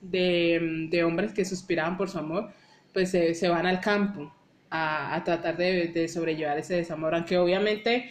de, 0.01 0.87
de 0.89 1.03
hombres 1.03 1.33
que 1.33 1.45
suspiraban 1.45 1.97
por 1.97 2.09
su 2.09 2.19
amor, 2.19 2.51
pues 2.93 3.11
se, 3.11 3.33
se 3.33 3.49
van 3.49 3.65
al 3.65 3.79
campo 3.81 4.33
a, 4.69 5.15
a 5.15 5.23
tratar 5.23 5.57
de, 5.57 5.87
de 5.87 6.07
sobrellevar 6.07 6.57
ese 6.57 6.75
desamor, 6.75 7.15
aunque 7.15 7.37
obviamente 7.37 8.09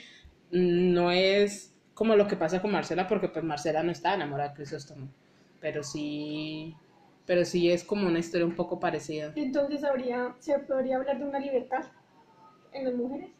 no 0.50 1.10
es 1.10 1.74
como 1.94 2.16
lo 2.16 2.26
que 2.26 2.36
pasa 2.36 2.60
con 2.60 2.72
Marcela, 2.72 3.06
porque 3.06 3.28
pues 3.28 3.44
Marcela 3.44 3.82
no 3.82 3.92
está 3.92 4.14
enamorada 4.14 4.50
de 4.50 4.56
Crisóstomo, 4.56 5.08
pero 5.60 5.82
sí, 5.82 6.74
pero 7.26 7.44
sí 7.44 7.70
es 7.70 7.84
como 7.84 8.06
una 8.08 8.18
historia 8.18 8.46
un 8.46 8.56
poco 8.56 8.80
parecida. 8.80 9.32
Entonces 9.36 9.84
habría, 9.84 10.34
se 10.40 10.58
podría 10.58 10.96
hablar 10.96 11.18
de 11.18 11.24
una 11.24 11.38
libertad 11.38 11.84
en 12.72 12.84
las 12.84 12.94
mujeres. 12.94 13.30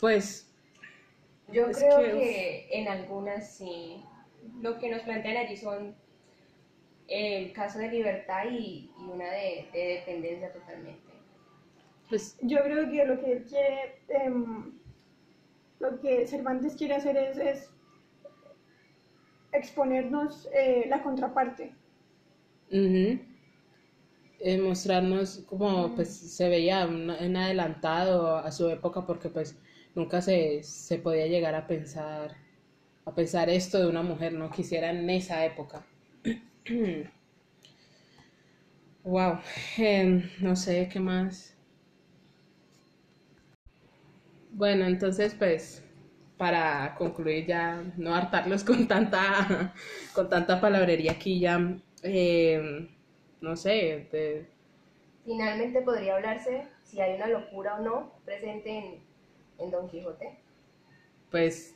Pues, 0.00 0.50
Yo 1.52 1.70
creo 1.70 1.98
que, 1.98 2.10
que, 2.12 2.68
en 2.72 2.88
algunas 2.88 3.56
sí. 3.56 4.02
Lo 4.60 4.78
que 4.78 4.90
nos 4.90 5.02
plantean 5.02 5.38
allí 5.38 5.56
son 5.56 5.94
el 7.08 7.52
caso 7.52 7.78
de 7.78 7.88
libertad 7.88 8.44
y, 8.50 8.90
y 8.98 9.04
una 9.10 9.30
de, 9.30 9.68
de 9.72 9.86
dependencia 9.98 10.52
totalmente. 10.52 11.12
pues 12.08 12.36
Yo 12.42 12.62
creo 12.62 12.88
que 12.90 13.04
lo 13.04 13.18
que 13.20 13.32
él 13.32 13.44
quiere, 13.44 13.96
em, 14.08 14.72
lo 15.78 16.00
que 16.00 16.26
Cervantes 16.26 16.74
quiere 16.74 16.94
hacer 16.96 17.16
es, 17.16 17.38
es 17.38 17.70
exponernos 19.52 20.48
eh, 20.52 20.84
la 20.88 21.02
contraparte. 21.02 21.72
Ujú. 22.70 23.18
Eh, 24.40 24.58
mostrarnos 24.58 25.38
como 25.48 25.94
pues 25.94 26.08
se 26.36 26.48
veía 26.48 26.86
un, 26.86 27.08
un 27.10 27.36
adelantado 27.36 28.36
a 28.36 28.50
su 28.52 28.68
época 28.68 29.06
porque 29.06 29.28
pues 29.30 29.56
nunca 29.94 30.20
se, 30.20 30.62
se 30.62 30.98
podía 30.98 31.26
llegar 31.26 31.54
a 31.54 31.66
pensar 31.66 32.36
a 33.06 33.14
pensar 33.14 33.50
esto 33.50 33.78
de 33.80 33.88
una 33.88 34.02
mujer, 34.02 34.32
no 34.34 34.50
quisiera 34.50 34.90
en 34.90 35.08
esa 35.10 35.44
época. 35.44 35.84
Wow, 39.04 39.38
no 40.40 40.56
sé 40.56 40.88
qué 40.92 40.98
más. 40.98 41.54
Bueno, 44.52 44.84
entonces 44.86 45.34
pues 45.34 45.82
para 46.36 46.94
concluir 46.96 47.46
ya, 47.46 47.82
no 47.96 48.14
hartarlos 48.14 48.64
con 48.64 48.86
tanta, 48.88 49.72
con 50.14 50.28
tanta 50.28 50.60
palabrería 50.60 51.12
aquí 51.12 51.40
ya, 51.40 51.76
eh, 52.02 52.88
no 53.40 53.56
sé, 53.56 54.08
Finalmente 55.24 55.82
podría 55.82 56.14
hablarse 56.14 56.68
si 56.84 57.00
hay 57.00 57.16
una 57.16 57.26
locura 57.26 57.74
o 57.74 57.82
no 57.82 58.12
presente 58.24 58.70
en, 58.70 59.02
en 59.58 59.70
Don 59.72 59.88
Quijote. 59.88 60.38
pues 61.30 61.73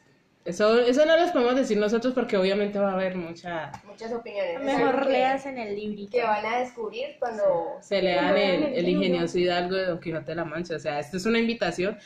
eso, 0.49 0.79
eso 0.81 1.05
no 1.07 1.17
los 1.17 1.31
podemos 1.31 1.55
decir 1.57 1.79
nosotros 1.79 2.15
porque 2.15 2.37
obviamente 2.37 2.79
va 2.79 2.91
a 2.91 2.95
haber 2.95 3.17
mucha, 3.17 3.71
Muchas 3.87 4.13
opiniones. 4.13 4.55
Es 4.57 4.61
Mejor 4.65 5.07
leas 5.07 5.47
en 5.47 5.59
el 5.59 5.77
librito. 5.77 6.11
que 6.13 6.23
van 6.23 6.45
a 6.47 6.59
descubrir 6.61 7.17
cuando 7.19 7.77
se 7.81 8.03
lean 8.03 8.37
el, 8.37 8.63
el 8.75 8.89
ingenioso 8.89 9.39
hidalgo 9.39 9.77
de 9.77 9.87
Don 9.87 10.01
Quijote 10.01 10.27
de 10.27 10.35
la 10.35 10.45
Mancha, 10.45 10.77
o 10.77 10.79
sea, 10.79 10.99
esto 11.01 11.17
es 11.17 11.27
una 11.27 11.39
invitación 11.39 11.99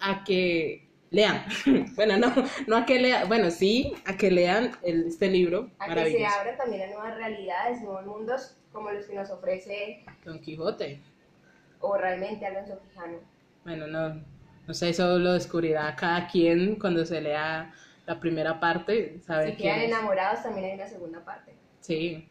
a 0.00 0.24
que 0.24 0.88
lean, 1.10 1.44
bueno, 1.96 2.16
no, 2.16 2.32
no 2.66 2.76
a 2.76 2.86
que 2.86 2.98
lean, 2.98 3.28
bueno, 3.28 3.50
sí, 3.50 3.92
a 4.06 4.16
que 4.16 4.30
lean 4.30 4.72
el- 4.82 5.06
este 5.08 5.28
libro 5.28 5.68
a 5.78 5.94
que 5.94 6.10
se 6.10 6.24
abran 6.26 6.56
también 6.56 6.82
a 6.82 6.86
nuevas 6.94 7.16
realidades, 7.16 7.82
nuevos 7.82 8.06
mundos 8.06 8.56
como 8.72 8.90
los 8.90 9.04
que 9.06 9.14
nos 9.14 9.30
ofrece 9.30 10.04
Don 10.24 10.40
Quijote. 10.40 11.00
o 11.80 11.96
realmente 11.98 12.46
Alonso 12.46 12.78
Quijano. 12.80 13.18
Bueno, 13.64 13.86
no, 13.86 14.24
no 14.66 14.74
sé, 14.74 14.90
eso 14.90 15.18
lo 15.18 15.32
descubrirá 15.32 15.94
cada 15.96 16.26
quien 16.28 16.76
cuando 16.76 17.04
se 17.04 17.20
lea 17.20 17.72
la 18.06 18.18
primera 18.20 18.58
parte, 18.60 19.20
saber 19.26 19.50
Si 19.50 19.56
quedan 19.62 19.80
es. 19.80 19.88
enamorados 19.88 20.42
también 20.42 20.66
hay 20.66 20.74
una 20.74 20.88
segunda 20.88 21.24
parte. 21.24 21.54
Sí, 21.80 22.28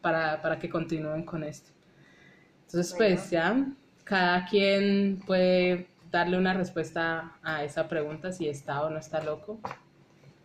para, 0.00 0.40
para 0.42 0.58
que 0.58 0.68
continúen 0.68 1.24
con 1.24 1.42
esto. 1.44 1.70
Entonces, 2.66 2.94
Bueno. 2.96 3.14
pues 3.16 3.30
ya, 3.30 3.66
cada 4.04 4.44
quien 4.46 5.20
puede 5.26 5.88
darle 6.10 6.38
una 6.38 6.54
respuesta 6.54 7.32
a 7.42 7.64
esa 7.64 7.88
pregunta, 7.88 8.32
si 8.32 8.48
está 8.48 8.82
o 8.82 8.90
no 8.90 8.98
está 8.98 9.22
loco. 9.22 9.58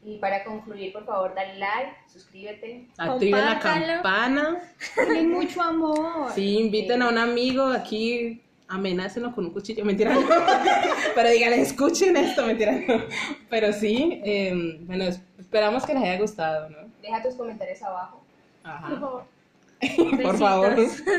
Y 0.06 0.18
para 0.18 0.44
concluir, 0.44 0.92
por 0.92 1.06
favor, 1.06 1.34
dale 1.34 1.58
like, 1.58 1.94
suscríbete. 2.08 2.90
Activen 2.98 3.40
la 3.40 3.54
Compártanlo. 3.54 3.88
campana. 3.88 4.58
Tienen 4.96 5.32
mucho 5.32 5.62
amor. 5.62 6.32
Sí, 6.34 6.58
inviten 6.60 7.02
a 7.02 7.08
un 7.10 7.18
amigo 7.18 7.66
aquí, 7.68 8.42
amenácenlo 8.74 9.34
con 9.34 9.46
un 9.46 9.52
cuchillo, 9.52 9.84
mentira, 9.86 10.14
no. 10.14 10.22
Pero 11.16 11.30
díganle, 11.30 11.62
escuchen 11.62 12.16
esto, 12.18 12.46
mentira, 12.46 12.72
no. 12.88 13.04
Pero 13.50 13.72
sí, 13.74 14.22
eh, 14.26 14.80
bueno, 14.82 15.06
es- 15.06 15.22
esperamos 15.40 15.86
que 15.86 15.94
les 15.94 16.04
haya 16.04 16.20
gustado, 16.20 16.70
¿no? 16.70 16.78
Deja 17.02 17.22
tus 17.22 17.36
comentarios 17.36 17.82
abajo. 17.84 18.22
Por 18.64 18.72
Ajá. 18.72 18.90
favor. 19.00 19.24
Por 20.24 20.38
favor, 20.38 20.76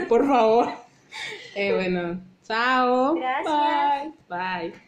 por 0.09 0.26
favor. 0.26 0.68
Eh, 1.55 1.72
bueno, 1.74 2.18
chao. 2.43 3.14
Gracias. 3.14 4.12
Bye. 4.28 4.70
Bye. 4.70 4.84